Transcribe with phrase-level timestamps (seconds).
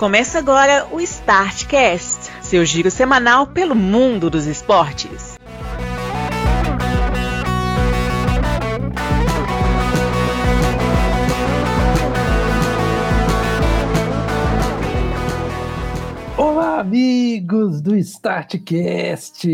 [0.00, 5.38] Começa agora o Startcast, seu giro semanal pelo mundo dos esportes.
[16.38, 19.46] Olá, amigos do Startcast,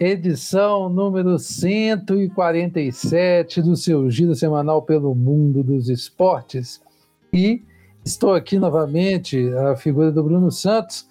[0.00, 6.84] edição número 147 do seu giro semanal pelo mundo dos esportes.
[7.32, 7.62] E
[8.06, 11.08] estou aqui novamente, a figura do Bruno Santos,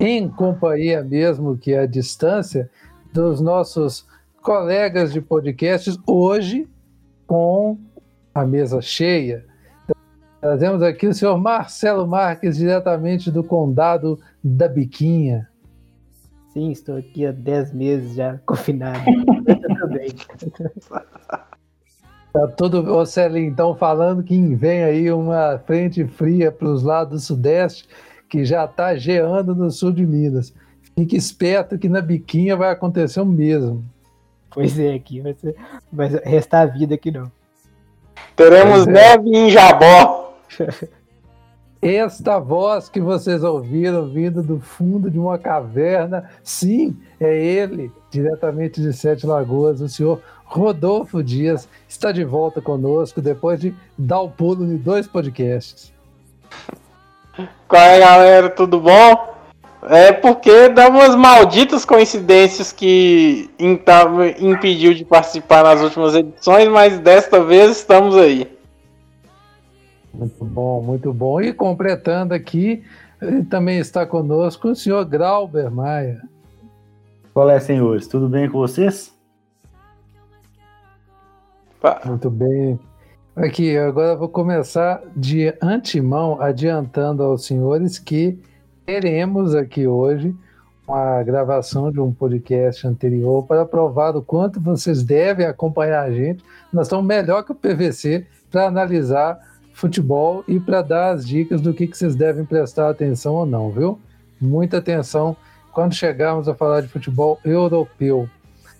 [0.00, 2.70] em companhia mesmo que a distância
[3.12, 4.06] dos nossos
[4.40, 6.66] colegas de podcasts, hoje
[7.26, 7.78] com
[8.34, 9.44] a mesa cheia.
[10.40, 15.48] Trazemos aqui o senhor Marcelo Marques, diretamente do Condado da Biquinha.
[16.54, 19.04] Sim, estou aqui há 10 meses já confinado.
[19.04, 20.08] Tudo bem.
[22.38, 27.22] Tá tudo, ô Celinho, então falando que vem aí uma frente fria para os lados
[27.22, 27.88] do sudeste,
[28.28, 30.54] que já está geando no sul de Minas.
[30.96, 33.84] Fique esperto que na biquinha vai acontecer o mesmo.
[34.50, 35.56] Pois é, aqui vai, ser,
[35.92, 37.28] vai restar a vida aqui não.
[38.36, 38.90] Teremos é.
[38.92, 40.36] neve em Jabó.
[41.80, 48.80] Esta voz que vocês ouviram vindo do fundo de uma caverna, sim, é ele, diretamente
[48.80, 54.28] de Sete Lagoas, o senhor Rodolfo Dias, está de volta conosco depois de dar o
[54.28, 55.92] pulo em dois podcasts.
[57.68, 58.50] Qual é, galera?
[58.50, 59.36] Tudo bom?
[59.82, 63.48] É porque dá umas malditas coincidências que
[64.40, 68.57] impediu de participar nas últimas edições, mas desta vez estamos aí.
[70.12, 71.40] Muito bom, muito bom.
[71.40, 72.84] E completando aqui,
[73.48, 76.22] também está conosco o senhor Grauber Maia.
[77.32, 78.06] Qual é, senhores?
[78.06, 79.14] Tudo bem com vocês?
[81.80, 82.78] Pá, Muito bem.
[83.36, 88.36] Aqui, agora eu vou começar de antemão, adiantando aos senhores que
[88.84, 90.34] teremos aqui hoje
[90.88, 96.42] uma gravação de um podcast anterior para provar o quanto vocês devem acompanhar a gente.
[96.72, 99.38] Nós estamos melhor que o PVC para analisar
[99.78, 103.70] futebol e para dar as dicas do que, que vocês devem prestar atenção ou não,
[103.70, 104.00] viu?
[104.40, 105.36] Muita atenção
[105.72, 108.28] quando chegarmos a falar de futebol europeu.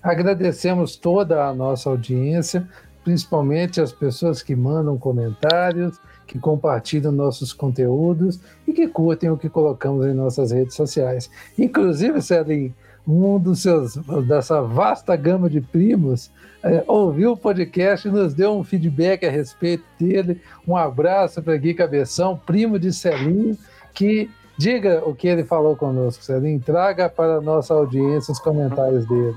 [0.02, 2.68] Agradecemos toda a nossa audiência,
[3.04, 9.48] principalmente as pessoas que mandam comentários, que compartilham nossos conteúdos e que curtem o que
[9.48, 11.30] colocamos em nossas redes sociais.
[11.56, 12.74] Inclusive, Celim,
[13.08, 13.96] um dos seus
[14.26, 16.30] dessa vasta gama de primos
[16.62, 20.42] eh, ouviu o podcast e nos deu um feedback a respeito dele.
[20.66, 23.56] Um abraço para Gui Cabeção, primo de Celinho,
[23.94, 26.60] que diga o que ele falou conosco, Celinho.
[26.60, 29.36] Traga para a nossa audiência os comentários dele.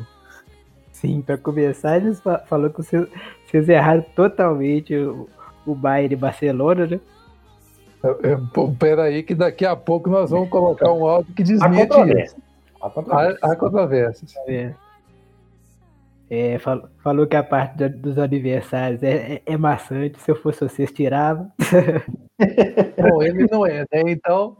[0.91, 3.07] Sim, para começar, eles fa- falou que vocês,
[3.47, 5.27] vocês erraram totalmente o,
[5.65, 6.99] o Bayern e Barcelona, né?
[8.03, 12.35] Eu- pô, Peraí, que daqui a pouco nós vamos colocar um áudio que desmente isso.
[12.81, 13.39] Há controvérsia.
[13.41, 14.33] Há, há controvérsias.
[14.47, 14.73] É.
[16.33, 20.17] É, fal- falou que a parte dos aniversários é, é, é maçante.
[20.21, 21.51] Se eu fosse vocês, tirava.
[22.97, 24.01] Bom, ele não é, né?
[24.07, 24.55] Então,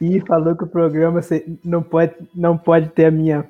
[0.00, 1.20] E falou que o programa
[1.64, 3.48] não pode, não pode ter a minha.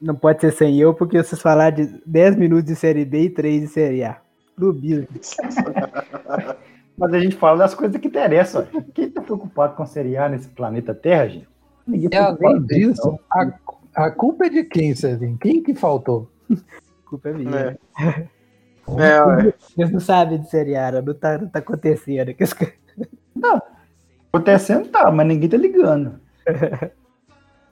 [0.00, 3.30] Não pode ser sem eu, porque vocês falaram de 10 minutos de Série B e
[3.30, 4.20] 3 de Série A.
[4.54, 5.08] Clubismo.
[6.96, 8.66] Mas a gente fala das coisas que interessam.
[8.94, 11.48] Quem tá preocupado com Série A nesse planeta Terra, gente?
[11.86, 13.18] Ninguém tá além disso, não.
[13.30, 15.38] a, a culpa é de quem, Celinho?
[15.38, 16.30] Quem que faltou?
[17.04, 17.78] Culpa é minha.
[18.00, 18.26] É.
[18.88, 19.52] É, ué.
[19.58, 22.32] Vocês não sabem de Série A, não tá, não tá acontecendo.
[22.32, 23.62] Caras-
[24.32, 26.20] Acontecendo tá, mas ninguém tá ligando.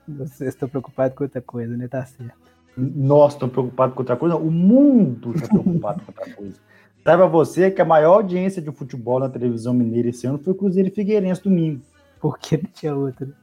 [0.05, 1.87] Vocês estão preocupados com outra coisa, né?
[1.87, 2.33] Tá certo.
[2.77, 6.59] Nós estamos preocupados com outra coisa, o mundo está preocupado com outra coisa.
[7.05, 10.55] Saiba você que a maior audiência de futebol na televisão mineira esse ano foi o
[10.55, 11.79] Cruzeiro e Figueirense domingo.
[12.19, 13.27] Porque não tinha outra.
[13.27, 13.33] né?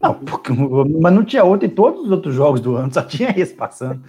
[0.00, 3.34] Não, porque, mas não tinha outro em todos os outros jogos do ano, só tinha
[3.38, 4.02] esse passando.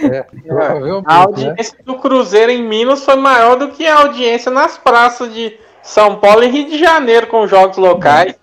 [0.00, 1.24] É, provavelmente, A né?
[1.24, 6.18] audiência do Cruzeiro em Minas foi maior do que a audiência nas praças de São
[6.18, 8.36] Paulo e Rio de Janeiro com jogos locais.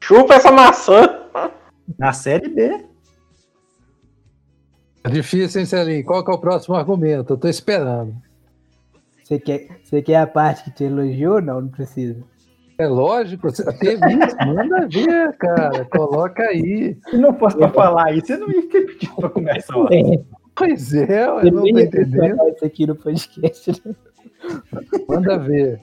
[0.00, 1.18] Chupa essa maçã.
[1.98, 2.82] Na Série B.
[5.04, 6.04] É difícil, hein, Celinho?
[6.06, 7.34] Qual que é o próximo argumento?
[7.34, 8.14] Eu tô esperando.
[9.28, 11.42] Você quer, você quer a parte que te elogiou?
[11.42, 12.16] Não, não precisa.
[12.78, 15.84] É lógico, você teve isso, manda ver, cara.
[15.84, 16.96] Coloca aí.
[17.10, 19.76] Se não fosse pra falar isso, você não ia ter pedido pra começar.
[19.76, 19.88] ó.
[20.56, 22.48] Pois é, eu Você não tô entendendo.
[22.48, 23.82] isso aqui no podcast.
[23.84, 23.94] né?
[25.08, 25.80] Manda ver.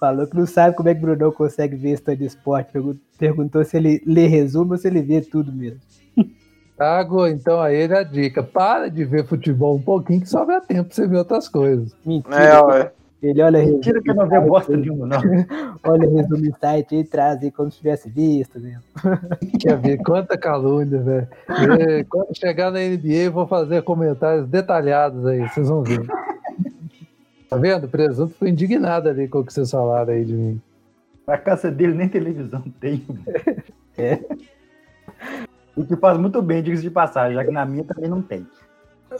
[0.00, 2.72] Falou que não sabe como é que o Brunão consegue ver história de esporte.
[2.72, 5.80] Pergun- Perguntou se ele lê resumo ou se ele vê tudo mesmo.
[6.76, 8.42] Trago então a ele a dica.
[8.42, 11.94] Para de ver futebol um pouquinho que sobra tempo pra você ver outras coisas.
[12.04, 12.36] Mentira.
[12.36, 12.92] É, ué.
[13.22, 15.18] Ele olha Mentira que eu não vê bosta nenhuma, não.
[15.82, 18.82] Olha o resumo do site e traz aí como se tivesse visto mesmo.
[19.58, 21.28] Quer ver quanta calúnia, velho.
[22.10, 26.06] Quando chegar na NBA, eu vou fazer comentários detalhados aí, vocês vão ver.
[27.48, 27.84] Tá vendo?
[27.84, 30.60] O presunto foi indignado ali com o que vocês falaram aí de mim.
[31.26, 33.06] A casa dele nem televisão tem.
[33.96, 34.18] É.
[35.76, 38.46] E que faz muito bem, diga-se de passagem, já que na minha também não tem.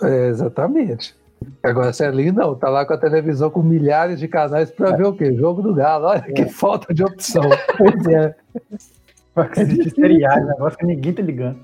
[0.03, 1.15] É, exatamente.
[1.63, 5.13] Agora, Celinho não, tá lá com a televisão com milhares de canais pra ver o
[5.15, 5.35] quê?
[5.35, 6.07] Jogo do Galo.
[6.07, 7.43] Olha que falta de opção.
[7.77, 8.35] Pois é.
[9.35, 11.59] Pra assistir seriado, negócio que ninguém tá ligando.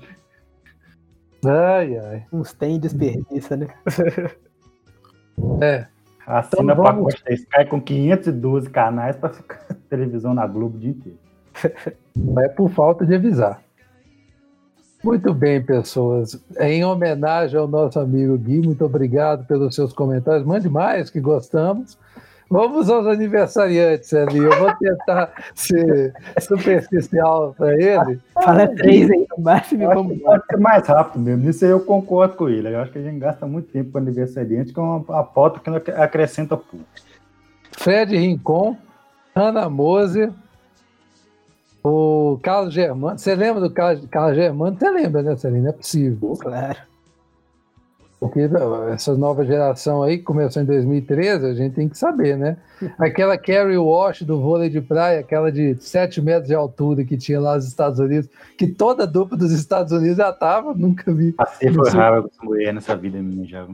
[1.45, 2.25] Ai, ai.
[2.31, 3.67] Uns tem desperdiça, né?
[5.61, 5.85] É,
[6.27, 9.59] Assina Então vamos- pacote da Sky com 512 canais pra ficar
[9.89, 11.17] televisão na Globo o dia inteiro.
[12.43, 13.61] é por falta de avisar.
[15.03, 16.39] Muito bem, pessoas.
[16.59, 20.45] Em homenagem ao nosso amigo Gui, muito obrigado pelos seus comentários.
[20.45, 21.97] Mande mais, que gostamos.
[22.51, 24.39] Vamos aos aniversariantes ali.
[24.39, 28.19] Eu vou tentar ser superficial para ele.
[28.33, 31.45] Fala três aí no máximo e vamos pode ser mais rápido mesmo.
[31.45, 32.67] Nisso aí eu concordo com ele.
[32.67, 35.91] Eu acho que a gente gasta muito tempo com aniversariante, que é uma, pauta que
[35.91, 36.85] acrescenta pouco.
[37.71, 38.75] Fred Rincon,
[39.33, 40.31] Ana Moser,
[41.83, 43.17] o Carlos Germano.
[43.17, 44.77] Você lembra do Carlos, Carlos Germano?
[44.77, 45.69] Você lembra, né, Celina?
[45.69, 46.37] É possível.
[46.39, 46.77] Claro.
[48.21, 52.37] Porque não, essa nova geração aí, que começou em 2013, a gente tem que saber,
[52.37, 52.55] né?
[52.99, 57.39] Aquela Carrie Walsh do vôlei de praia, aquela de 7 metros de altura que tinha
[57.39, 61.31] lá nos Estados Unidos, que toda a dupla dos Estados Unidos já tava, nunca vi.
[61.31, 61.99] Passei sei.
[61.99, 63.67] raro com essa mulher nessa vida minha já.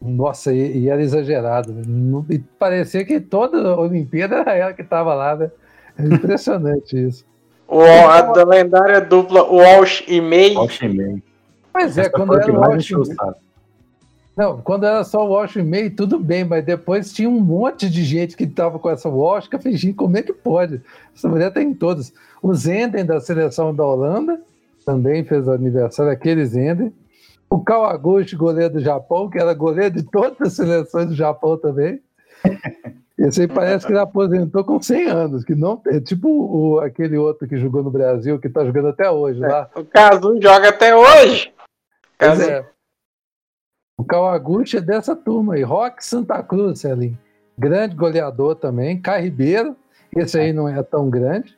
[0.00, 1.72] Nossa, e, e era exagerado.
[1.72, 1.82] né?
[2.30, 5.50] E parecia que toda a Olimpíada era ela que estava lá, né?
[5.98, 7.24] É impressionante isso.
[7.66, 10.54] O, a da lendária dupla Walsh e May.
[10.56, 11.22] Ó, Xemei.
[11.72, 13.34] Mas é, Essa quando era Walsh, o saco.
[14.36, 17.88] não, quando era só o Walsh e May, tudo bem, mas depois tinha um monte
[17.88, 20.80] de gente que tava com essa Walsh que eu gente, como é que pode?
[21.14, 22.12] Essa mulher tem em todos.
[22.42, 24.40] O Zenden da seleção da Holanda
[24.84, 26.92] também fez aniversário, aquele Zenden.
[27.48, 32.00] O Kawaguchi, goleiro do Japão, que era goleiro de todas as seleções do Japão também.
[33.16, 37.16] Esse aí parece que ele aposentou com 100 anos, que não é tipo o, aquele
[37.16, 39.70] outro que jogou no Brasil, que tá jogando até hoje lá.
[39.76, 41.52] O Kazu joga até hoje.
[42.18, 42.68] Kazu- é.
[43.96, 45.62] O Kawaguchi é dessa turma aí.
[45.62, 47.16] Rock Santa Cruz, Celinho.
[47.56, 49.00] Grande goleador também.
[49.00, 49.76] Kai Ribeiro.
[50.16, 51.56] Esse aí não é tão grande.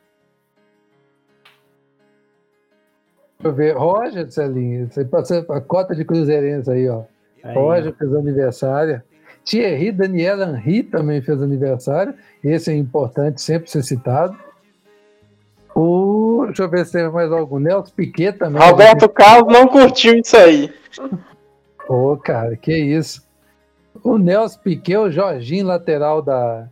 [3.39, 3.75] Deixa eu ver.
[3.75, 4.85] Roger, Celinho.
[4.85, 7.03] Esse aí passa a cota de cruzeirense aí, ó.
[7.43, 9.01] Aí, Roger fez aniversário.
[9.47, 12.13] Thierry Daniel Henry também fez aniversário.
[12.43, 14.37] Esse é importante sempre ser citado.
[15.73, 17.57] O, deixa eu ver se tem mais algum.
[17.57, 18.61] Nelson Piquet também.
[18.61, 20.73] Roberto Carlos não curtiu isso aí.
[21.87, 23.25] Ô, cara, que isso.
[24.03, 26.67] O Nelson Piquet, o Jorginho, lateral da,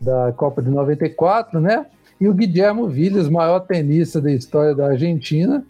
[0.00, 1.86] da Copa de 94, né?
[2.20, 5.64] E o Guilherme Villas, maior tenista da história da Argentina.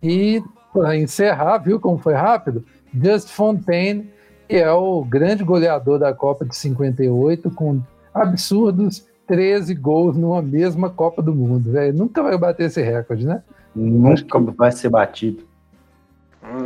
[0.00, 0.40] E,
[0.72, 2.64] para encerrar, viu como foi rápido?
[2.94, 4.10] Just Fontaine,
[4.48, 7.80] que é o grande goleador da Copa de 58, com
[8.14, 11.72] absurdos 13 gols numa mesma Copa do Mundo.
[11.72, 11.96] velho.
[11.96, 13.42] Nunca vai bater esse recorde, né?
[13.74, 15.42] Nunca vai ser batido.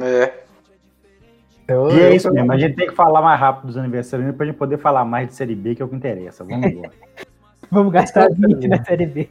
[0.02, 0.32] É.
[1.66, 2.52] Eu- E é isso mesmo.
[2.52, 5.34] A gente tem que falar mais rápido dos aniversariantes pra gente poder falar mais de
[5.34, 6.44] Série B, que é o que interessa.
[6.44, 6.90] Vamos embora.
[7.70, 9.28] Vamos gastar 20 na Série B.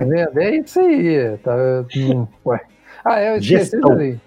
[0.00, 0.38] Vendo?
[0.40, 1.36] É isso aí.
[1.38, 1.54] Tá,
[1.96, 2.60] hum, ué.
[3.04, 3.92] Ah, é, eu esqueci Gestão.
[3.92, 4.20] ali.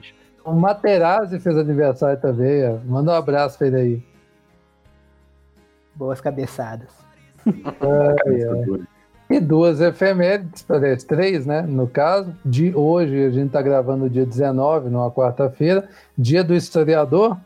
[0.48, 2.66] O Materazzi fez aniversário também.
[2.66, 2.78] Ó.
[2.86, 4.04] Manda um abraço pra ele aí.
[5.94, 6.88] Boas cabeçadas.
[7.46, 8.82] Ai, ai.
[9.30, 11.64] E duas efemérides, parece três, né?
[11.64, 17.38] No caso, de hoje, a gente tá gravando dia 19, numa quarta-feira, dia do historiador,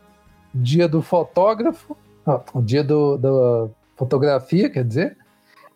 [0.54, 5.16] dia do fotógrafo, ó, o dia do, da fotografia, quer dizer,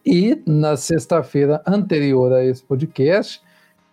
[0.04, 3.42] e na sexta-feira anterior a esse podcast,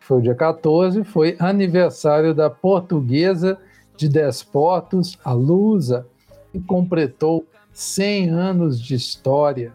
[0.04, 3.58] foi o dia 14, foi aniversário da portuguesa
[3.96, 6.06] de Desportos, a Lusa,
[6.52, 9.72] que completou 100 anos de história.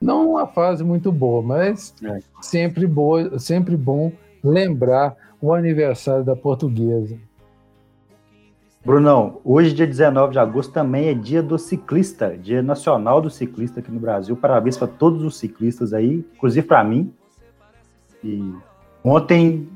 [0.00, 2.18] Não uma fase muito boa, mas É.
[2.40, 4.10] sempre, boa, sempre bom
[4.42, 7.16] lembrar o aniversário da portuguesa.
[8.84, 13.80] Brunão, hoje, dia 19 de agosto, também é dia do ciclista, dia nacional do ciclista
[13.80, 14.34] aqui no Brasil.
[14.36, 17.12] Parabéns para todos os ciclistas aí, inclusive para mim.
[18.24, 18.54] E
[19.04, 19.68] ontem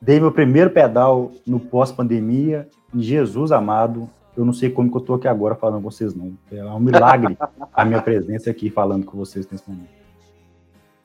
[0.00, 2.68] dei meu primeiro pedal no pós-pandemia.
[2.94, 6.14] E Jesus amado, eu não sei como que eu tô aqui agora falando com vocês,
[6.14, 6.32] não.
[6.50, 7.36] É um milagre
[7.72, 9.88] a minha presença aqui falando com vocês nesse momento.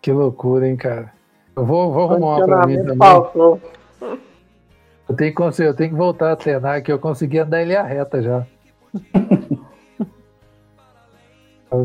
[0.01, 1.13] Que loucura, hein, cara?
[1.55, 2.97] Eu vou, vou arrumar uma pra mim também.
[2.97, 3.59] faltou.
[5.07, 7.83] Eu tenho, que, eu tenho que voltar a treinar, que eu consegui andar em linha
[7.83, 8.45] reta já.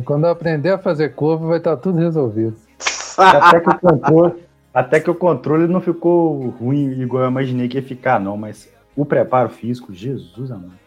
[0.05, 2.57] Quando eu aprender a fazer curva, vai estar tudo resolvido.
[3.19, 4.43] Até que o controle,
[4.73, 8.73] até que o controle não ficou ruim igual eu imaginei que ia ficar, não, mas
[8.97, 10.79] o preparo físico, Jesus amado.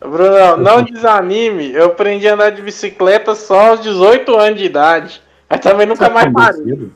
[0.00, 1.72] Bruno, não desanime.
[1.72, 5.22] Eu aprendi a andar de bicicleta só aos 18 anos de idade.
[5.48, 6.90] Mas também nunca mais parei.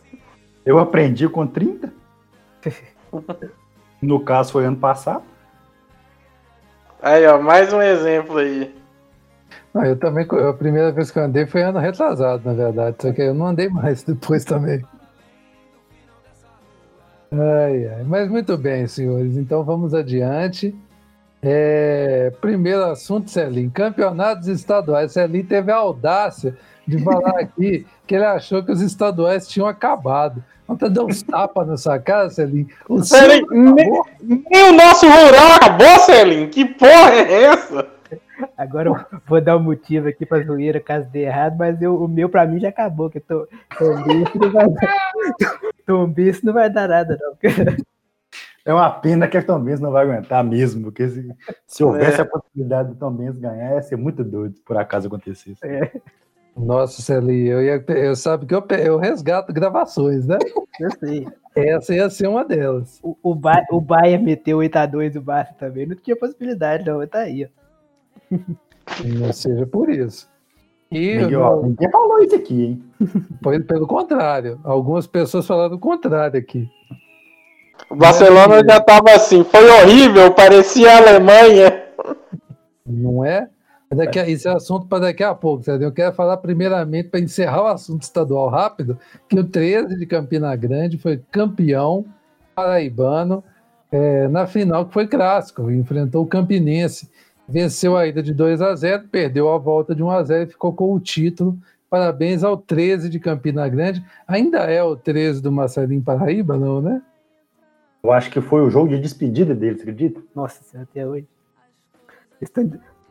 [0.65, 1.93] Eu aprendi com 30.
[4.01, 5.23] No caso, foi ano passado.
[7.01, 8.75] Aí, ó, mais um exemplo aí.
[9.73, 12.97] Não, eu também, a primeira vez que eu andei foi ano retrasado, na verdade.
[13.01, 14.85] Só que eu não andei mais depois também.
[17.33, 18.05] Ai, ai.
[18.05, 19.37] Mas muito bem, senhores.
[19.37, 20.75] Então vamos adiante.
[21.43, 23.71] É, primeiro assunto, Celim.
[23.71, 25.13] Campeonatos estaduais.
[25.13, 30.45] Celim teve a audácia de falar aqui que ele achou que os estaduais tinham acabado.
[30.69, 32.69] Ontem deu uns tapas na sua cara, Celim.
[32.89, 36.49] O Celim, nem, nem o nosso rural acabou, Celim.
[36.49, 37.89] Que porra é essa?
[38.57, 42.09] Agora eu vou dar um motivo aqui pra zoeira caso dê errado, mas eu, o
[42.09, 43.47] meu pra mim já acabou, que tô,
[43.79, 44.67] Tombice não vai
[45.87, 47.37] Tombice não vai dar nada, não.
[48.65, 51.37] É uma pena que a Tom Benz não vai aguentar mesmo, porque se,
[51.67, 52.23] se houvesse é.
[52.23, 55.59] a possibilidade do Tom Benz ganhar, ia ser muito doido, por acaso acontecesse.
[55.65, 55.91] É.
[56.57, 60.39] Nossa, Celi, eu, ia, eu sabe que eu, eu resgato gravações, né?
[60.79, 61.27] Eu sei.
[61.57, 63.01] Essa ia ser uma delas.
[63.03, 67.21] O, o, ba o Bahia meteu 8x2 do Barça também, não tinha possibilidade, não, tá
[67.21, 67.49] aí,
[68.31, 68.37] ó.
[69.05, 70.31] Não seja por isso.
[70.93, 72.83] E ninguém, ó, ninguém falou isso aqui, hein?
[73.43, 74.61] Foi pelo contrário.
[74.63, 76.69] Algumas pessoas falaram o contrário aqui.
[77.91, 81.83] O Barcelona é, já estava assim, foi horrível, parecia a Alemanha.
[82.87, 83.49] Não é?
[83.91, 85.89] Daqui a, isso é assunto para daqui a pouco, entendeu?
[85.89, 90.55] Eu quero falar primeiramente, para encerrar o assunto estadual rápido, que o 13 de Campina
[90.57, 92.05] Grande foi campeão
[92.55, 93.43] paraibano
[93.91, 97.11] é, na final, que foi clássico, enfrentou o Campinense
[97.53, 100.53] venceu a ida de 2 a 0, perdeu a volta de 1 a 0 e
[100.53, 101.59] ficou com o título.
[101.91, 104.03] Parabéns ao 13 de Campina Grande.
[104.27, 107.03] Ainda é o 13 do Marcelinho Paraíba, não, né?
[108.03, 110.23] Eu acho que foi o jogo de despedida dele, você acredita?
[110.35, 111.29] Nossa, até hoje.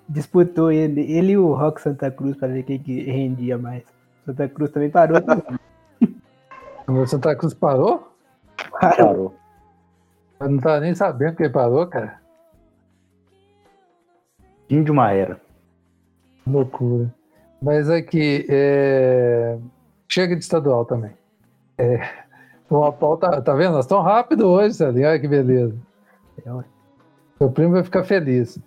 [0.09, 3.83] Disputou ele, ele e o Rock Santa Cruz para ver quem que rendia mais.
[4.25, 5.17] Santa Cruz também parou.
[6.89, 8.11] o Santa Cruz parou?
[8.71, 9.35] Parou.
[10.39, 12.20] Eu não tava nem sabendo que ele parou, cara.
[14.71, 15.37] Fim de uma era.
[16.47, 17.13] Loucura.
[17.61, 19.57] Mas aqui, é...
[20.07, 21.11] chega de estadual também.
[21.77, 21.99] É...
[22.69, 23.73] Uma pauta, tá vendo?
[23.73, 25.09] Nós estamos rápido hoje, Celinho.
[25.09, 25.75] Olha que beleza.
[27.37, 28.57] Seu primo vai ficar feliz.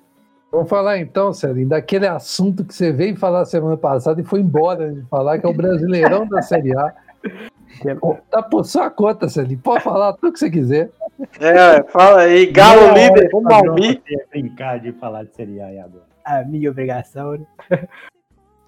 [0.53, 4.93] Vamos falar então, Celinho, daquele assunto que você veio falar semana passada e foi embora
[4.93, 6.93] de falar, que é o Brasileirão da Série A.
[8.31, 9.59] Tá por sua conta, Celinho.
[9.59, 10.91] Pode falar tudo que você quiser.
[11.41, 14.03] É, fala aí, Galo Não, líder, vamos Malmi.
[14.31, 16.05] brincar de falar de Série A agora.
[16.25, 17.47] A minha obrigação, né?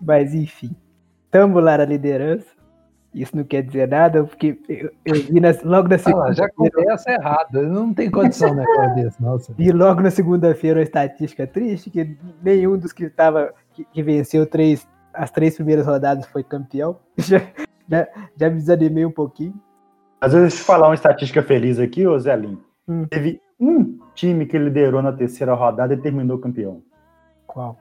[0.01, 0.75] Mas enfim,
[1.31, 2.57] tamo lá na liderança.
[3.15, 6.27] Isso não quer dizer nada, porque eu, eu vi na, logo na segunda.
[6.29, 9.55] Ah, já começa errado, não tem condição né, desse, nossa.
[9.59, 14.45] E logo na segunda-feira uma estatística triste, que nenhum dos que tava, que, que venceu
[14.47, 16.99] três, as três primeiras rodadas foi campeão.
[17.17, 17.41] Já,
[17.89, 19.55] já, já me desanimei um pouquinho.
[20.27, 22.61] Às vezes, deixa eu falar uma estatística feliz aqui, ô Zelinho.
[22.89, 23.07] Hum.
[23.07, 26.83] Teve um time que liderou na terceira rodada e terminou campeão.
[27.47, 27.79] Qual?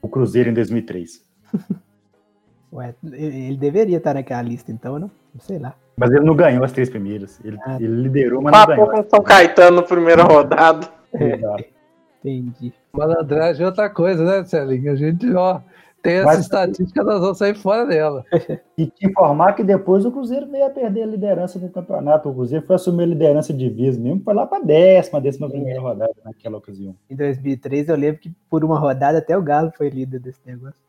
[0.00, 1.26] O Cruzeiro em 2003.
[2.72, 5.10] Ué, ele deveria estar naquela lista, então, não?
[5.34, 5.74] Não sei lá.
[5.96, 7.44] Mas ele não ganhou as três primeiras.
[7.44, 8.90] Ele, ah, ele liderou, mas não ganhou.
[8.90, 10.88] com São Caetano na primeira rodada.
[11.12, 11.70] É,
[12.24, 12.72] entendi.
[12.92, 14.92] Malandragem é outra coisa, né, Celinho?
[14.92, 15.60] A gente, ó,
[16.04, 18.24] tem essa Mas, estatística, nós vamos sair fora dela.
[18.76, 22.28] E te informar que depois o Cruzeiro veio a perder a liderança do campeonato.
[22.28, 25.48] O Cruzeiro foi assumir a liderança de vez mesmo, foi lá para a décima, décima
[25.48, 26.96] primeira rodada naquela ocasião.
[27.08, 30.80] Em 2003 eu lembro que por uma rodada até o Galo foi líder desse negócio.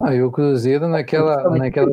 [0.00, 1.92] Aí ah, o Cruzeiro naquela, naquela,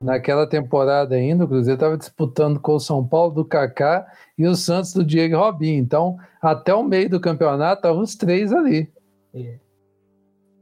[0.00, 4.54] naquela temporada ainda, o Cruzeiro estava disputando com o São Paulo do Kaká e o
[4.54, 5.82] Santos do Diego Robinho.
[5.82, 8.92] Então, até o meio do campeonato, estavam os três ali.
[9.34, 9.69] É.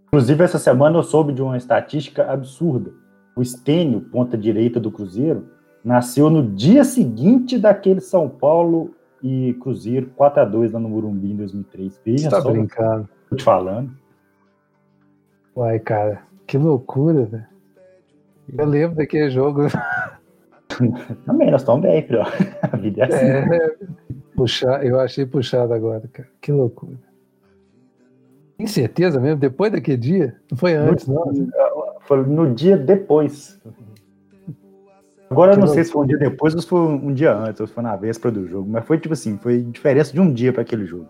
[0.08, 2.92] Inclusive, essa semana eu soube de uma estatística absurda.
[3.36, 5.48] O Estênio, ponta direita do Cruzeiro,
[5.84, 11.32] nasceu no dia seguinte daquele São Paulo e Cruzeiro 4 a 2 lá no Morumbi
[11.32, 12.00] em 2003.
[12.04, 12.50] Veja tá só.
[12.50, 13.08] brincando.
[13.28, 13.90] Tô te falando.
[15.54, 17.46] Uai, cara, que loucura, velho.
[18.56, 19.62] Eu lembro daquele jogo.
[21.26, 22.22] Também, nós estamos bem, filho.
[22.72, 23.54] A vida é assim.
[23.54, 23.76] É,
[24.34, 26.28] puxar, eu achei puxado agora, cara.
[26.40, 27.07] Que loucura.
[28.58, 29.38] Tem certeza mesmo?
[29.38, 30.36] Depois daquele dia?
[30.50, 32.00] Não foi antes, no, não?
[32.00, 33.56] Foi no dia depois.
[35.30, 37.60] Agora eu não sei se foi um dia depois ou se foi um dia antes,
[37.60, 40.32] ou se foi na véspera do jogo, mas foi tipo assim, foi diferença de um
[40.32, 41.06] dia para aquele jogo.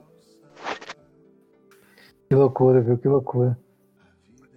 [2.28, 2.98] Que loucura, viu?
[2.98, 3.58] Que loucura.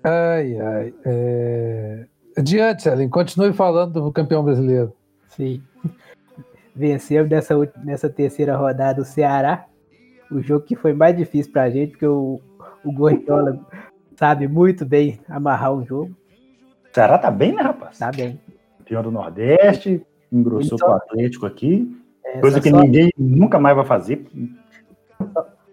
[0.04, 0.94] Ai, ai.
[1.06, 2.06] É...
[2.38, 4.92] Adiante, Ellen, continue falando do campeão brasileiro.
[5.30, 5.64] Sim.
[6.76, 7.56] Venceu nessa,
[7.86, 9.66] nessa terceira rodada o Ceará.
[10.30, 12.42] O jogo que foi mais difícil pra gente, porque o,
[12.84, 13.60] o Gordiola
[14.16, 16.16] sabe muito bem amarrar um jogo.
[16.90, 17.98] O Ceará tá bem, né, rapaz?
[17.98, 18.40] Tá bem.
[18.80, 21.98] Campeão do Nordeste, engrossou Então- com o Atlético aqui.
[22.26, 24.26] É, Coisa só que so- ninguém nunca mais vai fazer.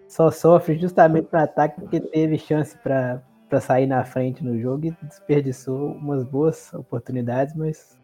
[0.07, 4.85] Só sofre justamente no ataque porque teve chance pra pra sair na frente no jogo
[4.85, 7.99] e desperdiçou umas boas oportunidades, mas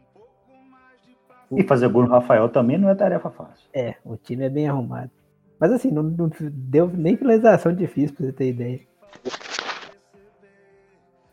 [1.51, 3.69] E fazer gol no Rafael também não é tarefa fácil.
[3.71, 5.11] é, o time é bem arrumado.
[5.59, 8.79] Mas assim, não, não deu nem finalização difícil pra você ter ideia.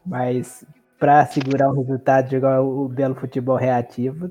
[0.05, 0.65] Mas
[0.99, 4.31] pra segurar o resultado, jogar o belo futebol reativo,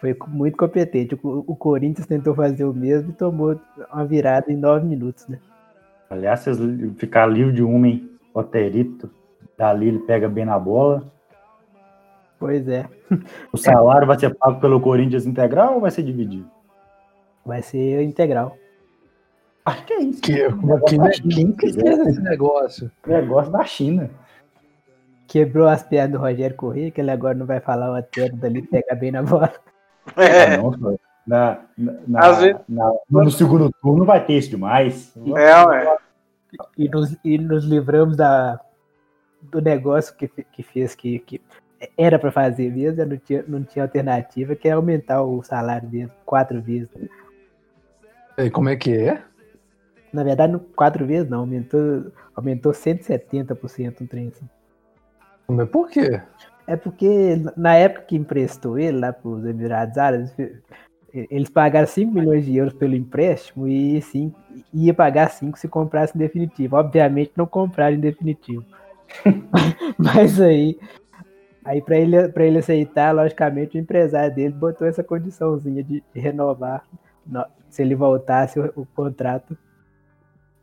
[0.00, 1.18] foi muito competente.
[1.22, 3.58] O, o Corinthians tentou fazer o mesmo e tomou
[3.92, 5.38] uma virada em nove minutos, né?
[6.10, 6.58] Aliás, vocês
[6.96, 8.10] ficar livre de um, hein?
[8.34, 9.10] Oterito,
[9.56, 11.10] dali ele pega bem na bola.
[12.38, 12.86] Pois é,
[13.52, 16.50] O salário vai ser pago pelo Corinthians integral ou vai ser dividido?
[17.44, 18.56] vai ser integral.
[19.64, 20.20] Acho que é isso.
[20.20, 22.90] Que, que, quem que fez esse negócio?
[23.06, 24.10] Negócio da China.
[25.26, 28.62] Quebrou as pernas do Rogério Corrêa, que ele agora não vai falar o Otero dali
[28.62, 29.52] pegar bem na bola.
[30.18, 30.94] É, Ah, não, só-
[31.26, 31.58] na,
[32.06, 35.14] na, vezes- na- no segundo turno vai ter isso demais.
[35.34, 35.96] é, ué.
[36.76, 38.60] E nos, e nos livramos da,
[39.40, 41.40] do negócio que, que fez que, que
[41.96, 46.10] era para fazer mesmo, não tinha, não tinha alternativa, que é aumentar o salário dele
[46.26, 46.90] quatro vezes.
[48.36, 49.22] E como é que é?
[50.14, 54.48] Na verdade, não, quatro vezes não, aumentou, aumentou 170% um trem assim.
[55.48, 56.20] Mas por quê?
[56.68, 60.32] É porque na época que emprestou ele lá para os Emirados Árabes,
[61.12, 64.32] eles pagaram 5 milhões de euros pelo empréstimo e sim,
[64.72, 66.76] ia pagar 5 se comprasse em definitivo.
[66.76, 68.64] Obviamente não compraram em definitivo.
[69.98, 70.78] Mas aí,
[71.64, 76.84] aí para ele, pra ele aceitar, logicamente o empresário dele botou essa condiçãozinha de renovar
[77.26, 79.58] no- se ele voltasse o, o contrato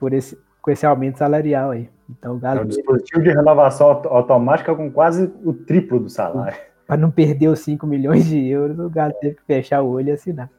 [0.01, 1.87] por esse, com esse aumento salarial aí.
[2.09, 6.09] Então o É Galo um dispositivo de renovação auto- automática com quase o triplo do
[6.09, 6.57] salário.
[6.87, 10.09] para não perder os 5 milhões de euros, o Galo teve que fechar o olho
[10.09, 10.49] e assinar.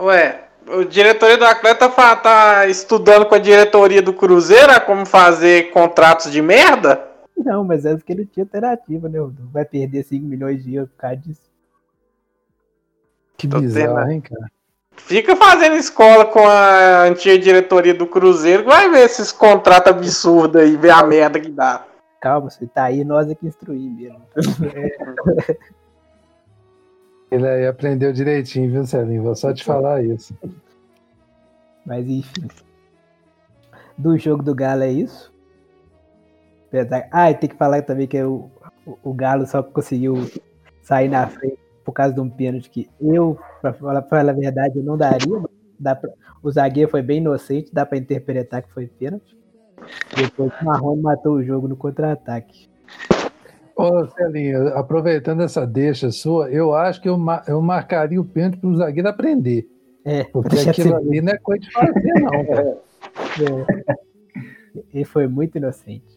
[0.00, 5.70] Ué, o diretoria do Atleta tá estudando com a diretoria do Cruzeiro a como fazer
[5.72, 7.04] contratos de merda?
[7.36, 9.18] Não, mas é porque não tinha alternativa, né?
[9.52, 11.42] Vai perder 5 milhões de euros por causa disso.
[13.36, 14.46] Que Tô bizarro, tendo- hein, cara?
[14.96, 20.76] Fica fazendo escola com a antiga diretoria do Cruzeiro, vai ver esses contratos absurdos aí,
[20.76, 21.86] ver a merda que dá.
[22.20, 24.20] Calma, você tá aí, nós é que instruir mesmo.
[27.30, 29.22] Ele aí aprendeu direitinho, viu, Celinho?
[29.22, 30.36] Vou só te falar isso.
[31.84, 32.48] Mas enfim.
[33.98, 35.32] Do jogo do Galo é isso.
[37.10, 38.50] Ah, e tem que falar também que o,
[38.84, 40.30] o, o Galo só conseguiu
[40.82, 44.76] sair na frente por causa de um pênalti que eu, pra falar, falar a verdade,
[44.78, 45.40] eu não daria.
[45.78, 46.10] Dá pra-
[46.42, 49.36] o zagueiro foi bem inocente, dá pra interpretar que foi pênalti.
[50.16, 52.68] Depois o Marrone matou o jogo no contra-ataque.
[53.76, 58.70] Ô, Celinho, aproveitando essa deixa sua, eu acho que eu, eu marcaria o pênalti para
[58.70, 59.68] o zagueiro aprender.
[60.04, 62.78] É, Porque aquilo ali não é coisa de fazer, não, cara.
[63.42, 63.86] É.
[64.92, 66.16] Ele foi muito inocente.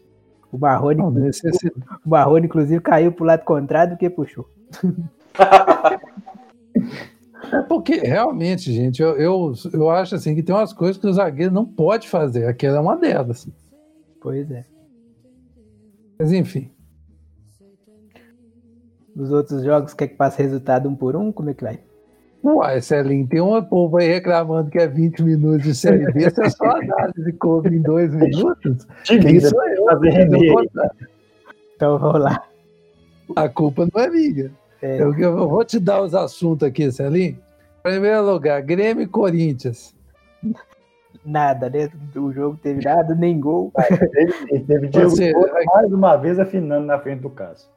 [0.50, 1.68] O Marrone, Não, necessi-
[2.04, 4.48] o Marrone, inclusive, caiu pro lado contrário do que puxou.
[7.52, 11.12] É porque, realmente, gente, eu, eu, eu acho assim que tem umas coisas que o
[11.12, 12.46] zagueiro não pode fazer.
[12.46, 13.48] Aquela é uma delas.
[14.20, 14.64] Pois é.
[16.18, 16.70] Mas, enfim.
[19.16, 21.32] Nos outros jogos, quer que passe resultado um por um?
[21.32, 21.80] Como é que vai?
[22.42, 26.40] Uai, Celinho, tem uma povo aí reclamando que é 20 minutos de Série B, se
[26.40, 29.84] a sua análise coube em dois minutos, isso é eu.
[29.84, 30.54] fazer render.
[31.76, 32.42] Então vamos lá.
[33.36, 34.50] A culpa não é minha.
[34.82, 35.00] É.
[35.02, 37.32] Eu, eu vou te dar os assuntos aqui, Celinho.
[37.78, 39.94] Em primeiro lugar, Grêmio e Corinthians.
[41.24, 41.88] Nada, né?
[42.16, 43.72] O jogo teve nada, nem gol.
[44.48, 45.32] Ele teve Diego Você-
[45.66, 47.68] mais uma vez afinando na frente do caso.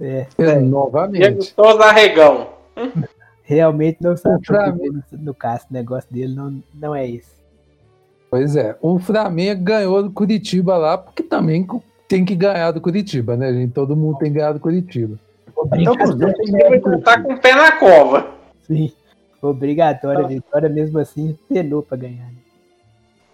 [0.00, 1.46] É, É, Diego novamente.
[1.56, 2.50] Souza Arregão.
[3.42, 7.08] realmente não sabe Pra o que no, no caso, o negócio dele não, não é
[7.08, 7.36] esse.
[8.30, 8.76] Pois é.
[8.80, 11.66] O Flamengo ganhou do Curitiba lá, porque também
[12.06, 13.72] tem que ganhar do Curitiba, né, gente?
[13.72, 15.18] Todo mundo tem que ganhar do Curitiba.
[15.74, 17.04] Então, o Cruzeiro tem que ganhar do Curitiba.
[17.04, 18.28] Tá com o pé na cova.
[18.66, 18.92] Sim.
[19.40, 22.26] Obrigatória a vitória, mesmo assim, penou pra ganhar.
[22.26, 22.38] né?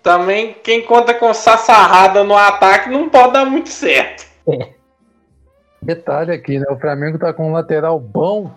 [0.03, 4.27] Também quem conta com sassarrada no ataque não pode dar muito certo.
[5.81, 6.67] Detalhe aqui, né?
[6.71, 8.51] O Flamengo tá com um lateral bom,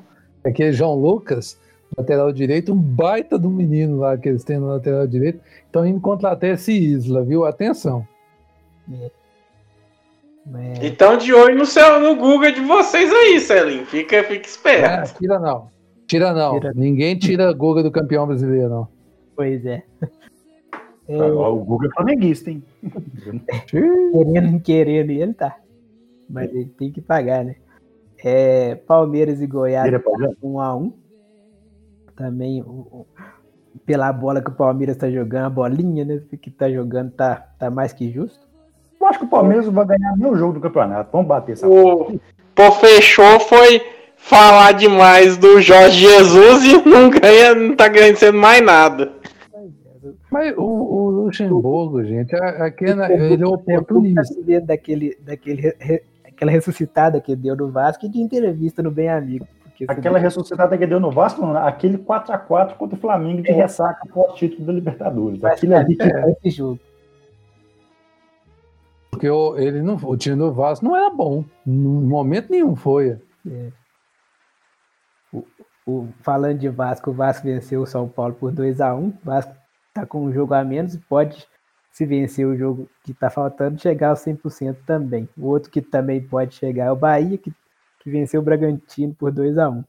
[0.43, 1.57] aquele João Lucas,
[1.97, 5.39] lateral direito, um baita do menino lá que eles têm no lateral direito.
[5.65, 7.45] Estão indo contratar esse Isla, viu?
[7.45, 8.05] Atenção.
[8.91, 9.11] É,
[10.81, 13.85] Então de olho no, seu, no Google de vocês aí, Celinho.
[13.85, 15.19] Fica, fica É, esperto.
[15.19, 15.69] tira não.
[16.07, 16.59] Tira não.
[16.59, 16.73] Tira.
[16.75, 18.87] Ninguém tira Guga do campeão brasileiro, não.
[19.35, 19.83] pois é.
[21.07, 22.63] É, Ó, O Google é flamenguista, hein?
[23.67, 25.57] querendo, querendo, ele tá.
[26.29, 27.55] Mas ele tem que pagar, né?
[28.23, 30.03] É, Palmeiras e Goiás ver.
[30.41, 30.93] 1 a 1
[32.15, 33.07] Também o- o-
[33.85, 36.21] pela bola que o Palmeiras tá jogando, a bolinha, né?
[36.41, 38.46] Que tá jogando tá, tá mais que justo.
[39.07, 41.09] Eu acho que o Palmeiras vai ganhar nenhum jogo do campeonato.
[41.13, 42.19] Vamos bater essa O
[42.53, 43.81] Pô Fechou foi
[44.17, 49.13] falar demais do Jorge Jesus e não ganha, não tá ganhando sendo mais nada.
[50.29, 54.21] Mas o, o Luxemburgo, gente, a- aquele, ele é oportunista.
[54.65, 59.47] daquele, daquele, re- aquela ressuscitada que deu no Vasco e de entrevista no Bem Amigo.
[59.87, 64.65] Aquela ressuscitada que deu no Vasco, não, aquele 4x4 contra o Flamengo de ressaca pós-título
[64.65, 65.43] da Libertadores.
[65.45, 66.79] Aquilo ali ficar esse jogo.
[69.17, 71.43] Porque o, ele não, o time do Vasco não era bom.
[71.65, 73.19] Em momento nenhum foi.
[75.87, 79.13] O, falando de Vasco, o Vasco venceu o São Paulo por 2 a 1 O
[79.23, 79.55] Vasco
[79.91, 81.47] tá com um jogo a menos e pode,
[81.91, 85.27] se vencer o jogo que tá faltando, chegar aos 100% também.
[85.35, 87.51] O outro que também pode chegar é o Bahia, que,
[88.01, 89.83] que venceu o Bragantino por 2 a 1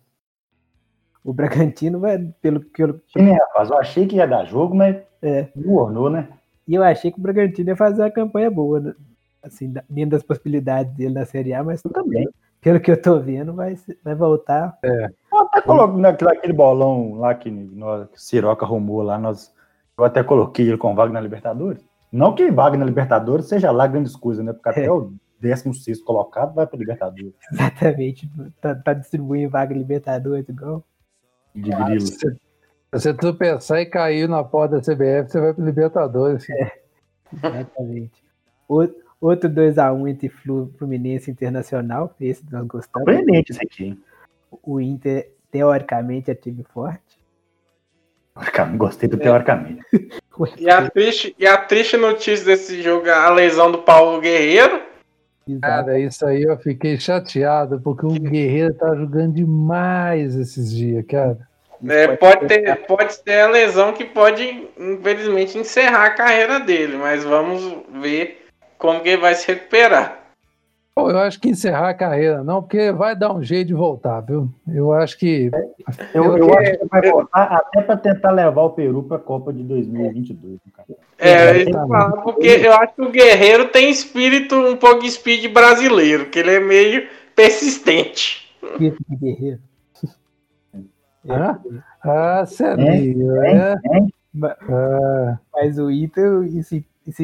[1.22, 3.68] O Bragantino vai, pelo que eu, time, rapaz.
[3.68, 5.48] Eu achei que ia dar jogo, mas É.
[5.54, 6.28] não ornou, né?
[6.66, 8.94] e eu achei que o Bragantino ia fazer uma campanha boa, né?
[9.42, 12.28] Assim, dentro das possibilidades dele na Série A, mas também.
[12.60, 14.76] pelo que eu tô vendo, vai, vai voltar.
[14.82, 19.52] Eu até coloquei naquele aquele bolão lá que, nós, que o Siroca arrumou lá, nós,
[19.96, 21.84] eu até coloquei ele com vaga na Libertadores.
[22.10, 24.52] Não que vaga na Libertadores seja lá grandes coisas, né?
[24.52, 27.34] Porque até o 16 colocado vai para Libertadores.
[27.52, 28.30] Exatamente.
[28.60, 30.82] Tá, tá distribuindo vaga Libertadores igual.
[31.54, 32.00] De grilo.
[32.00, 32.36] Se
[32.90, 36.46] você tropeçar e cair na porta da CBF, você vai pro Libertadores.
[37.32, 38.24] Exatamente.
[38.68, 38.88] O-
[39.20, 42.14] Outro 2x1 entre Flu- Fluminense e Internacional.
[42.20, 43.08] Esse nós gostamos.
[43.08, 43.98] Surpreendente isso aqui?
[44.62, 47.18] O Inter, teoricamente, é time forte.
[48.76, 49.80] Gostei do teoricamente.
[50.56, 54.80] E a triste, e a triste notícia desse jogo é a lesão do Paulo Guerreiro.
[55.60, 61.38] Cara, isso aí eu fiquei chateado, porque o Guerreiro tá jogando demais esses dias, cara.
[61.88, 67.24] É, pode, ter, pode ter a lesão que pode, infelizmente, encerrar a carreira dele, mas
[67.24, 68.47] vamos ver
[68.78, 70.16] como que ele vai se recuperar.
[70.94, 74.20] Pô, eu acho que encerrar a carreira não, porque vai dar um jeito de voltar,
[74.20, 74.48] viu?
[74.66, 75.48] Eu acho que.
[76.12, 79.20] Eu, eu Eu- acho que vai voltar até para tentar levar o Peru para a
[79.20, 80.54] Copa de 2022.
[80.54, 80.88] né, cara?
[81.20, 85.52] É, eu falo, porque eu acho que o Guerreiro tem espírito, um pouco de espírito
[85.52, 88.52] brasileiro, que ele é meio persistente.
[88.62, 89.58] Espírito de guerreiro.
[91.28, 91.60] Hã?
[92.02, 93.74] Ah, sério, é?
[94.34, 97.22] Ma- Ah, Mas o Inter isso, isso,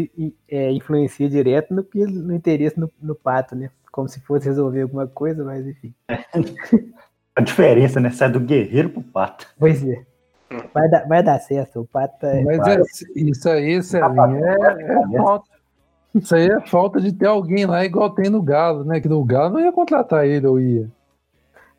[0.49, 3.71] é, influencia direto no, no interesse no, no Pato, né?
[3.93, 5.95] Como se fosse resolver alguma coisa, mas enfim.
[7.37, 8.11] A diferença, né?
[8.11, 9.49] Sai do guerreiro pro pato.
[9.59, 10.03] Pois é.
[10.73, 11.81] Vai dar, vai dar certo.
[11.81, 12.43] O Pato é.
[12.43, 12.81] mas é-
[13.17, 15.51] isso aí, Celinho, é, é falta.
[16.15, 19.01] Isso aí é falta de ter alguém lá igual tem no Galo, né?
[19.01, 20.89] Que no Galo não ia contratar ele, ou ia.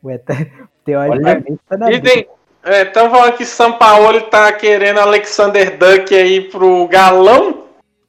[0.03, 0.45] Ué, tá-
[0.83, 7.64] teoricamente tá na estão falando que São Paulo tá querendo Alexander Duck aí pro galão.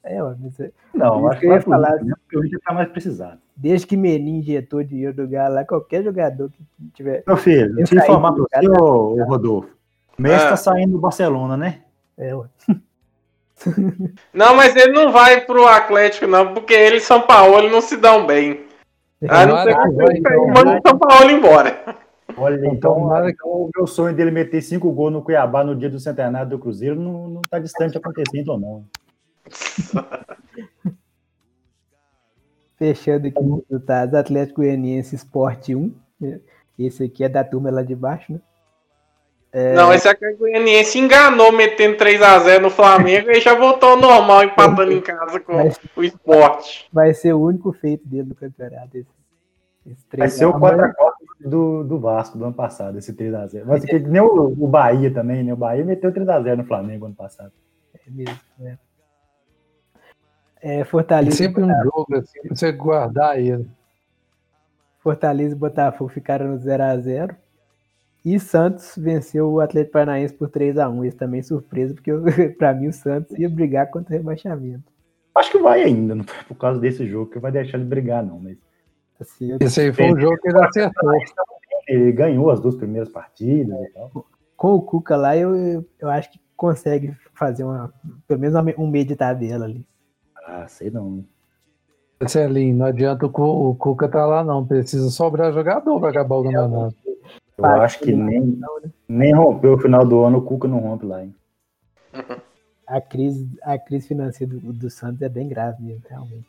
[0.09, 1.95] É, mas é- Não, acho que eu vai ia falar.
[2.03, 2.13] né?
[2.23, 3.39] Porque o Inter tá mais precisado.
[3.55, 7.23] desde que Menin injetou dinheiro do Galo lá, qualquer jogador que tiver.
[7.27, 9.69] Meu filho, Eu deixa eu informar pra você, ô, ô Rodolfo.
[10.17, 10.49] O Messi Ah.
[10.49, 11.81] tá saindo do Barcelona, né?
[12.17, 12.45] É, ué.
[14.33, 17.97] Não, mas ele não vai pro Atlético, não, porque ele e São Paulo não se
[17.97, 18.61] dão bem.
[19.27, 20.21] Ah, não sei como ele
[20.53, 21.83] manda o São Paulo embora.
[22.37, 25.99] Olha, então, então o meu sonho dele meter cinco gols no Cuiabá no dia do
[25.99, 28.83] centenário do Cruzeiro não, não tá distante de acontecer, então não.
[32.77, 35.93] Fechando aqui os resultados: Atlético Goianiense Sport 1.
[36.77, 38.39] Esse aqui é da turma lá de baixo, né?
[39.73, 44.43] Não, esse aqui é Goianiense enganou metendo 3x0 no Flamengo e já voltou ao normal,
[44.43, 46.87] empatando em casa com Mas o esporte.
[46.93, 48.97] vai ser o único feito dele no campeonato.
[48.97, 49.07] Esse,
[49.87, 50.59] esse Vai 3 ser o a 1.
[50.59, 50.93] 4x4
[51.39, 53.63] do, do Vasco do ano passado, esse 3x0.
[53.65, 55.53] Mas que nem o, o Bahia também, né?
[55.53, 57.51] O Bahia meteu 3x0 no Flamengo ano passado.
[57.95, 58.77] É mesmo, né?
[60.67, 63.65] É, Fortaleza, Sempre um jogo assim, pra você guardar ele.
[64.99, 67.33] Fortaleza e Botafogo ficaram no 0x0.
[68.25, 71.05] E Santos venceu o Atlético Paranaense por 3x1.
[71.05, 72.11] Esse também surpresa, porque
[72.59, 74.91] pra mim o Santos ia brigar contra o rebaixamento.
[75.33, 78.21] Acho que vai ainda, não foi por causa desse jogo que vai deixar ele brigar,
[78.25, 78.37] não.
[78.37, 78.57] Mas
[79.21, 81.13] Assim, eu- Esse aí foi um jogo que ele acertou.
[81.87, 84.25] ele ganhou as duas primeiras partidas e tal.
[84.57, 87.93] com o Cuca lá, eu, eu, acho que consegue fazer uma,
[88.27, 89.85] pelo menos um meio de tabela ali.
[90.47, 91.25] Ah, sei não.
[92.25, 94.65] Celinho, não adianta o, Cu- o Cuca tá lá, não.
[94.65, 96.95] Precisa sobrar jogador para acabar o campeonato.
[97.57, 98.59] Eu acho que nem,
[99.07, 101.35] nem rompeu o final do ano, o Cuca não rompe lá, hein?
[102.87, 106.47] A crise, a crise financeira do, do Santos é bem grave mesmo, realmente.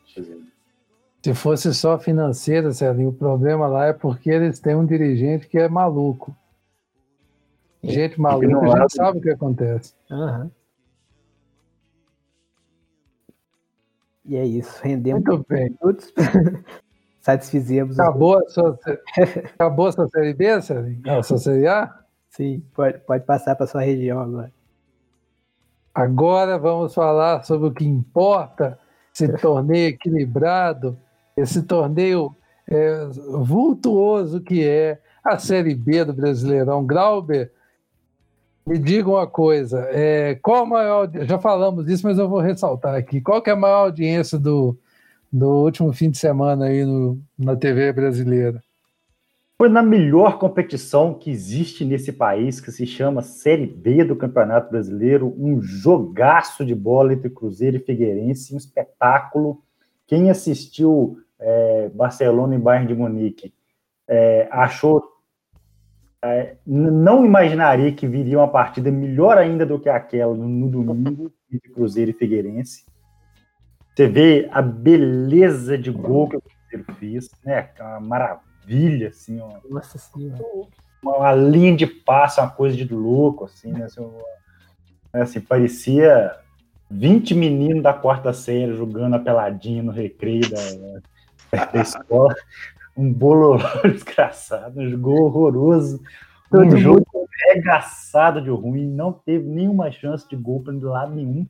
[1.21, 5.57] Se fosse só financeira, Celinho, o problema lá é porque eles têm um dirigente que
[5.57, 6.33] é maluco.
[7.83, 9.93] Gente maluca, gente sabe o que acontece.
[10.09, 10.49] Aham.
[14.29, 15.75] E é isso, rendemos Muito bem.
[15.81, 16.13] minutos.
[17.19, 18.79] Satisfizemos os Acabou a sua,
[19.55, 21.01] acabou a sua Série B, Celinho?
[21.11, 21.91] A sua Série A?
[22.29, 24.51] Sim, pode, pode passar para sua região agora.
[25.95, 28.77] Agora vamos falar sobre o que importa,
[29.11, 30.95] esse torneio equilibrado,
[31.35, 32.35] esse torneio
[32.67, 36.85] é, vultuoso que é a Série B do Brasileirão.
[36.85, 37.51] Grauber,
[38.69, 42.93] me diga uma coisa, é, qual a maior, já falamos disso, mas eu vou ressaltar
[42.93, 44.77] aqui, qual que é a maior audiência do,
[45.33, 48.61] do último fim de semana aí no, na TV brasileira?
[49.57, 54.69] Foi na melhor competição que existe nesse país, que se chama Série B do Campeonato
[54.69, 59.63] Brasileiro, um jogaço de bola entre Cruzeiro e Figueirense, um espetáculo.
[60.05, 63.51] Quem assistiu é, Barcelona e Bayern de Munique
[64.07, 65.03] é, achou
[66.23, 71.71] é, não imaginaria que viria uma partida melhor ainda do que aquela no, domingo entre
[71.71, 72.85] Cruzeiro e Figueirense.
[73.95, 77.69] Você vê a beleza de gol que o Cruzeiro fez, né?
[77.79, 80.43] Uma maravilha, assim, uma, Nossa senhora.
[81.01, 83.85] uma, uma linha de passe, uma coisa de louco, assim, né?
[83.85, 86.35] Assim, uma- assim, parecia
[86.91, 92.35] 20 meninos da quarta série jogando a peladinha no recreio da, da escola.
[92.99, 93.59] Um bololô
[93.89, 96.01] desgraçado, um gol horroroso.
[96.51, 97.05] Todo um jogo
[97.47, 101.45] arregaçado de ruim, não teve nenhuma chance de gol para lado nenhum.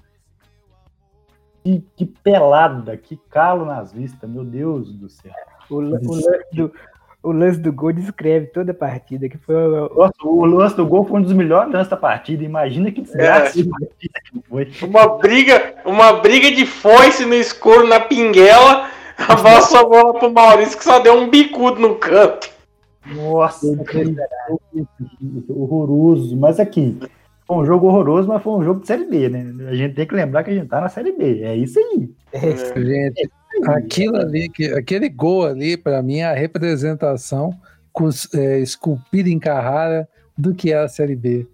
[1.64, 5.32] Que, que pelada, que calo nas vistas, meu Deus do céu.
[5.70, 6.72] O, o lance do,
[7.22, 10.86] o lance do gol descreve toda a partida, que foi o- Nossa, o lance do
[10.86, 12.44] gol foi um dos melhores lances da partida.
[12.44, 13.64] Imagina que desgraça É.
[13.64, 14.72] de partida que foi.
[14.84, 18.88] Uma briga, uma briga de foice no escuro na pinguela.
[19.28, 22.50] A bola sobrou pro Maurício que só deu um bicudo no canto.
[23.06, 23.68] Nossa,
[25.50, 26.38] horroroso.
[26.38, 26.98] Mas aqui,
[27.46, 29.46] foi um jogo horroroso, mas foi um jogo de Série B, né?
[29.68, 31.42] A gente tem que lembrar que a gente tá na Série B.
[31.42, 32.10] É isso aí.
[32.32, 33.30] é, Gente,
[33.66, 37.52] aquilo ali, que, aquele gol ali, para mim, é a representação
[38.34, 41.48] é, esculpida em Carrara do que é a Série B.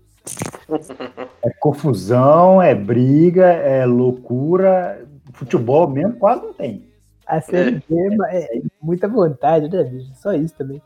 [1.44, 5.02] É confusão, é briga, é loucura.
[5.34, 6.95] Futebol mesmo quase não tem.
[7.26, 7.84] A Série B
[8.30, 10.12] é, é muita vontade, né, bicho?
[10.16, 10.82] Só isso também.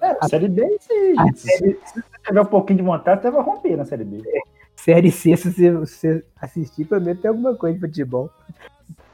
[0.00, 1.38] É, a Série B é aí, gente.
[1.38, 1.78] Se,
[2.26, 4.22] tiver um pouquinho de vontade, você vai romper na Série B.
[4.76, 8.30] Série C, se você, você assistir, pelo menos tem alguma coisa de futebol.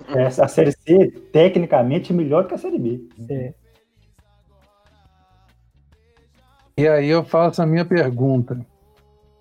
[0.09, 3.09] Essa, a Série C, tecnicamente, é melhor que a Série B.
[3.29, 3.55] É.
[6.77, 8.59] E aí eu faço a minha pergunta.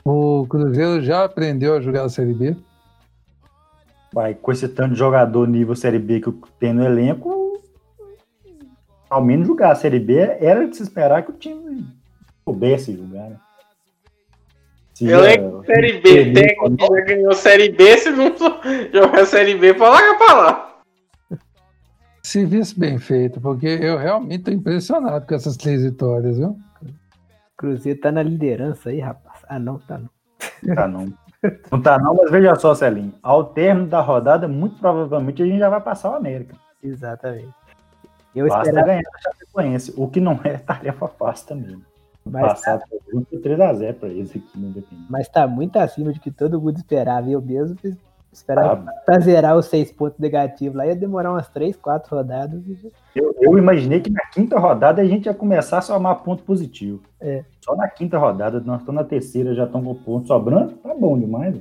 [0.03, 2.55] O Cruzeiro já aprendeu a jogar a Série B?
[4.13, 7.61] Vai, com esse tanto de jogador nível Série B que tem no elenco,
[9.09, 11.85] ao menos jogar a Série B era de se esperar que o time
[12.43, 13.37] soubesse jogar, né?
[14.95, 18.33] Se Elenco já- Série B, técnico que já ganhou Série B, se não
[18.93, 20.65] jogar Série B, pra lá pra lá.
[22.23, 26.57] Serviço bem feito, porque eu realmente estou impressionado com essas três vitórias, viu?
[27.55, 29.39] Cruzeiro tá na liderança aí, rapaz.
[29.47, 30.75] Ah, não, tá não.
[30.75, 31.13] Tá não.
[31.71, 33.13] Não tá não, mas veja só, Celinho.
[33.23, 36.55] Ao término da rodada, muito provavelmente a gente já vai passar o América.
[36.83, 37.49] Exatamente.
[38.35, 41.81] Eu Basta esperava ganhar a Chapecoense, o que não é tarefa fácil também.
[42.25, 42.99] mais, Passar por
[43.39, 45.07] 3x0 pra eles aqui no Independente.
[45.09, 47.29] mas tá muito acima de que todo mundo esperava.
[47.29, 47.75] Eu mesmo
[48.31, 52.61] esperava Ah, pra zerar os seis pontos negativos lá ia demorar umas três, quatro rodadas.
[53.15, 57.01] eu, eu imaginei que na quinta rodada a gente ia começar a somar ponto positivo.
[57.19, 57.43] É.
[57.63, 61.17] Só na quinta rodada, nós estamos na terceira, já estão com ponto sobrando, tá bom
[61.17, 61.55] demais.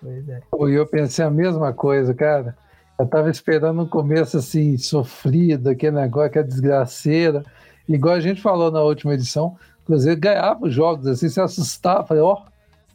[0.00, 0.40] Pois é.
[0.68, 2.56] E eu pensei a mesma coisa, cara.
[2.98, 7.42] Eu tava esperando um começo assim, sofrido, aquele negócio, aquela desgraceira.
[7.88, 12.06] Igual a gente falou na última edição, o Cruzeiro ganhava os jogos, assim, se assustava,
[12.06, 12.42] falei, ó,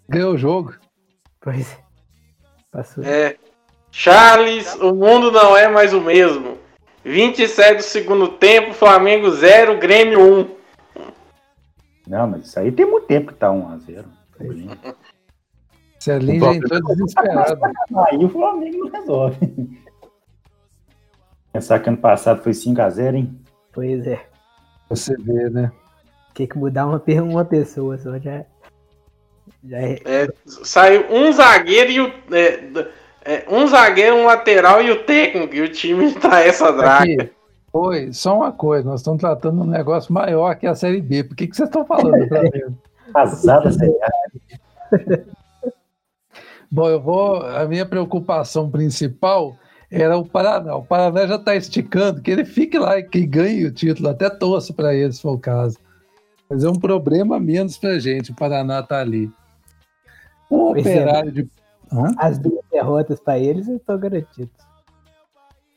[0.07, 0.75] ganhou o jogo.
[1.41, 1.88] Pois é.
[2.71, 3.03] Passou.
[3.03, 3.35] É.
[3.91, 6.57] Charles, o mundo não é mais o mesmo.
[7.03, 10.59] 27 do segundo tempo, Flamengo 0, Grêmio 1.
[12.07, 14.05] Não, mas isso aí tem muito tempo que tá 1x0.
[15.99, 17.59] Celinho já entrou desesperado.
[18.09, 19.79] Aí o Flamengo não resolve.
[21.51, 23.39] Pensar que ano passado foi 5x0, hein?
[23.73, 24.25] Pois é.
[24.89, 25.71] Você vê, né?
[26.33, 28.17] Tem que mudar uma, uma pessoa só.
[28.17, 28.45] Já, já
[29.71, 29.99] é.
[30.05, 32.13] É, saiu um zagueiro e o.
[32.31, 32.87] é,
[33.25, 35.53] É, um zagueiro, um lateral e o técnico.
[35.53, 37.03] E o time tá essa draga.
[37.03, 37.31] Aqui,
[37.71, 41.23] Oi, só uma coisa, nós estamos tratando um negócio maior que a Série B.
[41.23, 42.49] Por que, que vocês estão falando pra mim?
[43.13, 44.09] Casada, Série A.
[46.71, 47.41] Bom, eu vou.
[47.43, 49.55] A minha preocupação principal
[49.91, 50.75] era o Paraná.
[50.75, 54.29] O Paraná já está esticando, que ele fique lá e que ganhe o título, até
[54.29, 55.77] torço para ele, se for o caso.
[56.49, 59.31] Mas é um problema menos para a gente, o Paraná tá ali.
[60.49, 61.49] O operário de.
[61.91, 62.11] Hã?
[62.17, 64.51] As duas derrotas para eles estão garantidos.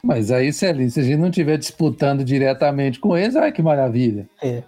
[0.05, 4.29] Mas aí, Celinho, se a gente não estiver disputando diretamente com eles, olha que maravilha.
[4.43, 4.63] É.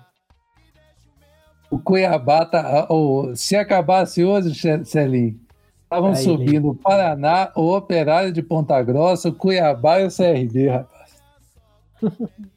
[1.70, 2.86] O Cuiabá tá.
[2.88, 5.40] o- se acabasse hoje, Ce- Celinho,
[5.82, 11.20] estavam subindo o Paraná, o Operário de Ponta Grossa, o Cuiabá e o CRB, rapaz.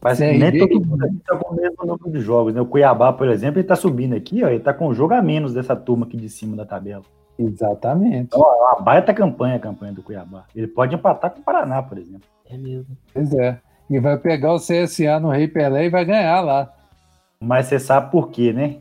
[0.00, 2.60] Mas Série nem B todo mundo aqui tá com o mesmo número de jogos, né?
[2.60, 5.22] O Cuiabá, por exemplo, ele tá subindo aqui, ó, ele tá com um jogo a
[5.22, 7.02] menos dessa turma aqui de cima da tabela.
[7.38, 8.28] Exatamente.
[8.34, 10.44] Então, ó, uma baita campanha a campanha do Cuiabá.
[10.54, 12.28] Ele pode empatar com o Paraná, por exemplo.
[12.48, 12.96] É mesmo.
[13.12, 13.60] Pois é.
[13.90, 16.72] E vai pegar o CSA no Rei Pelé e vai ganhar lá.
[17.40, 18.78] Mas você sabe por quê, né?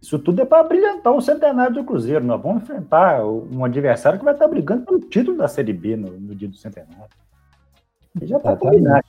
[0.00, 2.24] Isso tudo é para brilhantar o centenário do Cruzeiro.
[2.24, 6.10] Nós vamos enfrentar um adversário que vai estar brigando pelo título da Série B no,
[6.10, 7.08] no dia do centenário.
[8.20, 8.76] E já tá Exatamente.
[8.76, 9.06] combinado.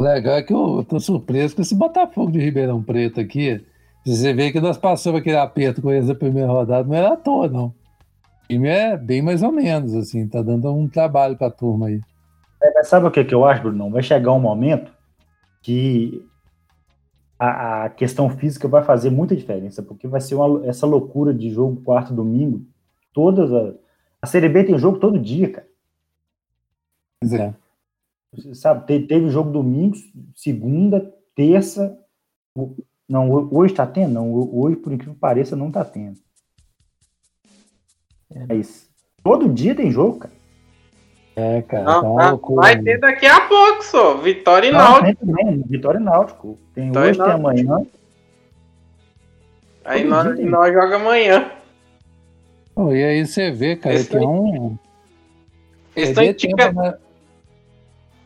[0.00, 3.62] O legal é que eu tô surpreso com esse Botafogo de Ribeirão Preto aqui.
[4.02, 7.16] Você vê que nós passamos aquele aperto com eles na primeira rodada, não era à
[7.18, 7.66] toa, não.
[7.66, 7.74] O
[8.48, 12.00] time é bem mais ou menos, assim, tá dando um trabalho pra turma aí.
[12.62, 13.90] É, mas sabe o que, que eu acho, Bruno?
[13.90, 14.90] Vai chegar um momento
[15.60, 16.26] que
[17.38, 21.50] a, a questão física vai fazer muita diferença, porque vai ser uma- essa loucura de
[21.50, 22.62] jogo quarto domingo.
[23.12, 23.74] Todas a,
[24.22, 25.66] a Série B tem jogo todo dia, cara.
[27.20, 27.54] Pois é.
[28.54, 29.96] Sabe, te- teve jogo domingo,
[30.36, 31.98] segunda, terça.
[33.08, 34.12] Não, ho- hoje tá tendo?
[34.14, 36.18] Não, ho- hoje, por incrível que pareça, não tá tendo.
[38.48, 38.88] É isso.
[39.22, 40.34] Todo dia tem jogo, cara.
[41.36, 42.60] É, cara, Não, tá tá- loucura.
[42.62, 44.16] vai ter daqui a pouco só.
[44.18, 45.04] Vitória e Não, Náutico.
[45.04, 46.58] tem também, Vitória e Náutico.
[46.74, 47.86] Tem Vitória hoje, tem amanhã.
[49.84, 51.50] Aí todo nós, dia nós joga amanhã.
[52.74, 54.76] Pô, e aí você vê, cara, Esse que é um.
[55.96, 56.98] Eles estão esticando, né?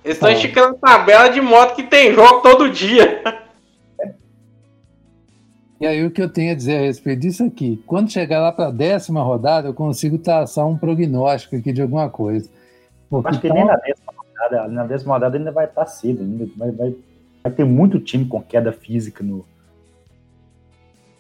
[0.05, 0.35] Eles tão Tá.
[0.35, 3.23] esticando tabela de moto que tem jogo todo dia.
[5.81, 7.83] E aí o que eu tenho a dizer a respeito disso aqui?
[7.87, 12.09] Quando chegar lá para a décima rodada, eu consigo traçar um prognóstico aqui de alguma
[12.09, 12.49] coisa.
[13.11, 14.69] Porque Acho que tá nem na décima rodada.
[14.69, 16.49] Na décima rodada ainda vai estar cedo ainda.
[16.57, 16.97] Vai, vai,
[17.43, 19.45] vai ter muito time com queda física no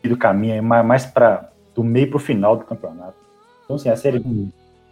[0.04, 3.14] do caminho, aí, mais, para do meio pro final do campeonato.
[3.64, 4.50] Então, assim, a série Hum.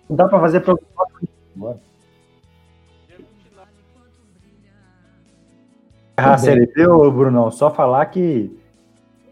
[0.09, 1.78] não dá para fazer prognóstico agora.
[6.24, 8.50] A série B, Brunão, só falar que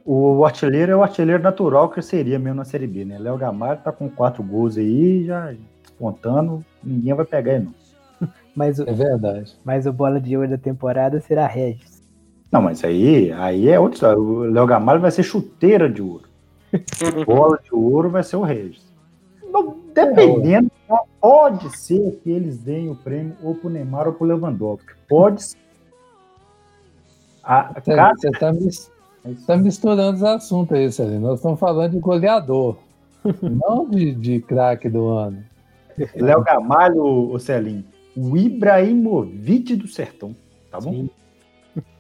[0.05, 3.19] o artilheiro é o artilheiro natural que seria mesmo na série B, né?
[3.19, 7.65] Léo Gamalho tá com quatro gols aí, já despontando, ninguém vai pegar ele,
[8.21, 8.29] não.
[8.57, 9.57] Mas, o- É verdade.
[9.65, 12.01] mas o bola de ouro da temporada será Regis.
[12.51, 14.19] Não, mas aí, aí é outra história.
[14.19, 16.25] O Léo Gamalho vai ser chuteira de ouro.
[17.25, 18.85] Bola de ouro vai ser o Regis.
[19.53, 20.69] Não, dependendo,
[21.21, 24.93] pode ser que eles deem o prêmio ou pro Neymar ou pro Lewandowski.
[25.09, 25.57] Pode ser.
[27.53, 28.93] A, Você, cada- você tá, mis-
[29.47, 31.21] tá misturando os assuntos aí, Celino.
[31.29, 32.77] Nós estamos falando de goleador,
[33.43, 35.43] não de, de craque do ano.
[36.15, 37.85] Léo Gamalho, o Celinho,
[38.17, 40.35] o Ibrahimovic do Sertão,
[40.71, 40.93] tá bom?
[40.93, 41.11] Sim.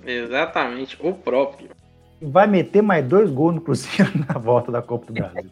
[0.07, 1.69] Exatamente, o próprio.
[2.23, 5.51] Vai meter mais dois gols no Cruzeiro na volta da Copa do Brasil.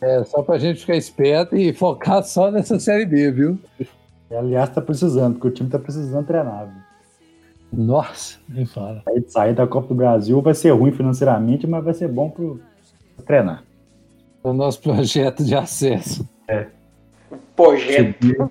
[0.00, 3.58] É só pra gente ficar esperto e focar só nessa Série B, viu?
[4.30, 6.66] Aliás, tá precisando, porque o time tá precisando treinar.
[6.66, 6.81] viu?
[7.72, 9.02] Nossa, nem fala.
[9.08, 12.60] Aí sair da Copa do Brasil vai ser ruim financeiramente, mas vai ser bom pro
[13.16, 13.64] pra treinar.
[14.44, 16.28] É o nosso projeto de acesso.
[17.56, 18.26] Projeto.
[18.26, 18.50] Subir,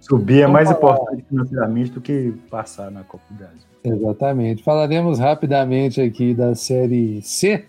[0.00, 0.94] subir é mais falar.
[0.94, 3.72] importante financeiramente do que passar na Copa do Brasil.
[3.84, 4.62] Exatamente.
[4.62, 7.64] Falaremos rapidamente aqui da Série C,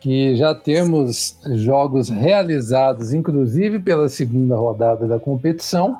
[0.00, 5.96] que já temos jogos realizados, inclusive pela segunda rodada da competição.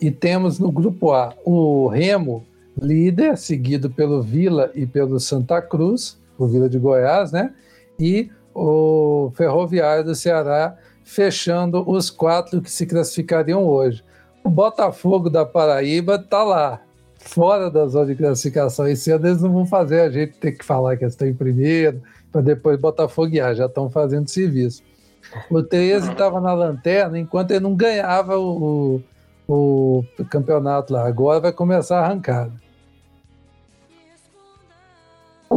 [0.00, 2.46] E temos no grupo A o Remo,
[2.80, 7.52] líder, seguido pelo Vila e pelo Santa Cruz, o Vila de Goiás, né?
[7.98, 14.02] E o Ferroviário do Ceará, fechando os quatro que se classificariam hoje.
[14.42, 16.80] O Botafogo da Paraíba está lá,
[17.18, 18.88] fora da zona de classificação.
[18.88, 22.00] Esse ano eles não vão fazer a gente ter que falar que estão em primeiro,
[22.32, 24.82] para depois botafoguear, já estão fazendo serviço.
[25.50, 29.02] O 13 estava na lanterna enquanto ele não ganhava o,
[29.46, 31.06] o, o campeonato lá.
[31.06, 32.52] Agora vai começar a arrancada.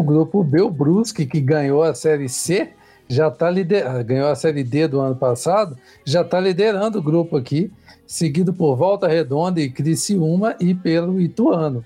[0.04, 2.70] Grupo B, o Brusque, que ganhou a Série C,
[3.08, 7.38] já está liderando, ganhou a Série D do ano passado, já está liderando o grupo
[7.38, 7.72] aqui,
[8.06, 11.84] seguido por Volta Redonda e Criciúma e pelo Ituano.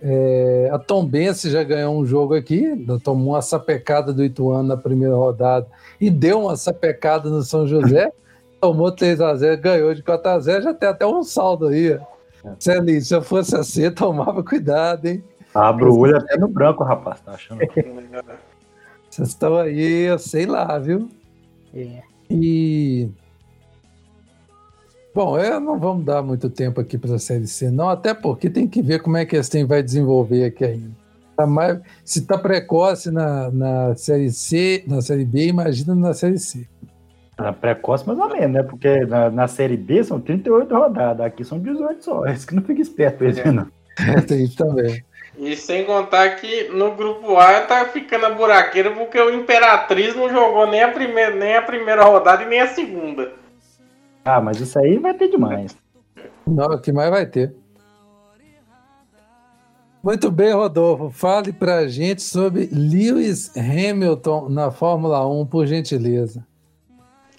[0.00, 5.14] É, a Tombense já ganhou um jogo aqui, tomou uma sapecada do Ituano na primeira
[5.16, 5.66] rodada
[6.00, 8.12] e deu uma sapecada no São José,
[8.60, 11.98] tomou 3 a 0 ganhou de 4 a 0 já tem até um saldo aí.
[12.58, 15.22] Celinho, se eu fosse assim, tomava cuidado, hein?
[15.54, 17.60] Abra o olho até no branco, rapaz, tá achando?
[19.10, 21.08] Vocês estão aí, eu sei lá, viu?
[21.74, 22.02] É.
[22.30, 23.08] E.
[25.14, 28.48] Bom, eu não vamos dar muito tempo aqui para a Série C, não, até porque
[28.48, 30.90] tem que ver como é que esse tem vai desenvolver aqui ainda.
[31.36, 36.38] Tá mais, se está precoce na, na Série C, na Série B, imagina na Série
[36.38, 36.68] C.
[37.38, 38.62] Na precoce, mais ou menos, né?
[38.62, 42.26] Porque na, na Série B são 38 rodadas, aqui são 18 só.
[42.26, 43.66] É isso que não fica esperto, esse, não.
[44.26, 45.02] tem isso também.
[45.38, 50.28] E sem contar que no grupo A tá ficando a buraqueira porque o Imperatriz não
[50.28, 53.32] jogou nem a primeira, nem a primeira rodada e nem a segunda.
[54.24, 55.76] Ah, mas isso aí vai ter demais.
[56.44, 57.54] Não, o que mais vai ter.
[60.02, 61.10] Muito bem, Rodolfo.
[61.10, 66.44] Fale pra gente sobre Lewis Hamilton na Fórmula 1, por gentileza.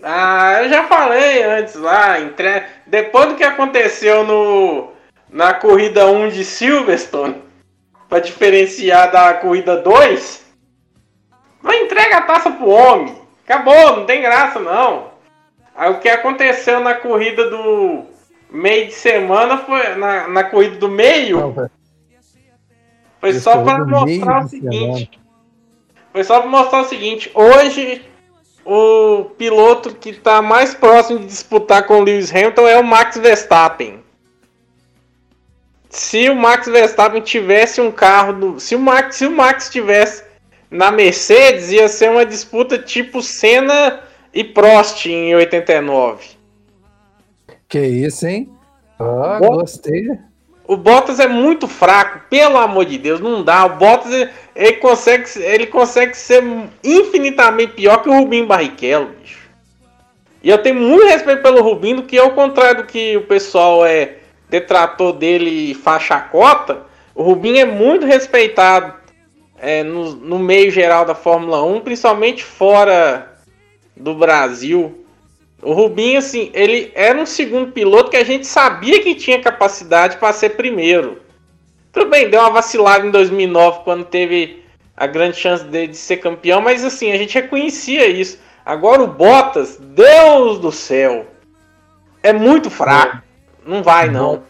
[0.01, 2.63] Ah, eu já falei antes lá, entre...
[2.87, 4.91] depois do que aconteceu no
[5.29, 7.35] na corrida 1 de Silverstone,
[8.09, 10.43] para diferenciar da corrida 2,
[11.61, 13.15] vai entrega a taça pro homem.
[13.45, 15.11] Acabou, não tem graça não.
[15.75, 18.03] Aí o que aconteceu na corrida do
[18.49, 21.39] meio de semana foi na, na corrida do meio.
[21.39, 21.69] Não,
[23.21, 25.19] foi só para mostrar o seguinte.
[26.11, 28.03] Foi só para mostrar o seguinte, hoje
[28.65, 33.17] o piloto que está mais próximo de disputar com o Lewis Hamilton é o Max
[33.17, 34.03] Verstappen
[35.89, 40.23] se o Max Verstappen tivesse um carro do, se o Max, se o Max tivesse
[40.69, 46.29] na Mercedes, ia ser uma disputa tipo Senna e Prost em 89.
[47.67, 48.49] Que isso, hein?
[48.99, 50.07] Ah, gostei.
[50.67, 53.65] O Bottas é muito fraco, pelo amor de Deus, não dá.
[53.65, 56.43] O Bottas ele consegue, ele consegue ser
[56.83, 59.49] infinitamente pior que o Rubinho Barrichello, bicho.
[60.43, 64.18] E eu tenho muito respeito pelo Rubinho, que ao contrário do que o pessoal é
[64.49, 66.83] detrator dele faixa cota,
[67.13, 68.93] o Rubinho é muito respeitado
[69.57, 73.37] é, no, no meio geral da Fórmula 1, principalmente fora
[73.95, 75.05] do Brasil.
[75.61, 80.17] O Rubinho, assim, ele era um segundo piloto que a gente sabia que tinha capacidade
[80.17, 81.21] para ser primeiro.
[81.91, 84.63] Tudo bem, deu uma vacilada em 2009 quando teve
[84.95, 88.39] a grande chance dele de ser campeão, mas assim, a gente reconhecia isso.
[88.65, 91.25] Agora o Bottas, Deus do céu,
[92.21, 93.28] é muito fraco.
[93.69, 94.41] Não vai, não.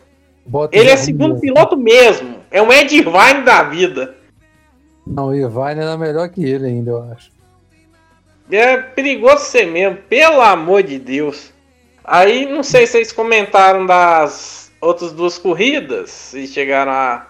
[0.46, 2.38] Bota ele é segundo piloto mesmo.
[2.50, 4.16] É um Ed Irvine da vida.
[5.06, 7.32] Não, o Irvine era melhor que ele ainda, eu acho.
[8.50, 11.52] É perigoso ser mesmo, pelo amor de Deus.
[12.04, 17.28] Aí, não sei se vocês comentaram das outras duas corridas e chegaram a.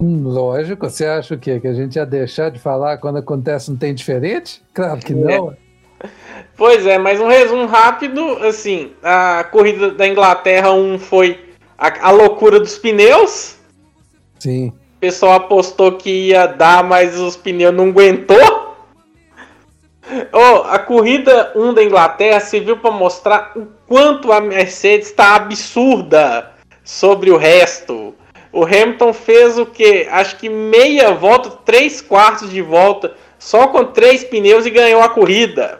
[0.00, 1.60] Hum, lógico, você acha o quê?
[1.60, 4.62] Que a gente ia deixar de falar quando acontece um tem diferente?
[4.74, 5.52] Claro que não.
[5.52, 5.69] É.
[6.56, 12.10] Pois é, mas um resumo rápido, assim, a corrida da Inglaterra 1 foi a, a
[12.10, 13.56] loucura dos pneus.
[14.38, 14.68] Sim.
[14.68, 18.76] O pessoal apostou que ia dar, mas os pneus não aguentou.
[20.32, 26.50] Oh, a corrida 1 da Inglaterra serviu para mostrar o quanto a Mercedes está absurda
[26.84, 28.14] sobre o resto.
[28.52, 30.08] O Hamilton fez o que?
[30.10, 35.08] Acho que meia volta, três quartos de volta, só com três pneus e ganhou a
[35.08, 35.79] corrida.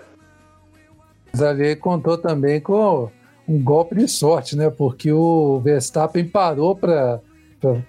[1.38, 3.10] Ali contou também com
[3.48, 4.70] um golpe de sorte, né?
[4.70, 7.20] Porque o Verstappen parou para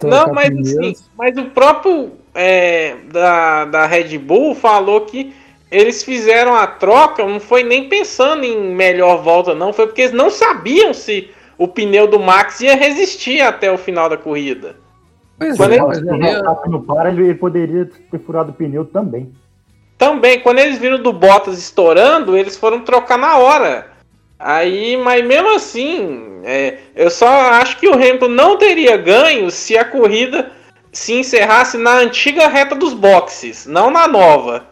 [0.03, 5.33] não, mas assim, mas o próprio é, da, da Red Bull falou que
[5.71, 10.13] eles fizeram a troca, não foi nem pensando em melhor volta, não, foi porque eles
[10.13, 14.75] não sabiam se o pneu do Max ia resistir até o final da corrida.
[15.37, 19.31] Pois quando é, ele, mas não para, ele poderia ter furado o pneu também.
[20.01, 23.91] Também, quando eles viram do Bottas estourando, eles foram trocar na hora.
[24.39, 29.77] Aí, mas mesmo assim, é, eu só acho que o Hamilton não teria ganho se
[29.77, 30.53] a corrida
[30.91, 34.65] se encerrasse na antiga reta dos boxes, não na nova.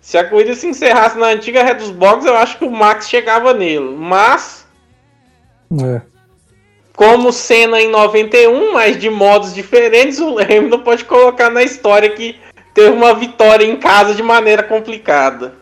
[0.00, 3.08] Se a corrida se encerrasse na antiga reta dos boxes, eu acho que o Max
[3.08, 3.94] chegava nele.
[3.96, 4.66] Mas,
[5.80, 6.02] é.
[6.96, 12.34] como cena em 91, mas de modos diferentes, o Hamilton pode colocar na história que
[12.80, 15.52] teve uma vitória em casa de maneira complicada.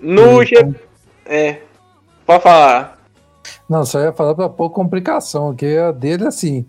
[0.00, 0.54] No, G...
[1.26, 1.58] É.
[2.24, 2.98] Pode falar.
[3.68, 6.66] Não, só ia falar para pouco complicação, que a dele, assim.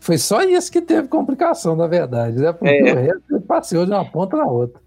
[0.00, 2.52] Foi só isso que teve complicação, na verdade, né?
[2.52, 2.92] Porque é.
[2.92, 4.80] o resto ele passeou de uma ponta na outra.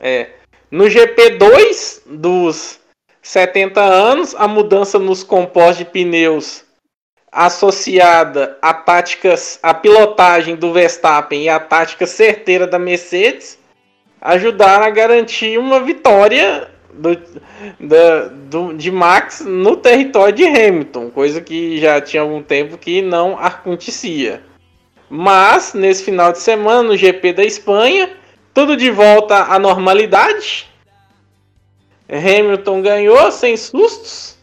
[0.00, 0.30] É.
[0.70, 2.80] No GP2 dos
[3.20, 6.64] 70 anos, a mudança nos compostos de pneus
[7.32, 13.58] associada à táticas, à pilotagem do Verstappen e à tática certeira da Mercedes
[14.20, 17.16] ajudaram a garantir uma vitória do,
[17.80, 23.00] da, do, de Max no território de Hamilton, coisa que já tinha algum tempo que
[23.00, 24.42] não acontecia.
[25.08, 28.10] Mas nesse final de semana, no GP da Espanha,
[28.54, 30.70] tudo de volta à normalidade.
[32.08, 34.36] Hamilton ganhou sem sustos.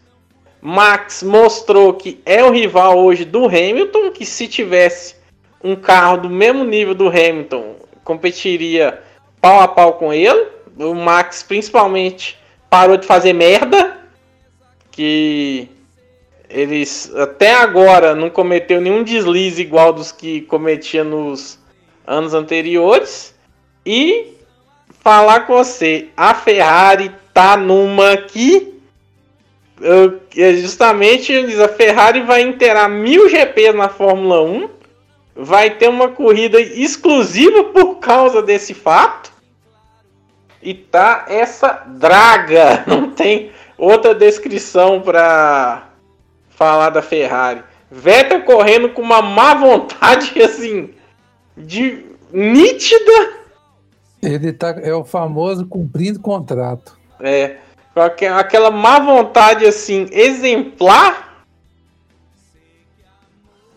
[0.62, 5.16] Max mostrou que é o rival hoje do Hamilton, que se tivesse
[5.64, 9.02] um carro do mesmo nível do Hamilton, competiria
[9.42, 10.48] pau a pau com ele.
[10.78, 12.38] O Max principalmente
[12.70, 13.98] parou de fazer merda,
[14.92, 15.70] que
[16.50, 21.60] eles até agora não cometeu nenhum deslize igual dos que cometia nos
[22.06, 23.36] anos anteriores.
[23.86, 24.34] E
[25.02, 28.79] falar com você, a Ferrari tá numa que
[30.62, 34.70] justamente a Ferrari vai inteirar mil GPs na Fórmula 1,
[35.36, 39.32] vai ter uma corrida exclusiva por causa desse fato.
[40.62, 45.90] E tá essa draga, não tem outra descrição para
[46.50, 47.64] falar da Ferrari.
[47.90, 50.94] Vettel correndo com uma má vontade assim
[51.58, 53.40] de nítida.
[54.22, 56.98] Ele tá é o famoso cumprindo contrato.
[57.22, 57.58] É,
[58.00, 61.46] aquela má vontade assim exemplar.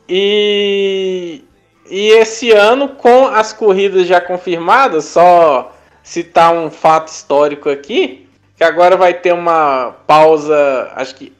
[0.08, 1.44] E
[1.92, 8.64] e esse ano com as corridas já confirmadas, só citar um fato histórico aqui, que
[8.64, 11.34] agora vai ter uma pausa, acho que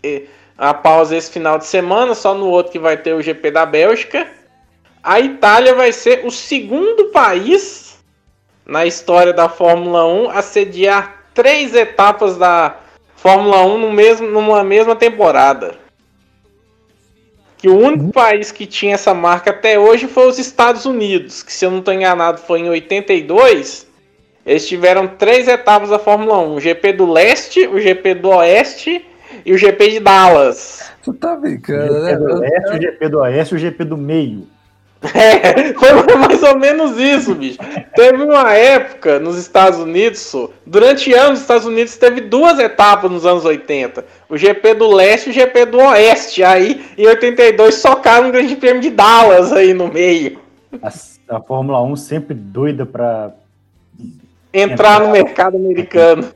[0.59, 3.65] a pausa esse final de semana, só no outro que vai ter o GP da
[3.65, 4.29] Bélgica.
[5.03, 7.99] A Itália vai ser o segundo país
[8.67, 12.77] na história da Fórmula 1 a sediar três etapas da
[13.17, 15.75] Fórmula 1 no mesmo, numa mesma temporada.
[17.59, 18.11] Que o único uhum.
[18.11, 21.79] país que tinha essa marca até hoje foi os Estados Unidos, que se eu não
[21.79, 23.93] estou enganado foi em 82
[24.45, 29.05] eles tiveram três etapas da Fórmula 1: o GP do Leste, o GP do Oeste
[29.47, 30.91] e o GP de Dallas.
[31.05, 32.17] Tu tá brincando, né?
[32.17, 34.47] O GP do Leste, o GP do Oeste e o GP do Meio.
[35.15, 37.59] É, foi mais ou menos isso, bicho.
[37.95, 40.33] Teve uma época nos Estados Unidos,
[40.65, 44.05] durante anos, os Estados Unidos teve duas etapas nos anos 80.
[44.29, 46.45] O GP do Leste e o GP do Oeste.
[46.45, 50.39] Aí, em 82, socaram um grande prêmio de Dallas aí no meio.
[50.81, 53.33] A, a Fórmula 1 sempre doida pra,
[54.53, 56.29] entrar no mercado americano.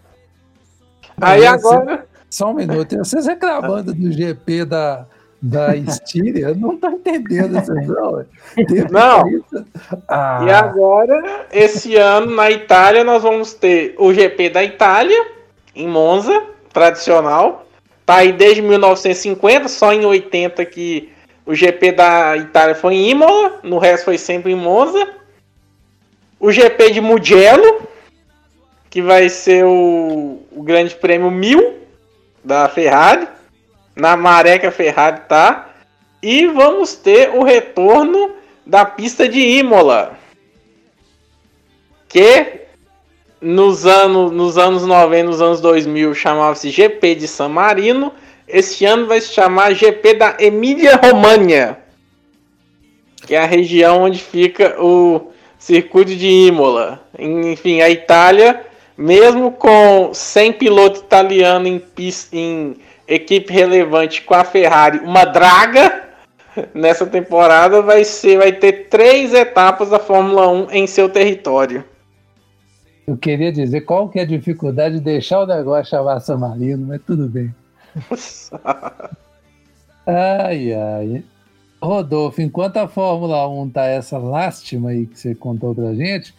[1.20, 2.06] Aí agora.
[2.28, 5.06] Só um minuto, vocês reclamando do GP da,
[5.40, 8.26] da Estíria, não tá entendendo isso, não.
[8.90, 9.66] Não.
[10.08, 10.44] Ah.
[10.46, 15.26] E agora, esse ano na Itália, nós vamos ter o GP da Itália,
[15.74, 17.66] em Monza, tradicional.
[18.04, 21.12] Tá aí desde 1950, só em 80 que
[21.44, 25.08] o GP da Itália foi em Imola, no resto foi sempre em Monza.
[26.38, 27.88] O GP de Mugello,
[28.90, 31.74] que vai ser o, o Grande Prêmio 1000
[32.44, 33.26] da Ferrari,
[33.96, 35.70] na maré que a Ferrari tá.
[36.22, 38.32] E vamos ter o retorno
[38.64, 40.18] da pista de Imola,
[42.08, 42.62] que
[43.40, 48.12] nos anos, nos anos 90, nos anos 2000 chamava-se GP de San Marino.
[48.46, 51.78] Este ano vai se chamar GP da Emília-Romagna,
[53.26, 57.00] que é a região onde fica o circuito de Imola.
[57.18, 58.64] Enfim, a Itália
[58.96, 61.82] mesmo com 100 pilotos italianos em,
[62.32, 62.76] em
[63.08, 66.04] equipe relevante com a Ferrari, uma draga
[66.74, 71.84] nessa temporada vai ser vai ter três etapas da Fórmula 1 em seu território.
[73.06, 76.86] Eu queria dizer qual que é a dificuldade de deixar o negócio chamar San Marino,
[76.88, 77.54] mas tudo bem.
[80.06, 81.24] ai, ai.
[81.80, 86.34] Rodolfo, enquanto a Fórmula 1 tá essa lástima aí que você contou pra gente,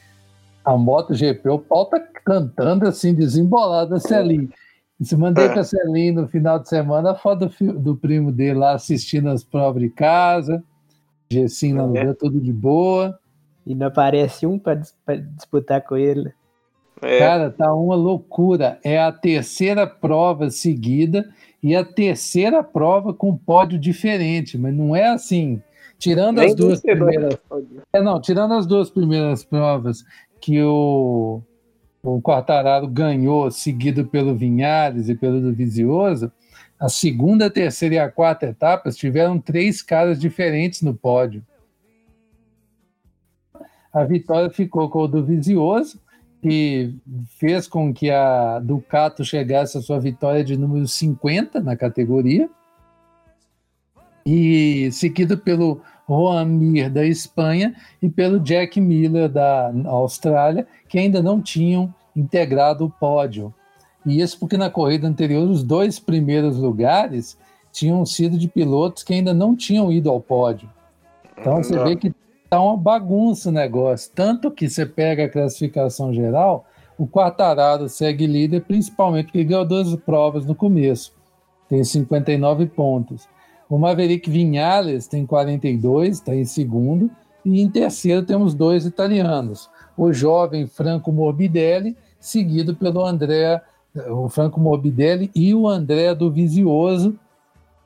[0.66, 4.50] a MotoGP, o pau tá cantando assim, desembolado a Celim.
[5.02, 5.50] Se mandei é.
[5.50, 9.44] para Celim no final de semana a foto do, do, primo dele lá assistindo as
[9.44, 10.64] provas de casa,
[11.32, 12.14] no é.
[12.14, 13.18] tudo de boa.
[13.66, 14.82] E não aparece um para
[15.36, 16.34] disputar com ele.
[17.02, 17.20] É.
[17.20, 18.80] Cara, tá uma loucura.
[18.84, 21.30] É a terceira prova seguida
[21.62, 25.62] e a terceira prova com pódio diferente, mas não é assim.
[26.00, 27.38] Tirando Nem as duas primeiras.
[27.94, 30.04] É, não, tirando as duas primeiras provas
[30.40, 31.42] que o,
[32.10, 36.32] o Quartararo ganhou, seguido pelo Vinhares e pelo Dovizioso,
[36.80, 41.44] a segunda, a terceira e a quarta etapas tiveram três caras diferentes no pódio.
[43.92, 46.00] A vitória ficou com o Dovizioso,
[46.42, 46.96] que
[47.38, 52.50] fez com que a Ducato chegasse à sua vitória de número 50 na categoria.
[54.26, 61.22] E seguido pelo Juan Mir da Espanha e pelo Jack Miller da Austrália, que ainda
[61.22, 63.54] não tinham integrado o pódio.
[64.06, 67.38] E isso porque na corrida anterior os dois primeiros lugares
[67.72, 70.70] tinham sido de pilotos que ainda não tinham ido ao pódio.
[71.38, 72.14] Então você vê que
[72.50, 74.12] tá uma bagunça o negócio.
[74.16, 76.66] Tanto que você pega a classificação geral,
[76.98, 81.14] o Quartararo segue líder, principalmente porque ganhou duas provas no começo.
[81.70, 83.28] Tem 59 pontos.
[83.70, 87.12] O Maverick Vinhales tem 42, está em segundo.
[87.46, 89.70] E em terceiro temos dois italianos.
[89.96, 93.62] O jovem Franco Morbidelli, seguido pelo André,
[94.10, 97.18] o Franco Morbidelli e o André do Vizioso,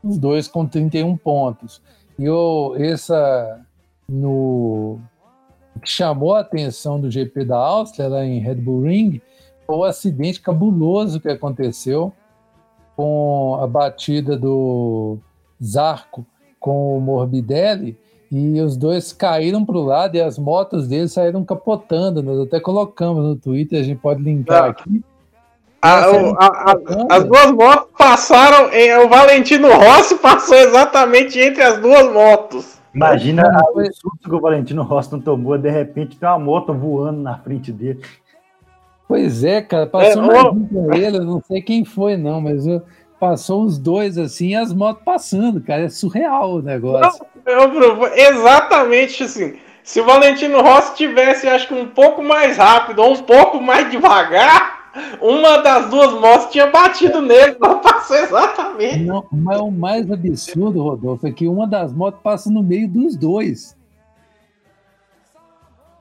[0.03, 1.81] os dois com 31 pontos.
[2.17, 3.61] E o, essa,
[4.07, 4.99] no,
[5.75, 9.21] o que chamou a atenção do GP da Áustria, lá em Red Bull Ring,
[9.65, 12.11] foi o acidente cabuloso que aconteceu
[12.95, 15.17] com a batida do
[15.63, 16.25] Zarco
[16.59, 17.97] com o Morbidelli,
[18.31, 22.23] e os dois caíram para o lado e as motos deles saíram capotando.
[22.23, 24.67] Nós até colocamos no Twitter, a gente pode linkar ah.
[24.67, 25.03] aqui.
[25.81, 26.75] A, a, a,
[27.09, 28.69] as duas motos passaram,
[29.03, 32.79] o Valentino Rossi passou exatamente entre as duas motos.
[32.93, 37.21] Imagina o susto que o Valentino Rossi não tomou, de repente tem uma moto voando
[37.21, 38.01] na frente dele.
[39.07, 42.65] Pois é, cara, passou é, mais com ele, eu não sei quem foi, não, mas
[42.65, 42.81] eu,
[43.21, 45.83] passou os dois assim e as motos passando, cara.
[45.83, 47.23] É surreal o negócio.
[47.45, 49.59] Não, exatamente assim.
[49.83, 53.91] Se o Valentino Rossi tivesse, acho que um pouco mais rápido ou um pouco mais
[53.91, 54.89] devagar,
[55.21, 59.03] uma das duas motos tinha batido nele, não passou exatamente.
[59.03, 63.15] Não, mas o mais absurdo, Rodolfo, é que uma das motos passa no meio dos
[63.15, 63.77] dois.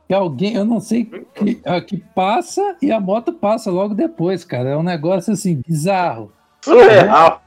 [0.08, 4.70] Que alguém, eu não sei, que, que passa e a moto passa logo depois, cara.
[4.70, 6.32] É um negócio assim, bizarro.
[6.62, 7.42] Surreal.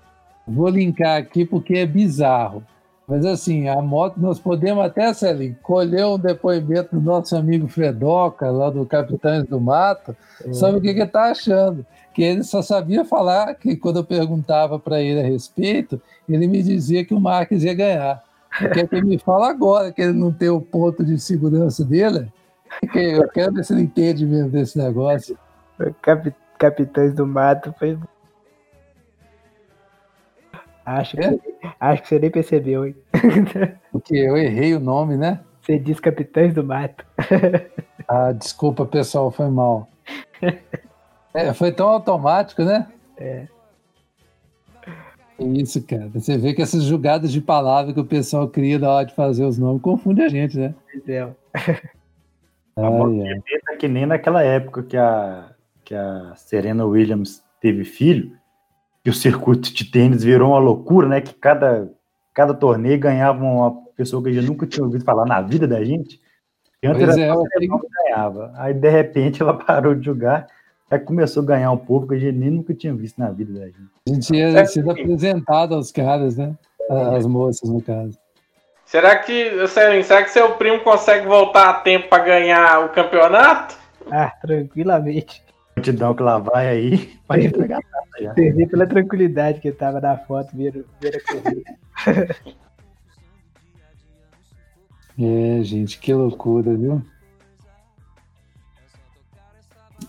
[0.48, 2.64] Vou linkar aqui porque é bizarro.
[3.08, 8.50] Mas assim, a moto, nós podemos até, Celinho, colher um depoimento do nosso amigo Fredoca,
[8.50, 10.54] lá do Capitães do Mato, é.
[10.54, 11.86] sobre o que ele está achando.
[12.14, 16.64] Que ele só sabia falar que quando eu perguntava para ele a respeito, ele me
[16.64, 18.24] dizia que o Marques ia ganhar.
[18.58, 22.32] Quer que ele me fala agora que ele não tem o ponto de segurança dele?
[22.94, 25.38] Eu quero ver se ele entende mesmo desse negócio.
[26.02, 27.98] Cap, Capitães do Mato foi
[30.86, 31.40] Acho que, é?
[31.80, 32.96] acho que você nem percebeu, hein?
[33.92, 35.40] Porque eu errei o nome, né?
[35.62, 37.06] Você diz Capitães do Mato.
[38.08, 39.90] ah, desculpa, pessoal, foi mal.
[41.34, 42.88] É, foi tão automático, né?
[43.18, 43.48] É.
[45.40, 46.10] Isso, cara.
[46.14, 49.46] Você vê que essas jogadas de palavra que o pessoal cria na hora de fazer
[49.46, 50.76] os nomes confunde a gente, né?
[51.08, 51.30] É.
[52.76, 52.82] A
[53.72, 55.52] é que nem naquela época que a,
[55.86, 58.36] que a Serena Williams teve filho,
[59.04, 61.20] que o circuito de tênis virou uma loucura, né?
[61.20, 61.92] Que cada,
[62.34, 65.84] cada torneio ganhava uma pessoa que a gente nunca tinha ouvido falar na vida da
[65.84, 66.20] gente.
[66.82, 67.68] E antes pois era é, que
[68.06, 68.54] ganhava.
[68.56, 70.48] Aí, de repente, ela parou de jogar,
[70.90, 73.60] aí começou a ganhar um povo que a gente nem nunca tinha visto na vida
[73.60, 73.92] da gente.
[74.08, 76.56] A gente tinha é sido apresentado aos caras, né?
[76.90, 78.18] As moças, no caso.
[78.86, 83.78] Será que, sério, será que seu primo consegue voltar a tempo para ganhar o campeonato?
[84.12, 85.44] Ah, tranquilamente
[85.76, 87.80] multidão que lá vai aí, vai entregar
[88.20, 88.34] já.
[88.34, 91.76] Perdi pela tranquilidade que tava na foto, ver, ver a corrida.
[95.20, 97.02] é, gente, que loucura, viu?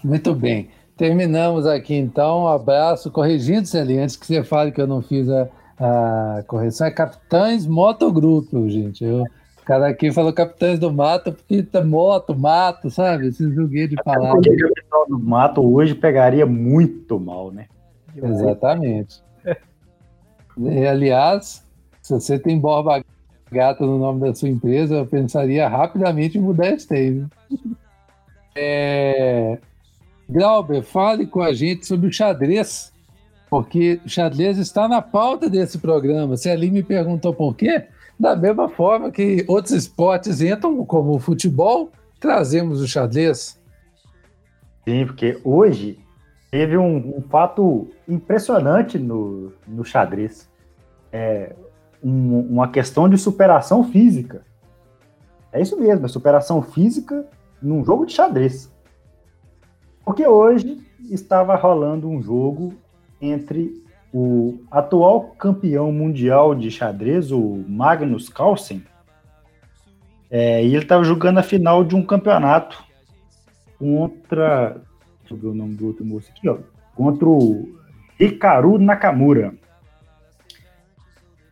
[0.02, 0.70] Muito bem.
[0.96, 2.44] Terminamos aqui então.
[2.44, 3.10] Um abraço.
[3.10, 5.48] Corrigindo, Celinho, antes que você fale que eu não fiz a,
[5.78, 9.04] a correção, é Capitães Motogrupo, gente.
[9.04, 9.24] Eu
[9.64, 13.28] o cara aqui falou Capitães do Mato, porque tá moto, mato, sabe?
[13.28, 14.44] Esses joguinhos de palavras.
[14.46, 17.64] O Capitão do Mato hoje pegaria muito mal, né?
[18.16, 19.22] Exatamente.
[20.56, 21.64] e, aliás,
[22.02, 23.02] se você tem Borba
[23.50, 27.28] Gato no nome da sua empresa, eu pensaria rapidamente em mudar esse termo.
[28.56, 29.58] É...
[30.28, 32.92] Glauber, fale com a gente sobre o xadrez,
[33.50, 36.36] porque o xadrez está na pauta desse programa.
[36.36, 37.86] Se ali me perguntou por quê,
[38.18, 41.90] da mesma forma que outros esportes entram, como o futebol,
[42.20, 43.60] trazemos o xadrez.
[44.86, 45.98] Sim, porque hoje
[46.54, 50.48] teve um, um fato impressionante no, no xadrez.
[51.10, 51.52] É
[52.00, 54.42] um, uma questão de superação física.
[55.52, 57.26] É isso mesmo, é superação física
[57.60, 58.72] num jogo de xadrez.
[60.04, 60.80] Porque hoje
[61.10, 62.72] estava rolando um jogo
[63.20, 63.82] entre
[64.12, 68.84] o atual campeão mundial de xadrez, o Magnus Carlsen,
[70.30, 72.84] é, e ele estava jogando a final de um campeonato
[73.76, 74.80] contra
[75.32, 76.58] ver o nome do outro moço aqui, ó,
[76.94, 77.68] contra o
[78.18, 79.54] Hikaru Nakamura.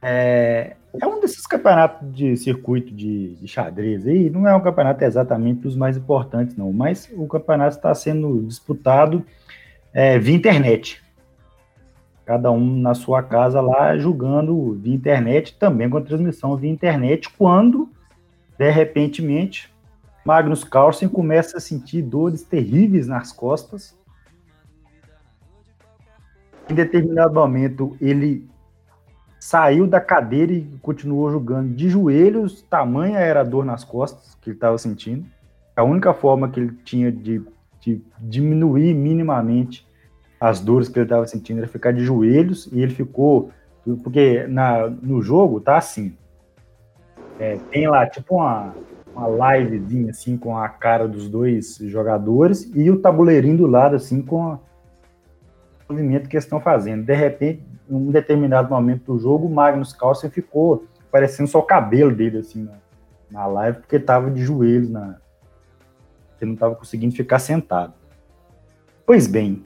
[0.02, 5.04] É, é um desses campeonatos de circuito de, de, xadrez aí, não é um campeonato
[5.04, 9.24] exatamente dos mais importantes, não, mas o campeonato está sendo disputado
[9.92, 11.00] é, via internet.
[12.26, 17.88] Cada um na sua casa lá, jogando via internet, também com transmissão via internet, quando,
[18.58, 19.71] de repentemente,
[20.24, 23.98] Magnus Carlsen começa a sentir dores terríveis nas costas.
[26.70, 28.48] Em determinado momento, ele
[29.38, 34.50] saiu da cadeira e continuou jogando de joelhos, tamanha era a dor nas costas que
[34.50, 35.26] ele estava sentindo.
[35.74, 37.42] A única forma que ele tinha de,
[37.80, 39.84] de diminuir minimamente
[40.40, 43.50] as dores que ele estava sentindo era ficar de joelhos e ele ficou.
[44.04, 46.16] Porque na, no jogo tá assim.
[47.40, 48.72] É, tem lá tipo uma,
[49.14, 54.22] uma livezinha assim com a cara dos dois jogadores e o tabuleirinho do lado assim
[54.22, 54.60] com o
[55.88, 57.04] movimento que eles estão fazendo.
[57.04, 61.64] De repente, em um determinado momento do jogo, o Magnus Carlsen ficou parecendo só o
[61.64, 62.72] cabelo dele, assim, na,
[63.30, 65.16] na live, porque ele tava de joelhos, na,
[66.40, 67.92] não estava conseguindo ficar sentado.
[69.06, 69.64] Pois bem,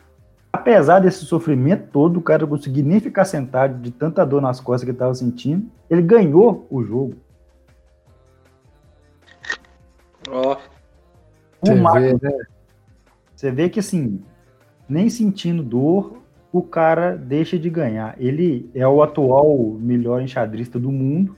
[0.53, 4.61] apesar desse sofrimento todo, o cara não conseguir nem ficar sentado de tanta dor nas
[4.61, 7.15] costas que ele estava sentindo, ele ganhou o jogo.
[10.29, 10.57] Ó.
[11.63, 11.71] Oh.
[11.71, 12.31] O Magnus, né?
[13.35, 14.23] você vê que assim,
[14.89, 16.23] nem sentindo dor,
[16.53, 18.15] o cara deixa de ganhar.
[18.19, 21.37] Ele é o atual melhor enxadrista do mundo.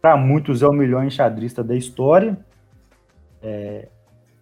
[0.00, 2.38] Para muitos é o melhor enxadrista da história.
[3.42, 3.88] É,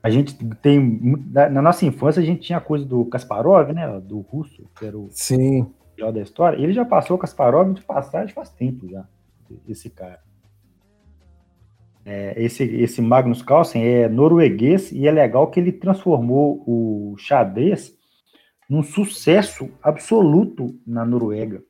[0.03, 4.21] a gente tem na nossa infância a gente tinha a coisa do Kasparov, né, do
[4.21, 5.67] russo, que era o Sim.
[5.97, 6.57] melhor da história.
[6.57, 9.05] Ele já passou o Kasparov de passagem faz tempo já,
[9.69, 10.21] esse cara.
[12.11, 17.95] É, esse, esse Magnus Carlsen é norueguês e é legal que ele transformou o xadrez
[18.67, 21.63] num sucesso absoluto na Noruega.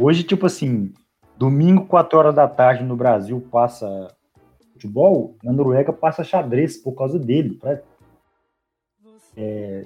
[0.00, 0.94] Hoje, tipo assim,
[1.36, 3.86] domingo, 4 horas da tarde no Brasil passa
[4.72, 7.58] futebol, na Noruega passa xadrez por causa dele.
[7.60, 7.82] Pra...
[9.36, 9.84] É...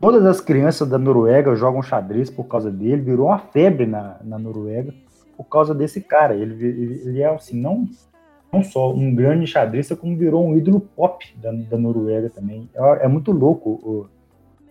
[0.00, 4.38] todas as crianças da Noruega jogam xadrez por causa dele, virou uma febre na, na
[4.38, 4.94] Noruega
[5.36, 6.36] por causa desse cara.
[6.36, 7.88] Ele, ele, ele é assim, não,
[8.54, 12.68] não só um grande xadrista, como virou um ídolo pop da, da Noruega também.
[12.74, 14.08] É, é muito louco o,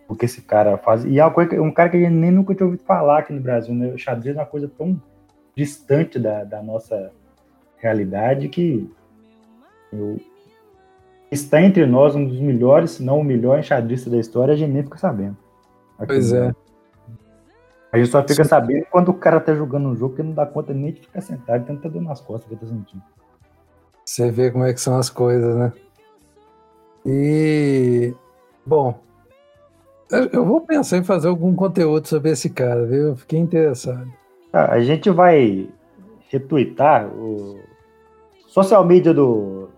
[0.08, 1.04] o que esse cara faz.
[1.04, 3.32] E é uma coisa, um cara que a gente nem nunca tinha ouvido falar aqui
[3.32, 3.88] no Brasil, né?
[3.88, 5.00] O xadrez é uma coisa tão
[5.54, 7.12] distante da, da nossa
[7.76, 8.90] realidade que
[9.92, 10.18] eu,
[11.30, 14.72] está entre nós um dos melhores, se não o melhor enxadrista da história, a gente
[14.72, 15.36] nem fica sabendo.
[16.06, 16.52] Pois é.
[17.92, 18.50] A gente só fica Sim.
[18.50, 21.20] sabendo quando o cara tá jogando um jogo que não dá conta nem de ficar
[21.20, 23.02] sentado, tenta dor nas costas que tá sentindo.
[24.14, 25.72] Você vê como é que são as coisas, né?
[27.04, 28.14] E
[28.64, 28.96] bom,
[30.32, 33.08] eu vou pensar em fazer algum conteúdo sobre esse cara, viu?
[33.08, 34.08] Eu fiquei interessado.
[34.52, 35.68] Tá, a gente vai
[36.28, 37.58] retweetar o
[38.46, 39.68] social media do,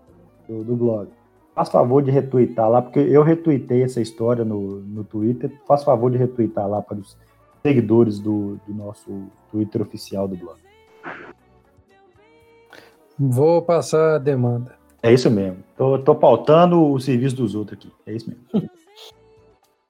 [0.47, 1.09] do, do blog.
[1.55, 5.51] Faz favor de retweetar lá, porque eu retweetei essa história no, no Twitter.
[5.67, 7.17] Faz favor de retweetar lá para os
[7.63, 9.09] seguidores do, do nosso
[9.51, 10.59] Twitter oficial do blog.
[13.19, 14.75] Vou passar a demanda.
[15.01, 15.57] É isso mesmo.
[15.75, 17.91] Tô, tô pautando o serviço dos outros aqui.
[18.05, 18.69] É isso mesmo.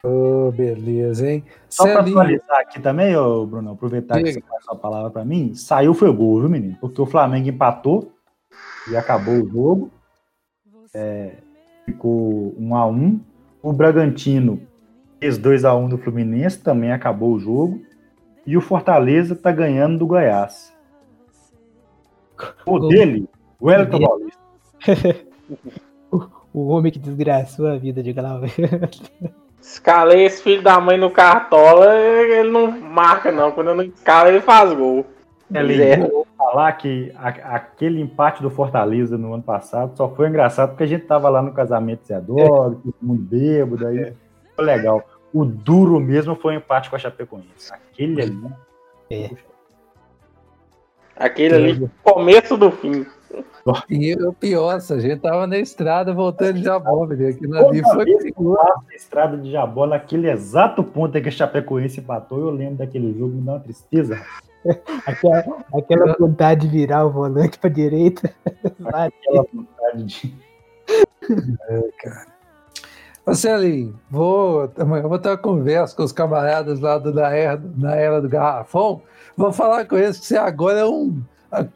[0.04, 1.44] Oh, beleza, hein?
[1.68, 4.28] Só para atualizar aqui também, ô, Bruno, aproveitar Diga.
[4.28, 6.78] que você passou a palavra para mim, saiu foi gol, viu, menino?
[6.80, 8.14] Porque o Flamengo empatou
[8.90, 9.92] e acabou o jogo.
[10.94, 11.34] É,
[11.86, 13.20] ficou 1 a 1
[13.62, 14.62] O Bragantino
[15.20, 17.82] fez 2 a 1 do Fluminense, também acabou o jogo.
[18.46, 20.74] E o Fortaleza tá ganhando do Goiás.
[22.66, 23.28] O dele,
[23.60, 24.42] o Elton Paulista.
[26.54, 28.52] o homem que desgraçou a vida de Glauber.
[29.62, 33.52] Escalei esse filho da mãe no cartola, ele não marca não.
[33.52, 35.06] Quando eu não escala, ele faz gol.
[35.54, 40.70] É vou falar que a, aquele empate do Fortaleza no ano passado só foi engraçado
[40.70, 44.14] porque a gente tava lá no casamento Zé Dog, todo mundo bêbado, aí
[44.56, 45.04] foi legal.
[45.34, 47.72] O duro mesmo foi o empate com a Chapecoense.
[47.72, 48.52] Aquele ali.
[49.10, 49.30] É.
[51.18, 53.06] Aquele ali, começo do fim.
[53.90, 57.30] E o pior, a gente tava na estrada voltando de Jabó, velho.
[57.30, 58.06] Aquilo ali foi.
[58.40, 63.18] Na estrada de Jabó, naquele exato ponto em que a Chapecoense empatou, eu lembro daquele
[63.18, 64.22] jogo, me dá uma tristeza.
[65.06, 65.44] aquela,
[65.74, 68.34] aquela vontade de virar o volante pra direita.
[68.86, 70.36] Aquela vontade de.
[71.70, 72.37] É, cara.
[73.28, 77.94] Marcelinho, vou, amanhã vou ter uma conversa com os camaradas lá do, na, era, na
[77.94, 79.02] era do Garrafão.
[79.36, 81.22] Vou falar com eles que você agora é um,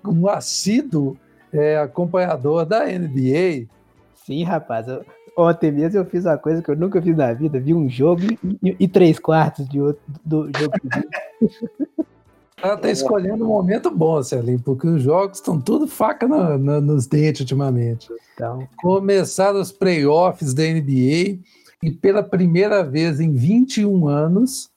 [0.08, 1.18] um assíduo
[1.52, 3.68] é, acompanhador da NBA.
[4.16, 4.88] Sim, rapaz.
[4.88, 5.06] Eu,
[5.38, 8.22] Ontem mesmo eu fiz uma coisa que eu nunca fiz na vida, vi um jogo
[8.62, 10.74] e, e três quartos de outro, do jogo.
[12.62, 16.82] Ela tá escolhendo um momento bom, Celinho, porque os jogos estão tudo faca no, no,
[16.82, 18.07] nos dentes ultimamente.
[18.34, 18.68] Então.
[18.78, 21.39] Começaram os playoffs da NBA
[21.82, 24.70] e pela primeira vez em 21 anos,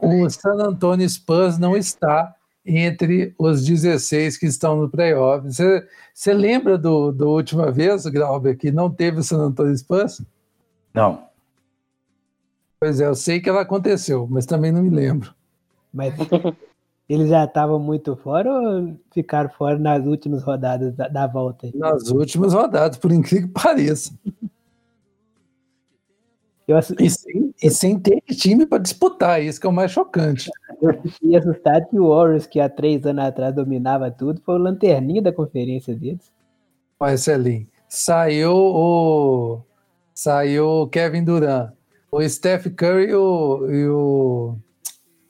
[0.00, 2.34] o San Antonio Spurs não está
[2.64, 5.46] entre os 16 que estão no playoff.
[5.46, 10.22] Você, você lembra do, do última vez, Glauber, que não teve o San Antonio Spurs?
[10.94, 11.24] Não.
[12.80, 15.34] Pois é, eu sei que ela aconteceu, mas também não me lembro.
[15.92, 16.14] Mas
[17.12, 21.70] eles já estavam muito fora ou ficaram fora nas últimas rodadas da, da volta?
[21.74, 24.14] Nas últimas rodadas, por incrível que pareça.
[26.66, 30.50] Eu, e, sem, e sem ter time para disputar, isso que é o mais chocante.
[30.80, 34.58] Eu fiquei assustado que o Warriors, que há três anos atrás dominava tudo, foi o
[34.58, 36.32] lanterninha da conferência deles.
[36.98, 39.60] Olha, Celim, saiu o
[40.14, 41.72] saiu o Kevin Durant,
[42.10, 44.56] o Steph Curry e o, e o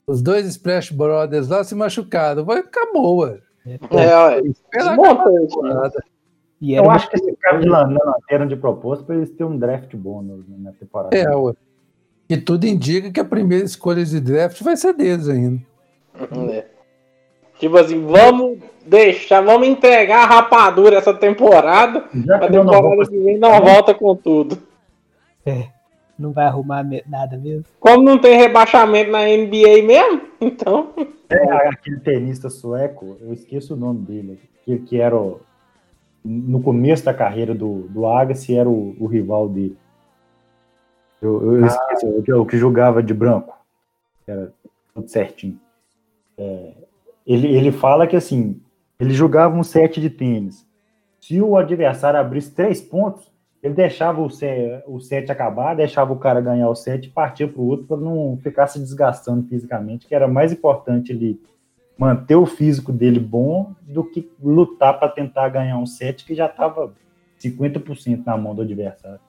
[0.06, 2.44] os dois Splash Brothers lá se machucaram.
[2.44, 3.40] Vai ficar boa.
[3.66, 4.96] É, é Espera
[6.70, 10.44] eu acho que esse cara de lanterna de propósito para eles terem um draft bônus
[10.48, 11.16] na temporada.
[11.16, 11.54] É, ué.
[12.28, 15.60] E tudo indica que a primeira escolha de draft vai ser deles ainda.
[16.50, 16.66] É.
[17.58, 22.04] Tipo assim, vamos deixar, vamos entregar a rapadura essa temporada.
[22.24, 24.58] Já a temporada que vem não volta com tudo.
[25.44, 25.68] É,
[26.22, 27.64] não vai arrumar nada mesmo.
[27.78, 30.94] Como não tem rebaixamento na NBA mesmo, então.
[31.28, 35.40] É, aquele tenista sueco, eu esqueço o nome dele, que, que era o
[36.24, 39.76] no começo da carreira do, do Agassi era o, o rival dele.
[41.20, 41.66] Eu, eu ah.
[41.66, 43.56] esqueci, o que, o que jogava de branco.
[44.26, 44.52] Era
[44.94, 45.58] tudo certinho.
[46.38, 46.74] É,
[47.26, 48.60] ele, ele fala que assim,
[48.98, 50.66] ele jogava um set de tênis.
[51.20, 53.31] Se o adversário abrisse três pontos,
[53.62, 57.46] ele deixava o set, o set acabar, deixava o cara ganhar o set e partia
[57.46, 61.40] para o outro para não ficar se desgastando fisicamente, que era mais importante ele
[61.96, 66.46] manter o físico dele bom do que lutar para tentar ganhar um set que já
[66.46, 66.92] estava
[67.40, 69.20] 50% na mão do adversário.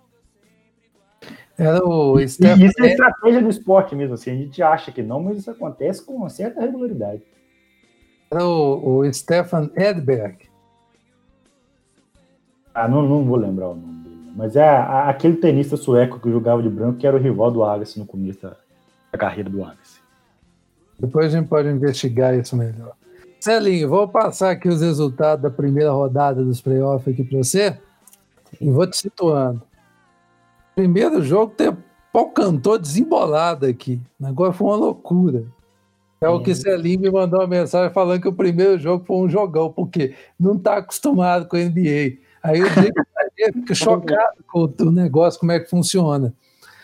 [1.56, 5.22] Era o e, isso é estratégia do esporte mesmo, assim, a gente acha que não,
[5.22, 7.22] mas isso acontece com uma certa regularidade.
[8.32, 10.50] Era o, o Stefan Edberg.
[12.74, 14.03] Ah, não, não vou lembrar o nome
[14.36, 17.64] mas é a, aquele tenista sueco que jogava de branco que era o rival do
[17.64, 18.56] Agassi no começo da,
[19.12, 20.02] da carreira do Agassi.
[21.00, 22.94] Depois a gente pode investigar isso melhor.
[23.40, 27.78] Celinho, vou passar aqui os resultados da primeira rodada dos playoffs aqui para você
[28.60, 29.62] e vou te situando.
[30.76, 31.76] Primeiro jogo tem
[32.12, 34.00] pau cantor desembolado aqui.
[34.24, 35.44] Agora foi uma loucura.
[36.22, 36.30] É, é.
[36.30, 39.30] o que o Celinho me mandou uma mensagem falando que o primeiro jogo foi um
[39.30, 42.18] jogão, porque não está acostumado com a NBA.
[42.42, 42.66] Aí o
[43.36, 46.34] Diego fica chocado com o negócio, como é que funciona.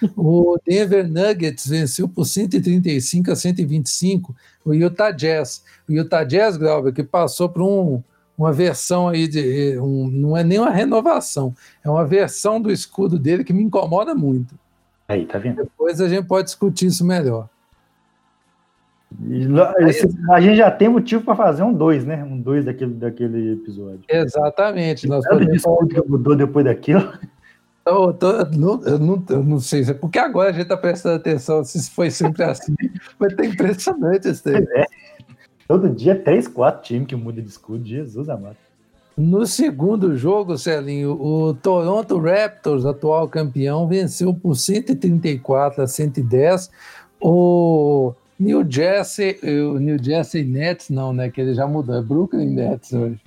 [0.16, 4.34] O Denver Nuggets venceu por 135 a 125
[4.64, 5.62] o Utah Jazz.
[5.90, 8.02] O Utah Jazz, Glauber, que passou por um,
[8.38, 9.78] uma versão aí de.
[9.78, 14.16] Um, não é nem uma renovação, é uma versão do escudo dele que me incomoda
[14.16, 14.58] muito.
[15.06, 15.64] Aí, tá vendo?
[15.64, 17.50] Depois a gente pode discutir isso melhor.
[19.80, 22.24] Esse, a gente já tem motivo para fazer um 2, né?
[22.24, 24.02] Um 2 daquele, daquele episódio.
[24.08, 25.08] Exatamente.
[25.08, 25.64] Nós podemos...
[25.90, 27.12] que mudou depois daquilo.
[27.86, 31.16] Eu, tô, eu, não, eu, não, eu não sei, porque agora a gente está prestando
[31.16, 32.76] atenção se foi sempre assim,
[33.18, 34.64] mas tá impressionante isso aí.
[34.76, 34.86] É.
[35.68, 38.58] Todo dia, três, quatro times que mudam de escudo, Jesus amado.
[39.18, 46.70] No segundo jogo, Celinho, o Toronto Raptors, atual campeão, venceu por 134 a 110.
[47.20, 51.30] O New Jersey, o New Jersey Nets, não, né?
[51.30, 53.20] Que ele já mudou, é Brooklyn Nets hoje.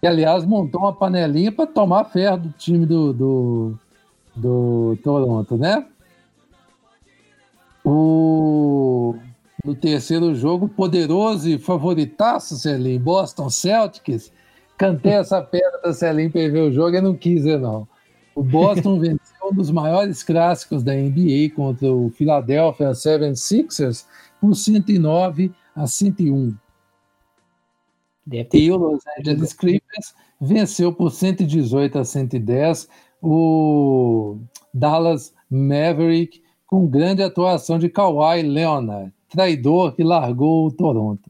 [0.00, 3.74] que aliás montou uma panelinha para tomar ferro do time do, do,
[4.36, 5.84] do Toronto, né?
[7.84, 9.16] O,
[9.64, 14.32] no terceiro jogo, poderoso e favoritaço, Celim, Boston Celtics.
[14.78, 17.88] Cantei essa pedra para Celim para ver o jogo e não quis não.
[18.34, 24.06] O Boston venceu um dos maiores clássicos da NBA contra o Philadelphia 76ers
[24.40, 26.54] por 109 a 101.
[28.52, 32.88] E o Los Angeles Clippers venceu por 118 a 110
[33.20, 34.38] o
[34.72, 41.28] Dallas Maverick com grande atuação de Kawhi Leonard, traidor que largou o Toronto.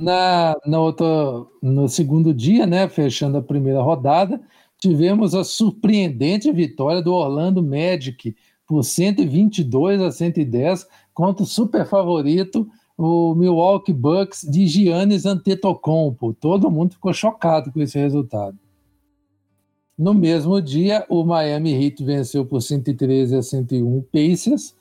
[0.00, 1.06] Na, na outra,
[1.60, 4.40] no segundo dia, né, fechando a primeira rodada,
[4.80, 8.34] tivemos a surpreendente vitória do Orlando Magic
[8.66, 12.68] por 122 a 110 contra o super favorito
[12.98, 16.34] o Milwaukee Bucks de Giannis Antetokounmpo.
[16.34, 18.58] Todo mundo ficou chocado com esse resultado.
[19.96, 24.76] No mesmo dia, o Miami Heat venceu por 113 a 101 Pacers.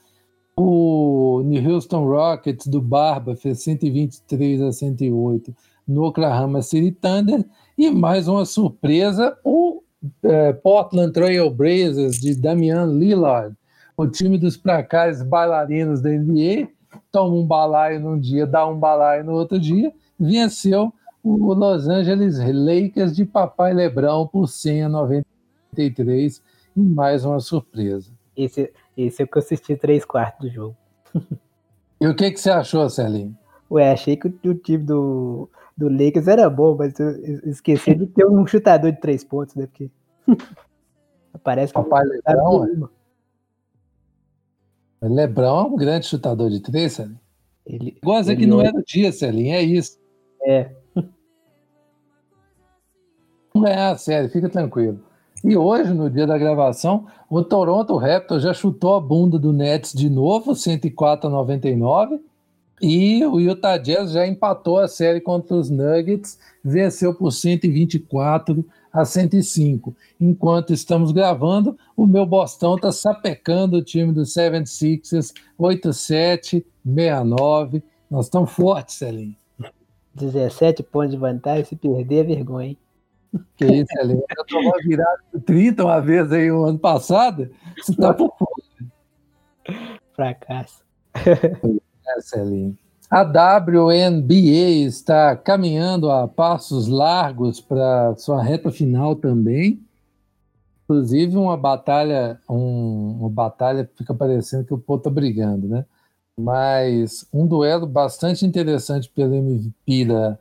[0.56, 5.56] O New Houston Rockets do Barba fez 123 a 108
[5.88, 7.45] no Oklahoma City Thunder.
[7.78, 9.84] E mais uma surpresa, o
[10.24, 13.55] é, Portland Trail Blazers de Damian Lillard,
[13.95, 16.70] o time dos placares bailarinos da NBA,
[17.12, 20.93] toma um balaio num dia, dá um balaio no outro dia, venceu
[21.24, 26.41] o Los Angeles Lakers de Papai Lebrão por 100 a 93
[26.76, 28.12] e mais uma surpresa.
[28.36, 30.78] Esse, esse é o que eu assisti três quartos do jogo.
[31.99, 33.36] E o que, que você achou, Celinho?
[33.70, 37.10] Ué, achei que o, time do, do Lakers era bom, mas eu
[37.49, 39.66] esqueci de ter um chutador de três pontos, né?
[39.66, 39.89] Porque
[41.43, 42.91] parece que Papai Lebrão,
[45.01, 45.07] é?
[45.07, 47.19] Lebrão é um grande chutador de três, Celinho.
[47.65, 49.99] Ele, Gosta ele que não é do dia, Celinho, é isso.
[50.43, 50.71] É.
[53.53, 54.99] Não é a série, fica tranquilo.
[55.43, 59.93] E hoje, no dia da gravação, o Toronto Raptors já chutou a bunda do Nets
[59.93, 62.19] de novo, 104 a 99.
[62.82, 68.63] E o Utah Jazz já empatou a série contra os Nuggets, venceu por 124
[68.98, 69.95] a 105.
[70.20, 77.84] Enquanto estamos gravando, o meu Bostão está sapecando o time do 76ers 87, 69.
[78.10, 79.36] Nós estamos fortes, Celinho.
[80.16, 82.70] 17 pontos de vantagem, se perder é vergonha.
[82.70, 82.78] Hein?
[83.56, 84.24] Que isso, Celinho.
[84.36, 87.52] Eu tomou virada de 30 uma vez aí um ano passado.
[87.78, 89.91] Você tá por fora.
[90.16, 90.84] Fracasso.
[92.10, 92.78] É, Celinho.
[93.10, 99.82] A WNBA está caminhando a passos largos para sua reta final também.
[100.84, 105.86] Inclusive uma batalha, um, uma batalha fica parecendo que o povo está brigando, né?
[106.38, 110.38] Mas um duelo bastante interessante pelo MVP da,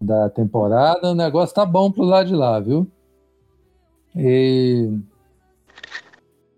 [0.00, 1.10] da temporada.
[1.10, 2.86] O negócio tá bom pro lado de lá, viu?
[4.14, 4.90] E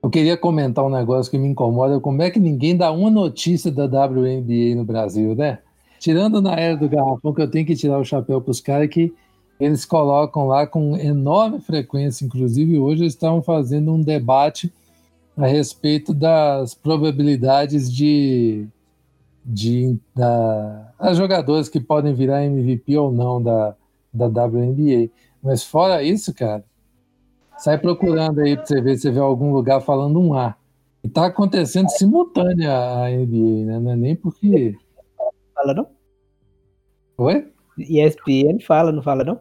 [0.03, 3.71] eu queria comentar um negócio que me incomoda, como é que ninguém dá uma notícia
[3.71, 5.59] da WNBA no Brasil, né?
[5.99, 8.89] Tirando na era do garrafão, que eu tenho que tirar o chapéu para os caras
[8.89, 9.13] que
[9.59, 14.73] eles colocam lá com enorme frequência, inclusive hoje estavam fazendo um debate
[15.37, 18.67] a respeito das probabilidades de,
[19.45, 23.75] de da, as jogadoras que podem virar MVP ou não da,
[24.13, 25.11] da WNBA.
[25.43, 26.65] Mas fora isso, cara,
[27.59, 30.57] Sai procurando aí para você ver se você vê algum lugar falando um A.
[31.03, 33.79] E tá acontecendo simultânea a NBA, né?
[33.81, 34.77] Não é nem porque.
[35.55, 35.89] Fala não?
[37.19, 37.53] Oi?
[37.79, 39.41] ESPN fala, não fala não?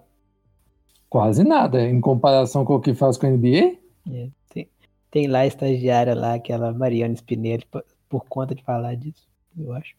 [1.09, 3.77] Quase nada, em comparação com o que faz com a NBA.
[4.11, 4.69] É, tem,
[5.09, 7.65] tem lá a estagiária lá, aquela Mariana Spinelli,
[8.09, 9.95] por conta de falar disso, eu acho.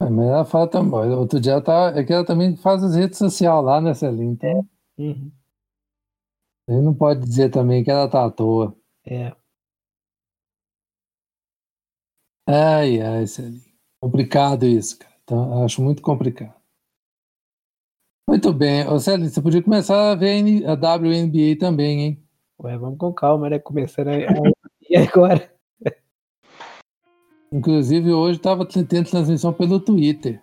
[0.00, 1.10] É, mas ela fala também.
[1.10, 4.32] Outro dia ela tá, é que ela também faz as redes sociais lá, né, Celinho?
[4.32, 4.66] Então.
[4.98, 5.02] É.
[5.02, 5.30] Uhum.
[6.70, 8.76] Ele não pode dizer também que ela tá à toa.
[9.04, 9.34] É.
[12.48, 13.64] Ai, ai, Celinho.
[14.00, 15.12] Complicado isso, cara.
[15.24, 16.54] Então, acho muito complicado.
[18.28, 18.86] Muito bem.
[18.86, 22.22] Ô, Celinho, você podia começar a ver a WNBA também, hein?
[22.62, 23.58] Ué, vamos com calma, né?
[23.58, 24.18] Começando a...
[24.88, 25.52] e agora?
[27.50, 30.40] Inclusive, hoje estava tendo transmissão pelo Twitter.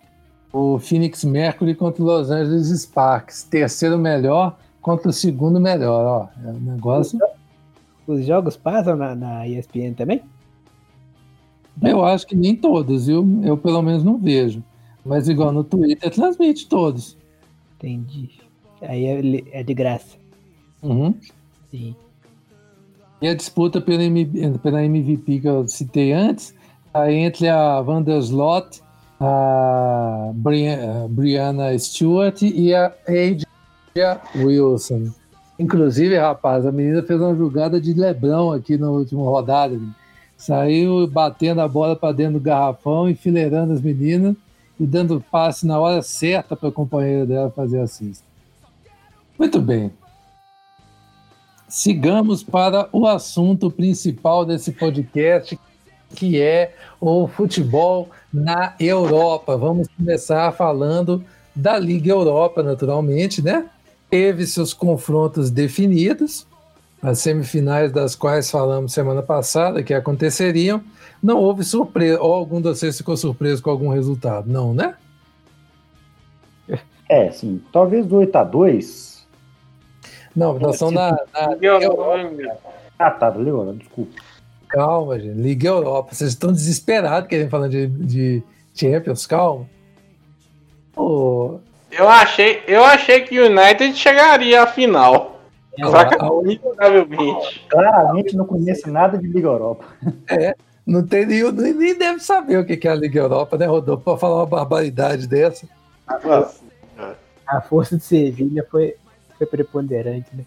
[0.52, 3.44] O Phoenix Mercury contra o Los Angeles Sparks.
[3.44, 6.46] Terceiro melhor contra o segundo melhor, ó.
[6.46, 7.18] É um negócio.
[8.06, 10.22] Os jogos passam na, na ESPN também?
[11.82, 13.24] Eu acho que nem todos, viu?
[13.44, 14.62] Eu pelo menos não vejo.
[15.04, 17.16] Mas igual no Twitter transmite todos.
[17.76, 18.30] Entendi.
[18.82, 20.16] Aí é, é de graça.
[20.82, 21.14] Uhum.
[21.70, 21.94] Sim.
[23.20, 24.02] E a disputa pela,
[24.62, 26.54] pela MVP que eu citei antes,
[26.92, 28.80] tá entre a Vanderslot,
[29.20, 30.30] a
[31.08, 33.47] Brianna Stewart e a Age
[34.36, 35.10] Wilson.
[35.58, 39.78] Inclusive, rapaz, a menina fez uma jogada de Lebrão aqui na última rodada.
[40.36, 44.36] Saiu batendo a bola para dentro do garrafão, enfileirando as meninas
[44.78, 48.22] e dando passe na hora certa para a companheira dela fazer a.
[49.36, 49.90] Muito bem.
[51.68, 55.58] Sigamos para o assunto principal desse podcast,
[56.14, 59.56] que é o futebol na Europa.
[59.56, 61.24] Vamos começar falando
[61.54, 63.68] da Liga Europa, naturalmente, né?
[64.10, 66.46] Teve seus confrontos definidos,
[67.02, 70.82] as semifinais das quais falamos semana passada que aconteceriam.
[71.22, 74.94] Não houve surpresa, ou algum de vocês ficou surpreso com algum resultado, não, né?
[77.08, 77.62] É, sim.
[77.72, 79.26] Talvez do 8 a 2
[80.36, 81.56] Não, nós estamos na, na
[82.98, 84.12] Ah, tá, Liga desculpa.
[84.68, 85.40] Calma, gente.
[85.40, 86.14] Liga Europa.
[86.14, 88.42] Vocês estão desesperados querendo falar de, de
[88.74, 89.66] Champions, calma.
[90.94, 91.58] Oh,
[91.90, 95.40] eu achei, eu achei que o United chegaria à final.
[95.78, 97.66] Fracassou miseravelmente.
[97.68, 99.84] Claramente não conhece nada de Liga Europa.
[100.84, 104.02] Não tem nenhum, nem nem deve saber o que é a Liga Europa, né, Rodolfo?
[104.02, 105.68] Pra falar uma barbaridade dessa.
[106.24, 106.60] Nossa.
[107.46, 108.94] A força de Sevilha foi,
[109.36, 110.44] foi preponderante, né?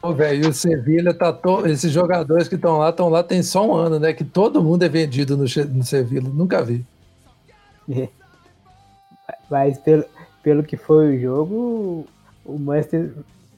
[0.00, 1.66] Ô, velho, e o Sevilha tá to...
[1.66, 4.12] Esses jogadores que estão lá, estão lá tem só um ano, né?
[4.12, 6.28] Que todo mundo é vendido no, Che- no Sevilha.
[6.32, 6.86] Nunca vi.
[7.90, 8.08] É.
[9.50, 10.04] Mas pelo,
[10.48, 12.06] pelo que foi o jogo,
[12.42, 13.12] o Manchester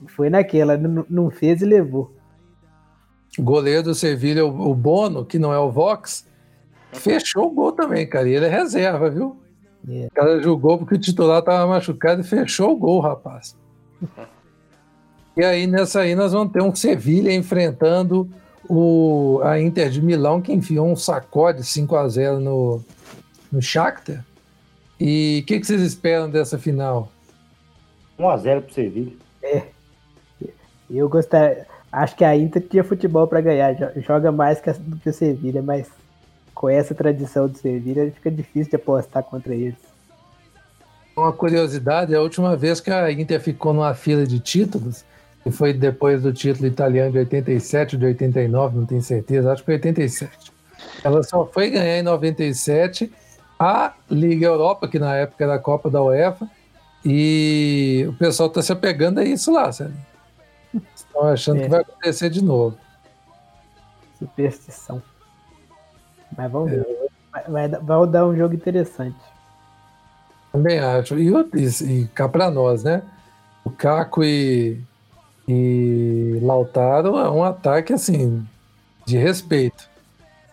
[0.08, 2.12] foi naquela, não, fez e levou.
[3.38, 6.26] O goleiro do Sevilha, o, Bono, que não é o Vox,
[6.92, 8.28] fechou o gol também, cara.
[8.28, 9.40] E ele é reserva, viu?
[9.88, 10.06] É.
[10.06, 13.56] O cara jogou porque o titular tava machucado e fechou o gol, rapaz.
[15.36, 18.28] E aí, nessa aí, nós vamos ter um Sevilha enfrentando
[18.68, 22.84] o, a Inter de Milão, que enfiou um sacode 5 a 0 no,
[23.50, 24.26] no Shakhtar.
[25.00, 27.10] E o que, que vocês esperam dessa final?
[28.18, 29.12] 1x0 pro Sevilha.
[30.90, 31.66] Eu gostaria.
[31.90, 35.08] Acho que a Inter tinha futebol para ganhar, jo- joga mais que a- do que
[35.08, 35.88] o Sevilha, mas
[36.54, 39.78] com essa tradição do Sevilha fica difícil de apostar contra eles.
[41.16, 45.04] Uma curiosidade, a última vez que a Inter ficou numa fila de títulos,
[45.42, 49.62] que foi depois do título italiano de 87 ou de 89, não tenho certeza, acho
[49.62, 50.52] que foi 87.
[51.02, 53.10] Ela só foi ganhar em 97
[53.62, 56.48] a Liga Europa, que na época era a Copa da UEFA,
[57.04, 59.94] e o pessoal está se apegando a isso lá, sabe?
[60.96, 61.62] Estão achando É.
[61.64, 62.76] que vai acontecer de novo.
[64.18, 65.02] Superstição.
[66.36, 66.86] Mas vamos ver.
[67.32, 69.16] Vai, vai dar- vai dar um jogo interessante.
[70.52, 71.18] Também acho.
[71.18, 73.02] E, e, e cá para nós, né?
[73.64, 74.80] O Caco e,
[75.46, 78.46] e Lautaro é um ataque assim
[79.06, 79.88] de respeito.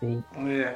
[0.00, 0.22] Sim.
[0.46, 0.74] É.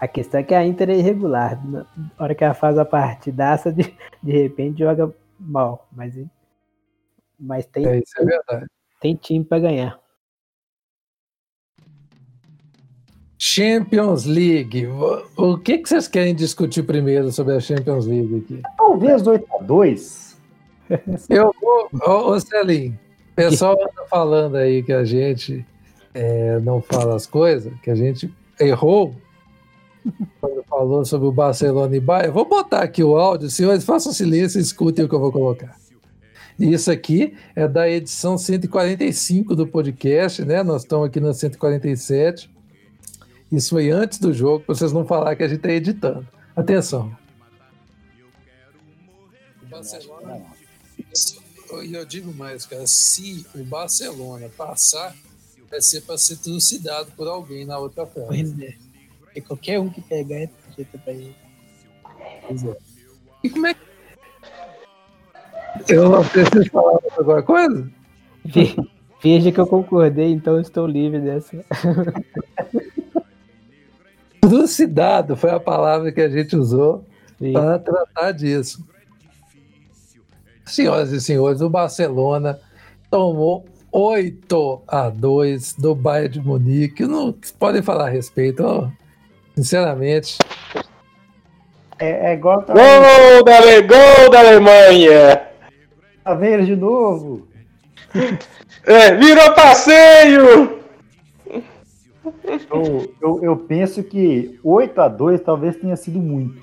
[0.00, 1.60] A questão é que a Inter é irregular.
[1.66, 1.86] Na
[2.18, 5.86] hora que ela faz a partidaça, de, de repente joga mal.
[5.92, 6.14] Mas,
[7.38, 8.66] mas tem, É, isso é verdade.
[8.98, 10.00] tem time para ganhar.
[13.38, 14.86] Champions League.
[15.36, 18.62] O, que, que vocês querem discutir primeiro sobre a Champions League aqui?
[18.78, 20.36] Talvez 8x2.
[21.28, 21.90] Eu vou.
[22.06, 22.98] Ô, ô Celim,
[23.32, 25.64] o pessoal anda falando aí que a gente
[26.14, 29.14] é, não fala as coisas, que a gente errou
[30.40, 32.32] quando falou sobre o Barcelona e Bayern.
[32.32, 35.78] Vou botar aqui o áudio, senhores, façam silêncio e escutem o que eu vou colocar.
[36.58, 40.62] Isso aqui é da edição 145 do podcast, né?
[40.62, 42.50] Nós estamos aqui na 147.
[43.50, 46.28] Isso foi antes do jogo, para vocês não falarem que a gente está editando.
[46.54, 47.16] Atenção.
[49.62, 50.60] O Barcelona
[51.82, 55.16] e eu digo mais, cara, se o Barcelona passar,
[55.70, 58.78] vai ser para ser trucidado por alguém na outra frente.
[59.30, 59.34] É.
[59.34, 61.34] Porque qualquer um que pegar é jeito pra ele.
[62.46, 62.76] Pois é.
[63.44, 63.80] E como é que.
[65.88, 67.90] Eu não preciso falar alguma coisa?
[68.44, 68.76] Ve-
[69.22, 71.64] Veja que eu concordei, então eu estou livre dessa.
[74.40, 77.04] Trucidado foi a palavra que a gente usou
[77.38, 77.52] Sim.
[77.52, 78.84] para tratar disso.
[80.64, 82.58] Senhoras e senhores, o Barcelona
[83.10, 87.04] tomou 8 a 2 do Bayern de Munique.
[87.06, 88.88] Não podem falar a respeito, ó.
[89.60, 90.38] Sinceramente.
[91.98, 95.48] É, é igual tá Gol da, Ale- gol da Alemanha!
[96.24, 97.46] a ver de novo.
[98.84, 100.80] É, virou passeio!
[102.72, 106.62] Eu, eu, eu penso que 8x2 talvez tenha sido muito.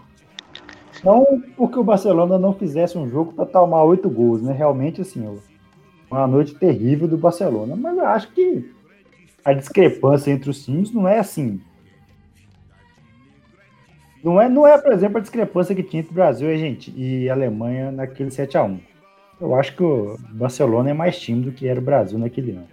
[1.04, 1.24] Não
[1.56, 4.52] porque o Barcelona não fizesse um jogo para tomar 8 gols, né?
[4.54, 5.36] Realmente, assim, ó,
[6.16, 7.76] uma noite terrível do Barcelona.
[7.76, 8.72] Mas eu acho que
[9.46, 11.62] a discrepância entre os times não é assim.
[14.28, 17.30] Não é, não é, por exemplo, a discrepância que tinha entre Brasil e, Argenti- e
[17.30, 18.78] Alemanha naquele 7x1.
[19.40, 22.68] Eu acho que o Barcelona é mais time do que era o Brasil naquele ano.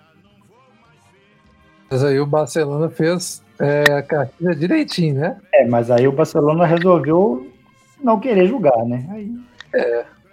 [1.89, 5.37] Mas aí o Barcelona fez é, a cartilha direitinho, né?
[5.53, 7.47] É, mas aí o Barcelona resolveu
[8.03, 9.07] não querer jogar, né?
[9.11, 9.33] Aí,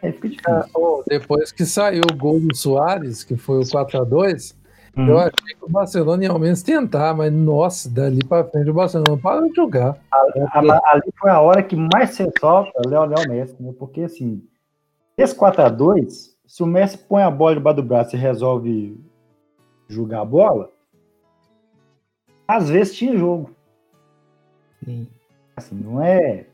[0.01, 0.51] aí fica difícil.
[0.51, 4.55] Ah, oh, depois que saiu o gol do Soares, que foi o 4x2,
[4.97, 5.07] Hum.
[5.07, 8.73] eu achei que o Barcelona ia ao menos tentar, mas nossa, dali pra frente o
[8.73, 9.97] Barcelona parou de jogar.
[10.11, 13.73] A- ali foi a hora que mais se solta o Leonel Messi, né?
[13.79, 14.43] Porque assim,
[15.17, 18.99] esse 4x2, se o Messi põe a bola debaixo do braço e resolve
[19.87, 20.69] jogar a bola,
[22.47, 23.51] às vezes tinha jogo.
[24.83, 25.07] Sim.
[25.55, 26.45] Assim, não é.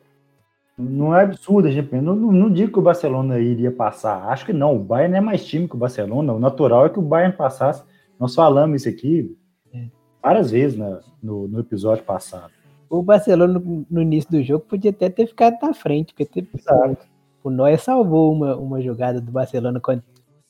[0.77, 1.91] Não é absurdo a gente.
[1.95, 4.27] Não, não, não digo que o Barcelona iria passar.
[4.29, 4.75] Acho que não.
[4.75, 6.33] O Bayern é mais time que o Barcelona.
[6.33, 7.83] O natural é que o Bayern passasse.
[8.19, 9.35] Nós falamos isso aqui
[9.73, 9.85] É.
[10.21, 12.51] várias vezes na- no, no episódio passado.
[12.89, 16.47] O Barcelona, no, no início do jogo, podia até ter ficado na frente, porque teve,
[16.57, 16.97] Exato.
[17.43, 20.01] o Neuer salvou uma, uma jogada do Barcelona quando,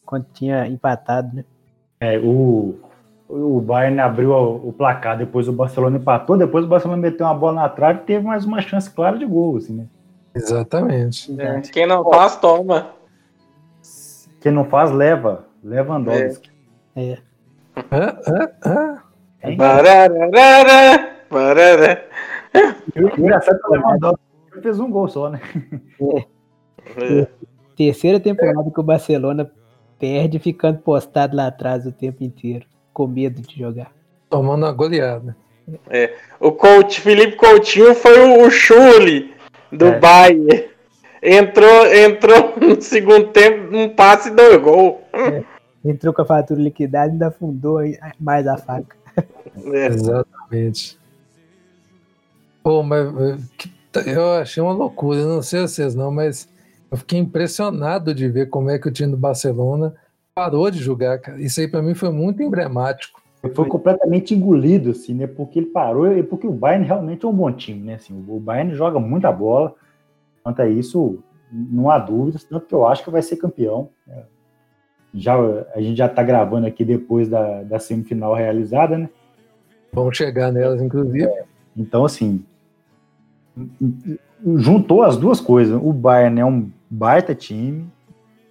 [0.05, 1.43] quando tinha empatado, né?
[1.99, 2.75] É, o,
[3.27, 7.33] o Bayern abriu o, o placar, depois o Barcelona empatou, depois o Barcelona meteu uma
[7.33, 9.87] bola na trave e teve mais uma chance clara de gol, assim, né?
[10.35, 11.35] Exatamente.
[11.41, 12.91] É, Quem não faz, toma.
[14.39, 15.45] Quem não faz, leva.
[15.63, 16.51] Lewandowski.
[16.95, 17.17] É.
[17.91, 19.03] Ah, ah, ah.
[19.55, 20.27] Bararara,
[23.17, 24.21] engraçado é que o Lewandowski
[24.61, 25.39] fez um gol só, né?
[26.97, 27.27] É.
[27.75, 29.51] Terceira temporada que o Barcelona
[29.99, 33.91] perde ficando postado lá atrás o tempo inteiro, com medo de jogar.
[34.29, 35.35] Tomando uma goleada.
[36.39, 39.33] O coach, Felipe Coutinho foi o, o Chule
[39.71, 39.99] do É.
[39.99, 40.65] Bayern.
[41.21, 44.95] Entrou, entrou no segundo tempo, um passe e dois gols.
[45.89, 48.95] Entrou com a fatura liquidada e ainda afundou aí mais a faca.
[49.73, 49.87] É.
[49.87, 50.99] Exatamente.
[52.61, 53.07] Pô, mas
[54.05, 56.49] eu achei uma loucura, eu não sei vocês não, mas
[56.91, 59.95] eu fiquei impressionado de ver como é que o time do Barcelona
[60.35, 61.41] parou de jogar, cara.
[61.41, 63.21] Isso aí pra mim foi muito emblemático.
[63.53, 65.27] Foi completamente engolido, assim, né?
[65.27, 67.95] Porque ele parou e porque o Bayern realmente é um bom time, né?
[67.95, 69.73] Assim, o Bayern joga muita bola.
[70.43, 71.19] Quanto a isso,
[71.51, 73.89] não há dúvidas, tanto que eu acho que vai ser campeão.
[74.05, 74.23] né?
[75.13, 75.35] Já,
[75.73, 79.09] a gente já tá gravando aqui depois da, da semifinal realizada, né?
[79.93, 81.29] Vamos chegar nelas, inclusive.
[81.75, 82.43] Então, assim,
[84.55, 85.79] juntou as duas coisas.
[85.81, 87.89] O Bayern é um baita time,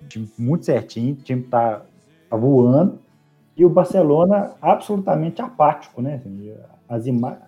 [0.08, 1.82] time muito certinho, o time tá,
[2.28, 2.98] tá voando,
[3.56, 6.16] e o Barcelona absolutamente apático, né?
[6.16, 6.52] Assim,
[6.88, 7.38] as, ima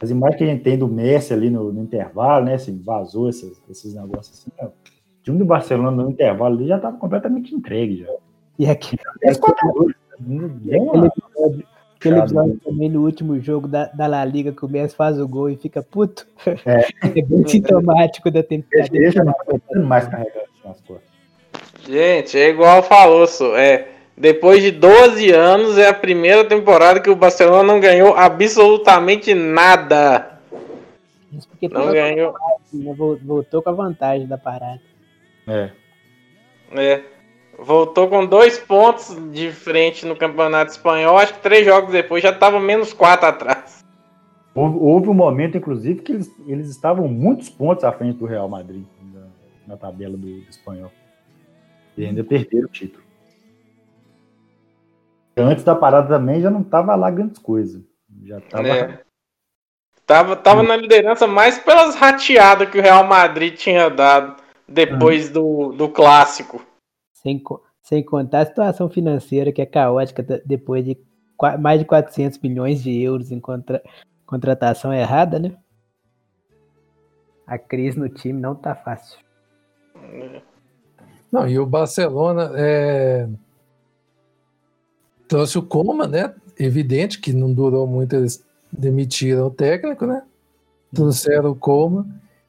[0.00, 2.54] as imagens que a gente tem do Messi ali no, no intervalo, né?
[2.54, 4.50] Assim, vazou esses, esses negócios assim.
[4.58, 4.68] ó.
[5.26, 8.12] O time do Barcelona no intervalo ali já estava completamente entregue já.
[8.60, 8.96] E aqui,
[10.60, 11.66] uma- aquele episódio,
[11.98, 15.18] aquele Chave, episódio também no último jogo da, da La Liga que o Messi faz
[15.20, 16.28] o gol e fica puto.
[16.64, 16.86] É.
[17.18, 18.88] É bem sintomático da temporada.
[18.92, 21.08] Deixa não aguentando mais carregar nas costas.
[21.88, 23.56] Gente, é igual falou, só.
[23.58, 29.34] É, depois de 12 anos, é a primeira temporada que o Barcelona não ganhou absolutamente
[29.34, 30.38] nada.
[31.32, 32.32] Isso porque Não ganhou.
[32.72, 34.80] né, vol- voltou com a vantagem da parada.
[35.46, 35.70] É.
[36.72, 37.02] É,
[37.58, 41.16] voltou com dois pontos de frente no Campeonato Espanhol.
[41.18, 43.84] Acho que três jogos depois já estava menos quatro atrás.
[44.54, 48.48] Houve, houve um momento, inclusive, que eles, eles estavam muitos pontos à frente do Real
[48.48, 49.26] Madrid na,
[49.66, 50.90] na tabela do, do espanhol.
[51.96, 53.04] E ainda perderam o título.
[55.36, 57.82] Antes da parada também já não estava lá grandes coisas.
[58.24, 58.68] Já estava.
[58.68, 59.00] É.
[60.06, 64.36] Tava, tava na liderança mais pelas rateadas que o Real Madrid tinha dado
[64.68, 66.64] depois do, do clássico.
[67.12, 67.42] Sem,
[67.82, 70.98] sem contar a situação financeira que é caótica depois de
[71.60, 73.82] mais de 400 milhões de euros em contra-
[74.24, 75.56] contratação errada, né?
[77.46, 79.18] A crise no time não tá fácil.
[81.30, 83.28] Não, e o Barcelona é,
[85.28, 86.34] trouxe o Coma, né?
[86.58, 90.22] Evidente que não durou muito, eles demitiram o técnico, né?
[90.92, 92.06] Trouxeram o Coma.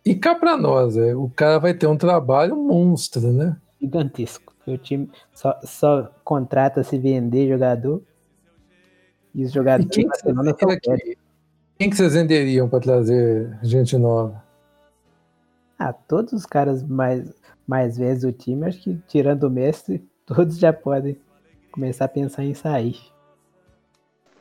[0.07, 3.57] E cá pra nós, é, o cara vai ter um trabalho monstro, né?
[3.81, 4.55] Gigantesco.
[4.65, 8.01] O time só, só contrata se vender jogador.
[9.35, 10.11] E os E jogadores quem do
[10.55, 11.17] que vocês aqui?
[11.77, 14.41] Quem que vocês venderiam para trazer gente nova?
[15.77, 17.29] Ah, todos os caras mais,
[17.67, 21.19] mais velhos do time, acho que tirando o Messi, todos já podem
[21.69, 22.97] começar a pensar em sair.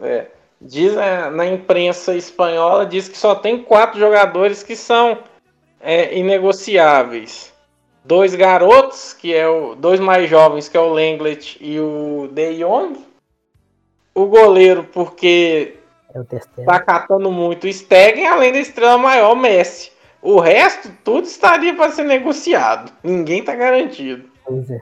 [0.01, 0.31] É,
[0.61, 5.19] diz é, na imprensa espanhola diz que só tem quatro jogadores que são
[5.87, 7.55] é, inegociáveis.
[8.05, 12.55] Dois garotos, que é o dois mais jovens, que é o Lenglet e o De
[12.59, 12.99] Jong.
[14.15, 15.75] O goleiro, porque
[16.13, 19.93] É tá catando muito o Stegen, além da estrela maior, o Messi.
[20.23, 22.93] O resto, tudo estaria para ser negociado.
[23.03, 24.29] Ninguém tá garantido.
[24.45, 24.81] Pois é.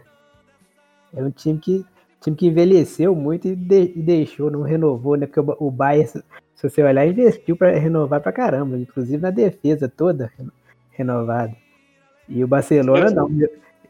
[1.17, 1.85] É um time que,
[2.23, 5.27] time que envelheceu muito e, de- e deixou, não renovou, né?
[5.27, 6.23] Porque o, o Bayern, se
[6.69, 10.33] você olhar, investiu para renovar pra caramba, inclusive na defesa toda
[10.97, 11.57] reno- renovada.
[12.29, 13.31] E o Barcelona não.
[13.31, 13.49] Eu,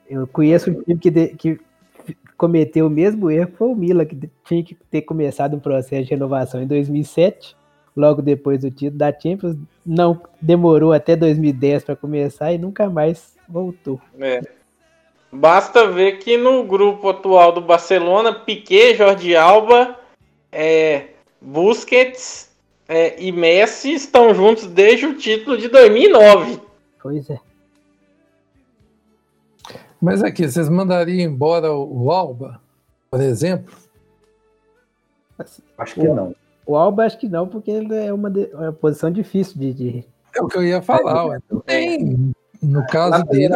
[0.08, 1.60] eu conheço um time que, de- que
[2.36, 6.10] cometeu o mesmo erro, foi o Milan, que tinha que ter começado um processo de
[6.10, 7.56] renovação em 2007,
[7.96, 9.56] logo depois do título da Champions.
[9.86, 14.00] Não demorou até 2010 para começar e nunca mais voltou.
[14.18, 14.42] É.
[15.32, 19.98] Basta ver que no grupo atual do Barcelona, Piquet, Jordi Alba,
[20.52, 21.06] é,
[21.40, 22.50] Busquets
[22.88, 26.60] é, e Messi estão juntos desde o título de 2009.
[27.04, 27.38] Pois é.
[30.00, 32.58] Mas aqui, vocês mandariam embora o o Alba,
[33.10, 33.74] por exemplo?
[35.76, 36.34] Acho que não.
[36.66, 39.74] O Alba acho que não, porque ele é uma, de- é uma posição difícil de,
[39.74, 40.04] de-
[40.34, 41.26] É o que eu ia falar.
[41.26, 41.38] ué.
[41.50, 42.32] Não tem,
[42.62, 43.54] no caso dele,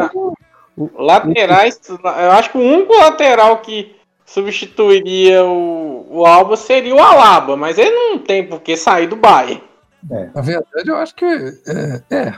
[0.95, 3.95] Laterais, eu acho que o único lateral que
[4.25, 9.15] substituiria o, o Alba seria o Alaba, mas ele não tem por que sair do
[9.15, 9.63] Bayern.
[10.11, 10.29] É.
[10.33, 12.33] Na verdade, eu acho que é, é,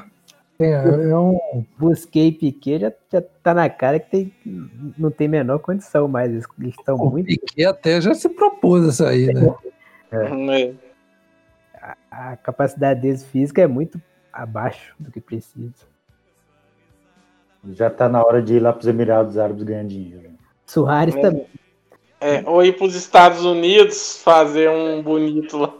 [0.65, 1.65] é, é um...
[1.77, 4.33] Busquei Piquet já, já tá na cara que tem,
[4.97, 6.31] não tem menor condição mais.
[6.31, 7.25] Eles estão o muito.
[7.27, 9.53] Piquet até já se propôs a sair, né?
[10.11, 10.17] É.
[10.17, 10.73] É.
[11.81, 14.01] A, a, capacidade deles física é muito
[14.31, 15.89] abaixo do que precisa.
[17.71, 20.31] Já tá na hora de ir lá pros Emirados Árabes ganhar dinheiro.
[20.65, 21.21] Soares É.
[21.21, 21.47] também.
[22.19, 25.73] É, ou ir pros Estados Unidos fazer um bonito lá.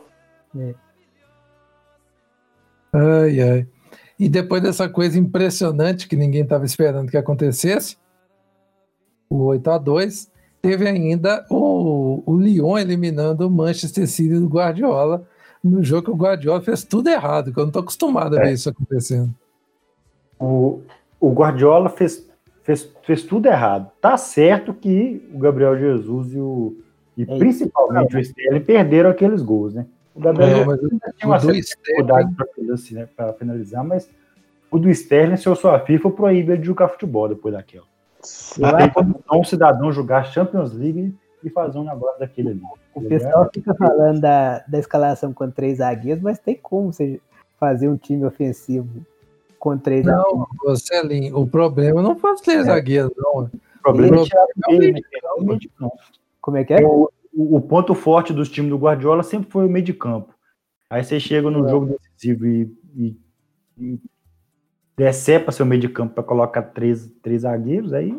[2.94, 3.68] Ai, ai.
[4.22, 7.98] E depois dessa coisa impressionante que ninguém estava esperando que acontecesse,
[9.28, 10.30] o 8 a 2
[10.62, 15.24] teve ainda o, o Lyon eliminando o Manchester City do Guardiola
[15.64, 18.50] no jogo que o Guardiola fez tudo errado, que eu não estou acostumado a ver
[18.50, 18.54] É.
[18.54, 19.34] isso acontecendo.
[20.40, 20.82] O,
[21.20, 22.24] o Guardiola fez,
[22.62, 23.90] fez, fez tudo errado.
[24.00, 26.76] Tá certo que o Gabriel Jesus e, o,
[27.18, 27.38] e É.
[27.40, 29.88] principalmente o Sterling perderam aqueles gols, né?
[30.14, 34.10] O Gabriel É, mas tinha uma certa dificuldade para finalizar, né, finalizar, mas
[34.70, 37.86] o do Sterling, se eu sou a FIFA, proíbe ele de jogar futebol depois daquela.
[38.58, 41.14] Não acho condição um cidadão jogar Champions League
[41.44, 42.62] e fazer um negócio daquele ali.
[42.94, 47.20] O pessoal fica falando da, da escalação com três zagueiros, mas tem como você
[47.60, 49.06] fazer um time ofensivo
[49.58, 50.48] com três zagueiros.
[50.64, 53.44] não, Celinho, o problema não foi os três zagueiros, não.
[53.44, 55.98] O problema é é o ele, meio é o meio de campo.
[56.40, 56.86] Como é que é?
[56.86, 60.34] O, o- o ponto forte dos times do Guardiola sempre foi o meio de campo.
[60.90, 63.18] Aí você chega num jogo decisivo e, e,
[63.78, 64.00] e
[64.98, 68.16] decepa seu meio de campo para colocar três, três zagueiros, aí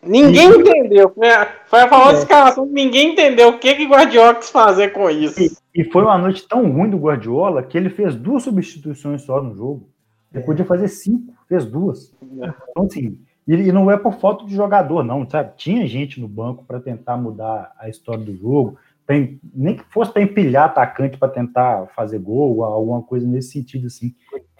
[0.00, 1.10] Ninguém entendeu.
[1.12, 2.22] Foi a, foi a famosa É.
[2.22, 5.40] escalação ninguém entendeu o que que o Guardiola quis fazer com isso.
[5.42, 9.42] E, e foi uma noite tão ruim do Guardiola que ele fez duas substituições só
[9.42, 9.90] no jogo.
[10.32, 10.46] Ele É.
[10.46, 12.14] podia fazer cinco, fez duas.
[12.22, 13.18] Então, assim,
[13.48, 15.54] e, e não é por falta de jogador, não, sabe?
[15.56, 18.76] Tinha gente no banco para tentar mudar a história do jogo,
[19.06, 23.50] pra em- nem que fosse para empilhar atacante para tentar fazer gol, alguma coisa nesse
[23.52, 24.14] sentido, assim.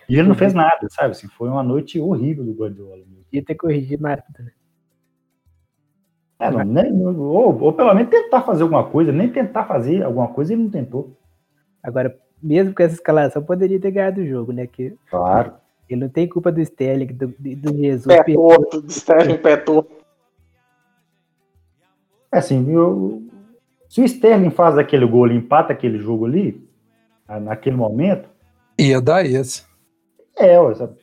[0.09, 1.10] E ele não fez nada, sabe?
[1.10, 3.02] Assim, foi uma noite horrível do Guardiola.
[3.27, 4.43] Podia ter corrigido mais rápido.
[4.44, 4.52] né?
[6.40, 10.28] É, não, nem- ou, ou pelo menos tentar fazer alguma coisa, nem tentar fazer alguma
[10.28, 11.16] coisa ele não tentou.
[11.82, 14.66] Agora, mesmo com essa escalação, poderia ter ganhado o jogo, né?
[14.66, 15.55] Que Claro.
[15.89, 18.06] Ele não tem culpa do Sterling, do, do Jesus.
[18.06, 19.90] Pé torto, de Sterling pé torto.
[22.32, 23.23] É assim, eu-
[23.89, 26.62] se o Sterling faz aquele gol, ele empata aquele jogo ali,
[27.43, 28.28] naquele momento,
[28.78, 29.65] Ia dar esse.
[30.36, 30.94] é, ó, sabe?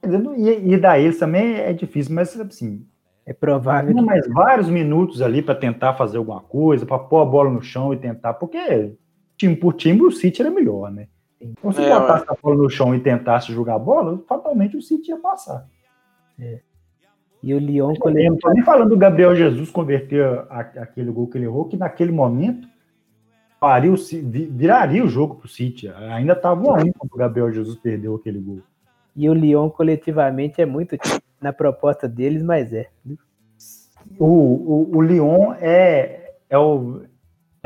[0.00, 2.86] Quer dizer, não- E, e dar eles também é difícil, mas assim,
[3.28, 7.24] É provável que mais vários minutos ali para tentar fazer alguma coisa, para pôr a
[7.24, 8.92] bola no chão e tentar, porque
[9.36, 11.08] time por time o City era melhor, né?
[11.40, 14.82] Então, se É, botasse a bola no chão e tentasse jogar a bola, fatalmente o
[14.82, 15.66] City ia passar.
[17.42, 18.32] E o Lyon Eu coletivo.
[18.32, 21.76] não tô nem falando do Gabriel Jesus converter a- aquele gol que ele errou, que
[21.76, 22.66] naquele momento
[23.60, 23.96] faria o
[24.50, 25.88] viraria o jogo pro City.
[25.88, 28.60] Ainda estava um a um quando o Gabriel Jesus perdeu aquele gol.
[29.14, 30.96] E o Lyon coletivamente é muito
[31.40, 32.88] na proposta deles, mas é.
[34.18, 37.02] O, o, o Lyon é, é, o,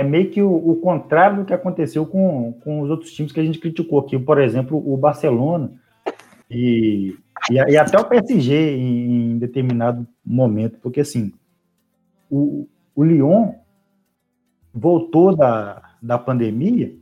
[0.00, 3.38] é meio que o, o contrário do que aconteceu com, com os outros times que
[3.38, 4.18] a gente criticou aqui.
[4.18, 5.72] Por exemplo, o Barcelona
[6.50, 7.14] e,
[7.50, 10.78] e, e até o PSG em, em determinado momento.
[10.80, 11.30] Porque, assim,
[12.30, 13.52] o, o Lyon
[14.72, 16.96] voltou da, da pandemia,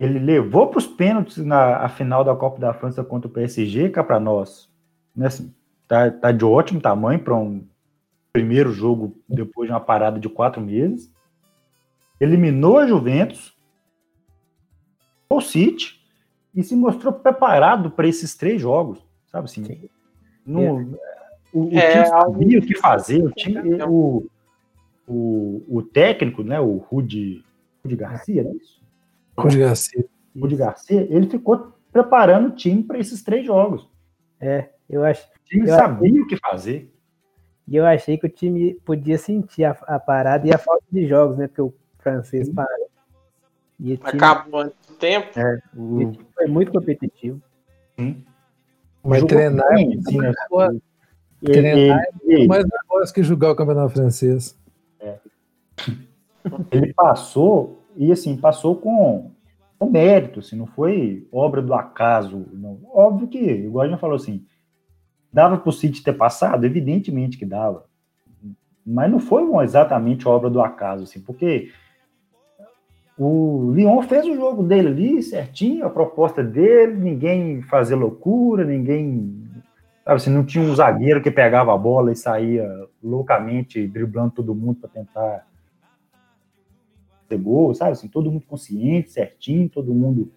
[0.00, 4.02] ele levou para os pênaltis na final da Copa da França contra o PSG, cá
[4.02, 4.70] para nós.
[5.14, 5.54] Né, assim,
[5.86, 7.66] tá, tá de ótimo tamanho para um
[8.32, 11.12] primeiro jogo depois de uma parada de quatro meses.
[12.24, 13.54] Eliminou a Juventus,
[15.28, 16.00] o City
[16.54, 19.64] e se mostrou preparado para esses três jogos, sabe assim?
[19.64, 19.88] Sim.
[20.46, 20.96] No,
[21.52, 24.26] o, o É, time algo- sabia o que fazer, o, time, o,
[25.06, 27.44] o, o técnico, né, o Rudi,
[27.84, 28.82] Rudi Garcia, é isso?
[29.36, 30.04] Rudi Garcia.
[30.38, 33.88] Rudi Garcia, ele ficou preparando o time para esses três jogos.
[34.40, 35.26] É, eu acho.
[35.26, 36.90] O time Eu- sabia o que fazer.
[37.66, 41.06] E eu achei que o time podia sentir a, a parada e a falta de
[41.06, 41.46] jogos, né?
[41.48, 41.72] Porque o
[42.04, 42.88] francês parou.
[43.80, 45.28] E time, Acabou antes do tempo.
[45.76, 47.42] O, e o time foi muito competitivo.
[49.02, 50.32] Mas jogou treinar é bem, muito assim, né?
[51.42, 54.56] Treinar ele- mais negócio que jogar o campeonato francês.
[56.70, 59.30] ele passou e assim passou com,
[59.78, 62.46] com mérito, assim, não foi obra do acaso.
[62.52, 62.80] Não.
[62.92, 64.44] Óbvio que, igual a gente falou assim,
[65.32, 67.86] dava para o City ter passado, evidentemente que dava,
[68.86, 71.72] mas não foi exatamente obra do acaso, assim, porque
[73.18, 79.44] o Lyon fez o jogo dele ali certinho, a proposta dele, ninguém fazer loucura, ninguém
[80.04, 82.68] Sabe, assim, não tinha um zagueiro que pegava a bola e saía
[83.02, 85.46] loucamente driblando todo mundo para tentar
[87.26, 87.92] ter gol, sabe?
[87.92, 90.30] Assim, todo mundo consciente, certinho, todo mundo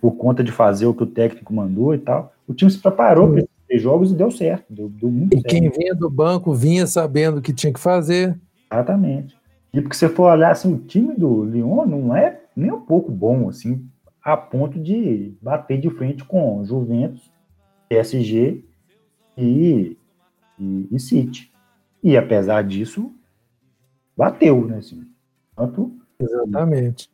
[0.00, 2.32] por conta de fazer o que o técnico mandou e tal.
[2.48, 5.52] O time se preparou para esses jogos e deu certo, deu, deu muito E certo.
[5.52, 8.36] quem vinha do banco vinha sabendo o que tinha que fazer.
[8.72, 9.35] Exatamente.
[9.76, 13.12] E porque você for olhar assim, o time do Lyon não é nem um pouco
[13.12, 13.86] bom, assim,
[14.22, 17.30] a ponto de bater de frente com Juventus,
[17.86, 18.64] PSG
[19.36, 19.98] e,
[20.58, 21.52] e, e City.
[22.02, 23.12] E apesar disso,
[24.16, 24.78] bateu, né?
[24.78, 25.06] Assim,
[25.54, 27.10] tanto, Exatamente.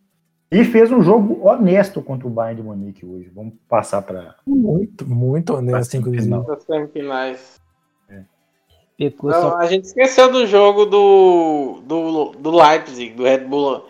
[0.49, 3.29] e fez um jogo honesto contra o Bayern de Munique hoje.
[3.35, 6.31] Vamos passar para Muito, muito honesto, inclusive.
[6.47, 7.61] Das semifinais.
[8.97, 12.02] Pecou Não, só a gente esqueceu do jogo do, do,
[12.43, 13.85] do Leipzig, do Red Bull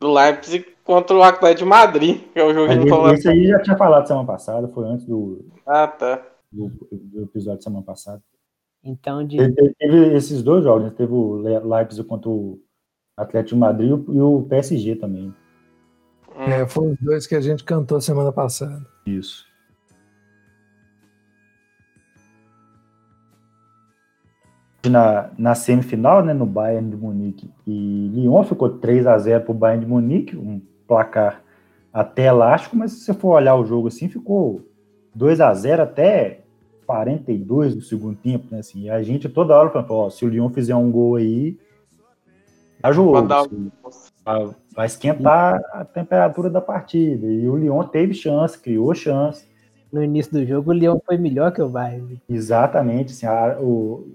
[0.00, 3.12] do Leipzig contra o Atlético de Madrid, que é o jogo que a gente falou.
[3.12, 6.22] Esse aí já tinha falado semana passada, foi antes do, Ah, tá.
[6.50, 8.22] do, do episódio de semana passada.
[8.82, 10.92] Então, de, Teve, teve- esses dois jogos, né?
[10.96, 12.58] Teve o Le- Leipzig contra o
[13.16, 15.34] Atlético de Madrid e o PSG também.
[16.36, 16.42] Hum.
[16.44, 18.86] É, foram os dois que a gente cantou semana passada.
[19.04, 19.44] Isso.
[24.86, 27.50] Na, na semifinal, né, no Bayern de Munique.
[27.66, 31.42] E Lyon, ficou 3 a 0 para o Bayern de Munique, um placar
[31.92, 34.62] até elástico, mas se você for olhar o jogo assim, ficou
[35.14, 36.40] 2 a 0 até
[36.86, 40.28] 42 do segundo tempo, né, assim, e a gente toda hora falando, ó, se o
[40.28, 41.58] Lyon fizer um gol aí,
[42.80, 43.70] dá jogo, Pode dar assim,
[44.24, 49.44] vai- vai esquentar a temperatura da partida, e o Lyon teve chance, criou chance,
[49.92, 52.22] no início do jogo, o Leão foi melhor que o Bayern.
[52.28, 53.12] Exatamente.
[53.12, 54.06] Assim, a- o-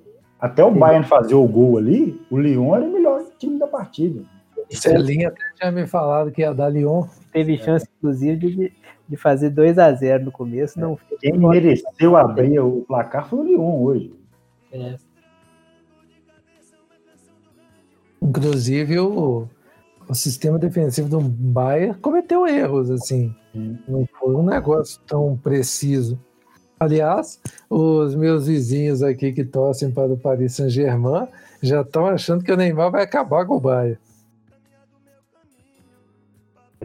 [0.43, 4.25] até o Bayern fazer o gol ali, o Lyon era o melhor time da partida.
[4.69, 7.05] Celinha até tinha me falado que ia dar Lyon.
[7.31, 8.73] Teve chance, inclusive, de,
[9.07, 10.77] de fazer 2 a 0 no começo.
[10.77, 10.99] Não.
[11.21, 14.13] Quem mereceu abrir o placar foi o Lyon hoje.
[14.73, 14.97] É,
[18.21, 19.47] Inclusive, o,
[20.09, 23.33] o sistema defensivo do Bayern cometeu erros, assim.
[23.53, 23.79] Sim.
[23.87, 26.19] Não foi um negócio tão preciso.
[26.83, 27.39] Aliás,
[27.69, 31.27] os meus vizinhos aqui que torcem para o Paris Saint-Germain
[31.61, 33.97] já estão achando que o Neymar vai acabar com o Bayern.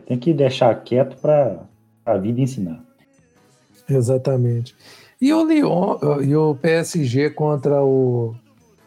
[0.06, 1.58] Tem que deixar quieto para
[2.06, 2.80] a vida ensinar.
[3.90, 4.74] Exatamente.
[5.20, 8.36] E o Lyon e o PSG contra o,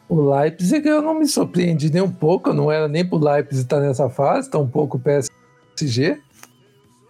[0.07, 3.63] o Leipzig, eu não me surpreendi nem um pouco, eu não era nem pro Leipzig
[3.63, 6.21] estar nessa fase, tampouco o PSG.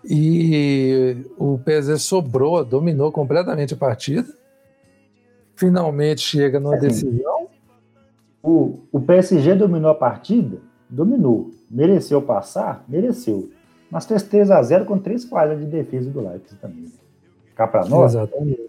[0.03, 4.27] E o PSG sobrou, dominou completamente a partida.
[5.55, 7.47] Finalmente chega numa Assim, decisão.
[8.41, 10.57] O, o PSG dominou a partida?
[10.89, 11.51] Dominou.
[11.69, 12.83] Mereceu passar?
[12.87, 13.49] Mereceu.
[13.91, 16.91] Mas fez 3 a 0 com três falhas de defesa do Leipzig também.
[17.55, 18.59] Cá para nós, Exatamente.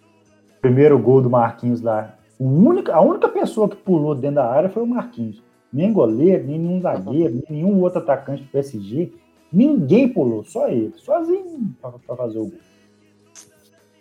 [0.61, 2.15] primeiro gol do Marquinhos lá.
[2.39, 5.43] O única, a única pessoa que pulou dentro da área foi o Marquinhos.
[5.73, 9.13] Nem goleiro, nem nenhum zagueiro, nem nenhum outro atacante do PSG.
[9.53, 12.61] Ninguém pulou, só ele, sozinho para fazer o gol.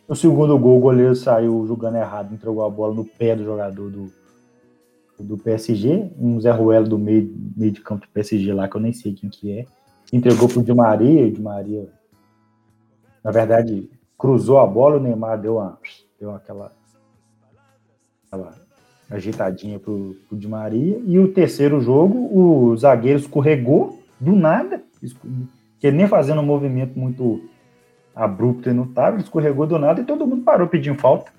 [0.08, 3.90] No segundo gol, o goleiro saiu jogando errado, entregou a bola no pé do jogador
[3.90, 4.12] do,
[5.20, 8.82] do PSG, um Zé Ruelo do meio, meio de campo do PSG lá, que eu
[8.82, 9.66] nem sei quem que é.
[10.12, 11.90] Entregou pro Di Maria, o Di Maria,
[13.24, 15.78] na verdade, cruzou a bola, o Neymar deu, uma,
[16.20, 16.72] deu aquela,
[18.26, 18.54] aquela
[19.10, 21.02] ajeitadinha pro, pro Di Maria.
[21.06, 24.84] E o terceiro jogo, o zagueiro escorregou do nada,
[25.80, 27.42] que nem fazendo um movimento muito
[28.16, 31.32] abrupto e ele escorregou do nada e todo mundo parou pedindo falta.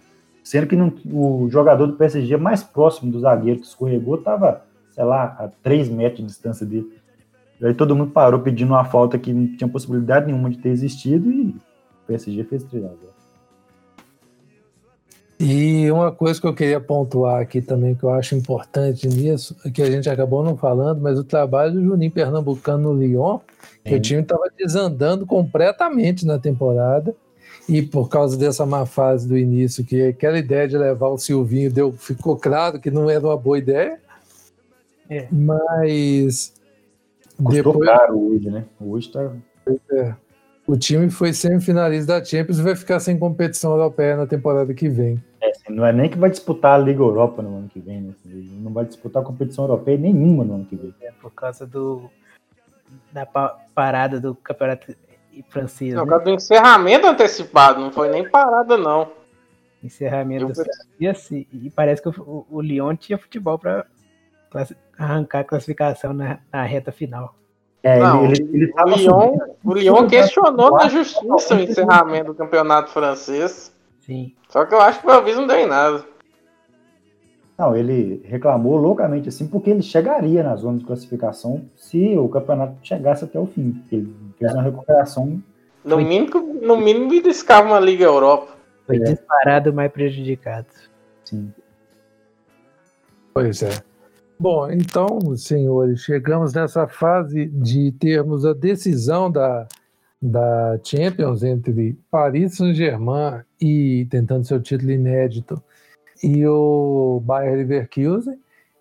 [0.43, 5.05] Sendo que não- o jogador do PSG mais próximo do zagueiro que escorregou estava, sei
[5.05, 6.93] lá, a 3 metros de distância dele.
[7.61, 10.71] E aí todo mundo parou pedindo uma falta que não tinha possibilidade nenhuma de ter
[10.71, 12.99] existido e o PSG fez 3 a 0.
[15.45, 19.71] E uma coisa que eu queria pontuar aqui também, que eu acho importante nisso, é
[19.71, 23.41] que a gente acabou não falando, mas o trabalho do Juninho Pernambucano no Lyon,
[23.85, 27.13] que o time estava desandando completamente na temporada,
[27.69, 31.73] e por causa dessa má fase do início, que aquela ideia de levar o Silvinho
[31.73, 33.99] deu, ficou claro que não era uma boa ideia,
[35.11, 35.27] É.
[35.33, 36.53] mas
[37.37, 38.65] Custou depois caro hoje, né?
[38.81, 39.33] Hoje tá.
[40.69, 44.89] o time foi semifinalista da Champions e vai ficar sem competição europeia na temporada que
[44.89, 45.21] vem.
[45.43, 48.01] É, assim, não é nem que vai disputar a Liga Europa no ano que vem,
[48.01, 48.15] né?
[48.25, 50.95] Ele não vai disputar competição europeia nenhuma no ano que vem.
[51.03, 52.09] é, por causa do
[53.11, 54.95] da pa- parada do campeonato
[55.49, 56.05] francês, Não, né?
[56.05, 59.11] por causa do encerramento antecipado, não foi nem parada, não.
[59.83, 60.53] encerramento.
[60.61, 60.65] Eu-
[61.01, 63.87] E, assim, e parece que o, o Lyon tinha futebol para
[64.99, 67.35] arrancar a classificação na, na reta final.
[67.83, 71.61] É, Não, ele, ele, ele O tava Lyon, subindo, o Lyon questionou na justiça o
[71.61, 73.73] encerramento do campeonato francês.
[74.05, 74.35] Sim.
[74.49, 76.05] Só que eu acho que o Elvis não deu em nada.
[77.59, 82.77] Não, ele reclamou loucamente assim, porque ele chegaria na zona de classificação se o campeonato
[82.83, 83.81] chegasse até o fim.
[83.91, 85.41] Ele fez uma recuperação.
[85.85, 88.57] No mínimo, no mínimo beliscava uma Liga Europa.
[88.87, 89.01] Foi É.
[89.01, 90.67] disparado mais prejudicado.
[91.25, 91.53] Sim.
[93.33, 93.71] Pois é.
[94.39, 99.69] Bom, então, senhores, chegamos nessa fase de termos a decisão da,
[100.23, 105.61] da Champions entre Paris Saint-Germain e tentando seu título inédito
[106.23, 108.39] e o Bayer Leverkusen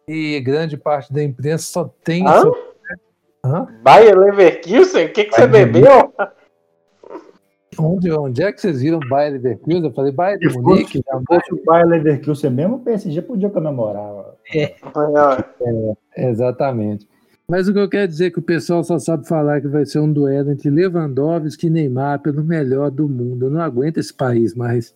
[0.08, 2.42] e grande parte da imprensa só tem Hã?
[2.42, 2.72] seu-
[3.44, 3.68] Hã?
[3.82, 5.08] Bayer Leverkusen?
[5.08, 6.14] O que, que você Bayern bebeu?
[7.80, 9.84] Onde, onde é que vocês viram Bayer Leverkusen?
[9.86, 14.36] Eu falei Bayern de Munique, se fosse o Bayer Leverkusen mesmo, o PSG podia comemorar.
[16.16, 17.10] Exatamente.
[17.52, 19.86] Mas o que eu quero dizer é que o pessoal só sabe falar que vai
[19.86, 23.48] ser um duelo entre Lewandowski e Neymar pelo melhor do mundo.
[23.48, 24.96] Eu não aguento esse país mais.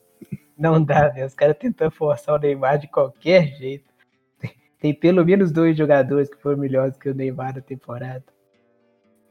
[0.58, 1.26] Não dá, né?
[1.26, 3.84] Os caras tentam forçar o Neymar de qualquer jeito.
[4.80, 8.24] Tem, pelo menos dois jogadores que foram melhores que o Neymar na temporada.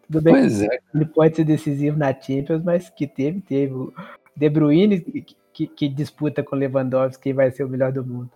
[0.07, 0.79] Tudo bem Pois é.
[0.95, 3.73] ele pode ser decisivo na Champions, mas que teve, teve.
[3.73, 3.91] O
[4.37, 8.05] De Bruyne, que, que- que disputa com o Lewandowski, quem vai ser o melhor do
[8.05, 8.31] mundo.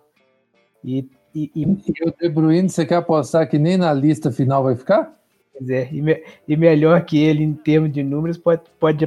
[0.82, 1.06] E,
[1.44, 4.74] e, e, E o De Bruyne, você quer apostar que nem na lista final vai
[4.76, 5.14] ficar?
[5.56, 9.04] pois é, e, me- e melhor que ele em termos de números, pode, pode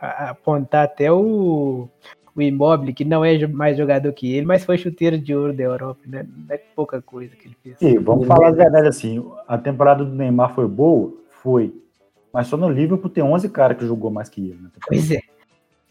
[0.00, 1.88] apontar até o,
[2.34, 5.62] o Immobile, que não é mais jogador que ele, mas foi chuteiro de ouro da
[5.62, 6.26] Europa, né?
[6.28, 7.76] Não é pouca coisa que ele fez.
[7.80, 11.12] E vamos falar a verdade assim, a temporada do Neymar foi boa?
[11.42, 11.72] Foi.
[12.32, 14.58] Mas só no Liverpool tem 11 caras que jogou mais que ele.
[14.60, 14.70] Né?
[14.88, 15.20] Pois é.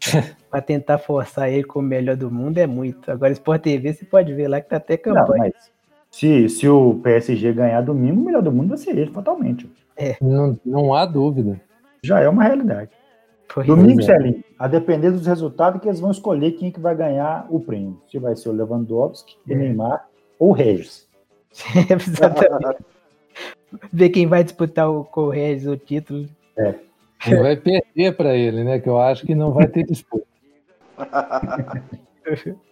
[0.50, 3.10] pra tentar forçar ele como o melhor do mundo é muito.
[3.10, 5.44] Agora, Sport TV, você pode ver lá que tá até Não, campanha.
[5.54, 5.70] mas
[6.12, 9.68] se, se o PSG ganhar domingo, o melhor do mundo vai ser ele, fatalmente.
[10.20, 11.58] Não, não há dúvida.
[12.04, 12.90] Já é uma realidade.
[13.48, 13.64] Foi.
[13.64, 14.04] Domingo, é.
[14.04, 17.58] Celinho, a depender dos resultados que eles vão escolher quem é que vai ganhar o
[17.58, 17.98] prêmio.
[18.10, 19.56] Se vai ser o Lewandowski, o É.
[19.56, 20.06] Neymar
[20.38, 21.08] ou o Regis.
[21.90, 22.82] Exatamente.
[23.90, 26.28] Ver quem vai disputar o Correios o título.
[27.26, 28.78] Ele vai perder para ele, né?
[28.78, 30.26] Que eu acho que não vai ter disputa.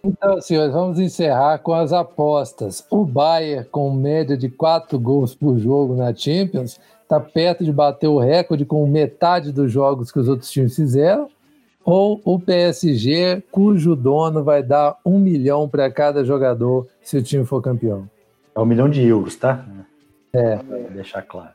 [0.03, 2.85] Então, senhores, vamos encerrar com as apostas.
[2.89, 8.07] O Bayern, com média de 4 gols por jogo na Champions, está perto de bater
[8.07, 11.29] o recorde com metade dos jogos que os outros times fizeram.
[11.83, 17.43] Ou o PSG, cujo dono vai dar um milhão para cada jogador se o time
[17.43, 18.09] for campeão.
[18.55, 19.65] É um milhão de euros, tá?
[20.31, 20.57] É.
[20.57, 21.51] Pra deixar claro.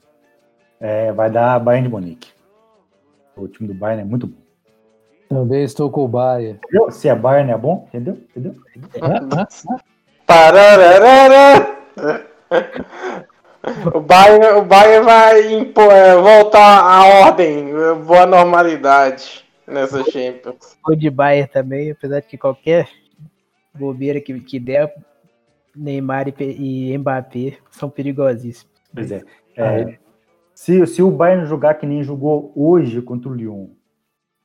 [0.80, 2.28] É, vai dar Bayern de Munique.
[3.36, 4.45] O time do Bayern é muito bom.
[5.28, 6.58] Também estou com o Bayern.
[6.64, 6.90] Entendeu?
[6.90, 8.18] Se é Bayern é bom, entendeu?
[8.30, 8.54] Entendeu?
[10.26, 11.76] Parararara.
[13.92, 20.76] O Bayern, o Bayern vai impor, é, voltar à ordem, é, boa normalidade nessa Champions.
[20.86, 22.88] O de Bayern também, apesar de que qualquer
[23.74, 24.94] bobeira que, que der,
[25.74, 28.72] Neymar e, e Mbappé são perigosíssimos.
[28.94, 29.22] Pois é.
[29.56, 29.98] É,
[30.54, 33.66] se, se o Bayern jogar que nem jogou hoje contra o Lyon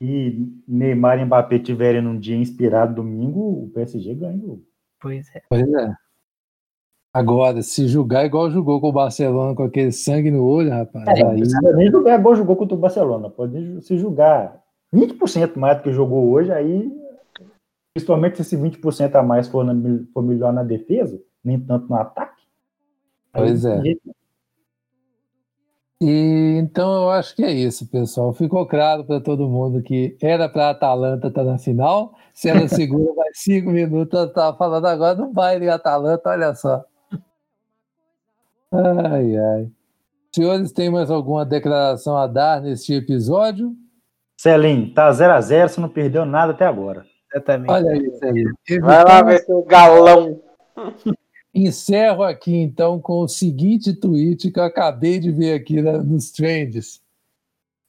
[0.01, 4.37] e Neymar e Mbappé tiverem num dia inspirado domingo, o PSG ganha.
[4.37, 4.63] o jogo.
[4.99, 5.41] Pois é.
[5.47, 5.93] Pois é.
[7.13, 11.25] Agora, se julgar igual jogou com o Barcelona, com aquele sangue no olho, rapaz, É,
[11.25, 11.41] aí
[11.75, 13.29] nem jogar igual jogou contra o Barcelona.
[13.29, 14.61] Pode se jogar
[14.93, 16.89] 20% mais do que jogou hoje, aí,
[17.93, 21.95] principalmente se esse 20% a mais for, na- for melhor na defesa, nem tanto no
[21.95, 22.41] ataque.
[23.33, 23.81] aí Pois é.
[23.81, 24.01] jeito.
[26.01, 28.33] E então eu acho que é isso, pessoal.
[28.33, 32.15] Ficou claro para todo mundo que era para a Atalanta estar na final.
[32.33, 36.83] Se ela segura mais cinco minutos, ela estava falando agora do baile Atalanta, olha só.
[38.71, 39.69] Ai, ai.
[40.33, 43.75] Senhores, tem mais alguma declaração a dar neste episódio?
[44.39, 47.05] Celim, tá 0x0, você não perdeu nada até agora.
[47.31, 47.69] Exatamente.
[47.69, 48.79] Olha isso aí.
[48.79, 50.41] Vai lá ver seu galão.
[51.53, 56.31] Encerro aqui então com o seguinte tweet que eu acabei de ver aqui na- nos
[56.31, 57.01] trends.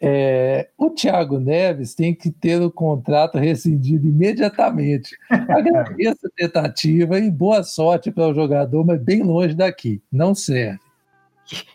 [0.04, 5.16] É, o Thiago Neves tem que ter o contrato rescindido imediatamente.
[5.30, 10.02] Agradeço a tentativa e boa sorte para o jogador, mas bem longe daqui.
[10.10, 10.80] Não serve.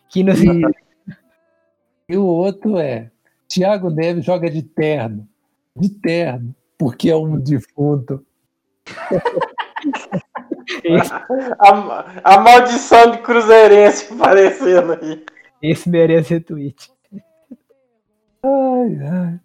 [0.10, 0.20] Que.
[0.24, 0.62] E,
[2.10, 3.10] e o outro é:
[3.48, 5.26] Thiago Neves joga de terno.
[5.74, 8.26] De terno, porque é um defunto.
[11.60, 15.24] A, a maldição de Cruzeirense aparecendo aí.
[15.62, 16.92] esse merece retweet.
[18.44, 19.40] Ai, ai.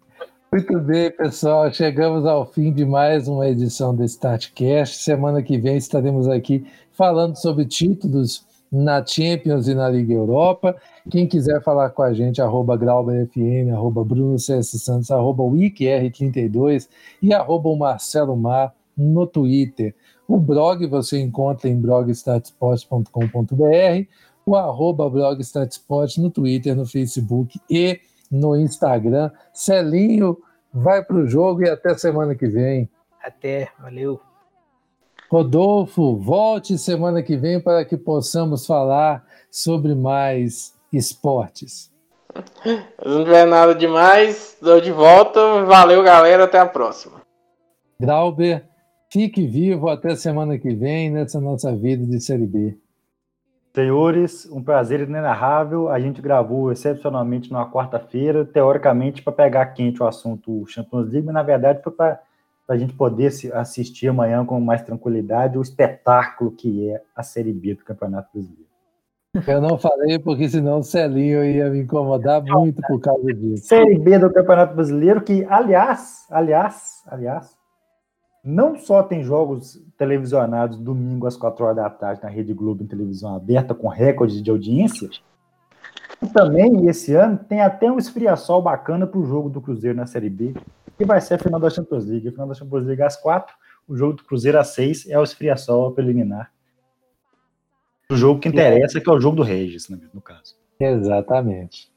[0.51, 1.71] Muito bem, pessoal.
[1.73, 4.97] Chegamos ao fim de mais uma edição do StartCast.
[4.97, 10.75] Semana que vem estaremos aqui falando sobre títulos na Champions e na Liga Europa.
[11.09, 16.87] Quem quiser falar com a gente, arroba GrauberFM, arroba Bruno CS Santos, arroba WikiR32
[17.21, 19.95] e arroba o Marcelo Mar no Twitter.
[20.27, 24.07] O blog você encontra em blogstatsport.com.br,
[24.45, 27.99] o arroba blogstatsport no Twitter, no Facebook e
[28.31, 29.31] no Instagram.
[29.53, 30.37] Celinho,
[30.73, 32.89] vai para o jogo e até semana que vem.
[33.21, 34.19] Até, valeu.
[35.29, 41.91] Rodolfo, volte semana que vem para que possamos falar sobre mais esportes.
[42.63, 45.63] Se não tiver nada demais, dou de volta.
[45.65, 46.45] Valeu, galera.
[46.45, 47.21] Até a próxima.
[47.99, 48.65] Grauber,
[49.13, 52.75] fique vivo até semana que vem nessa nossa vida de Série B.
[53.75, 55.87] Senhores, um prazer inenarrável.
[55.87, 61.33] A gente gravou excepcionalmente numa quarta-feira, teoricamente para pegar quente o assunto Champions League, mas
[61.35, 62.19] na verdade foi para
[62.67, 67.75] a gente poder assistir amanhã com mais tranquilidade o espetáculo que é a Série B
[67.75, 68.73] do Campeonato Brasileiro.
[69.47, 73.67] Eu não falei porque senão o Celinho ia me incomodar muito por causa disso.
[73.67, 77.62] Série B do Campeonato Brasileiro, que, aliás, aliás, aliás,
[78.43, 82.87] não só tem jogos televisionados domingo às quatro horas da tarde na Rede Globo em
[82.87, 85.09] televisão aberta com recorde de audiência,
[86.33, 90.29] também esse ano tem até um esfriaçol bacana para o jogo do Cruzeiro na Série
[90.29, 90.53] B,
[90.97, 92.27] que vai ser a final da Champions League.
[92.27, 93.53] A final da Champions League às quatro,
[93.87, 96.51] o jogo do Cruzeiro às seis é o esfriaçol preliminar
[98.11, 100.55] o jogo que interessa, que é o jogo do Regis, né, no caso.
[100.79, 101.91] Exatamente.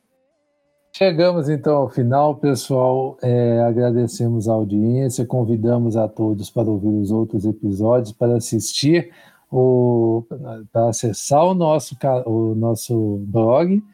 [0.97, 3.18] Chegamos então ao final, pessoal.
[3.20, 9.12] É, agradecemos a audiência, convidamos a todos para ouvir os outros episódios, para assistir,
[9.52, 10.24] o,
[10.73, 11.94] para acessar o nosso,
[12.24, 13.85] o nosso blog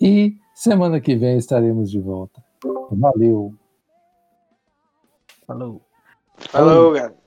[0.00, 2.42] e semana que vem estaremos de volta.
[2.90, 3.54] Valeu.
[5.46, 5.80] Falou.
[6.36, 7.19] Falou, galera.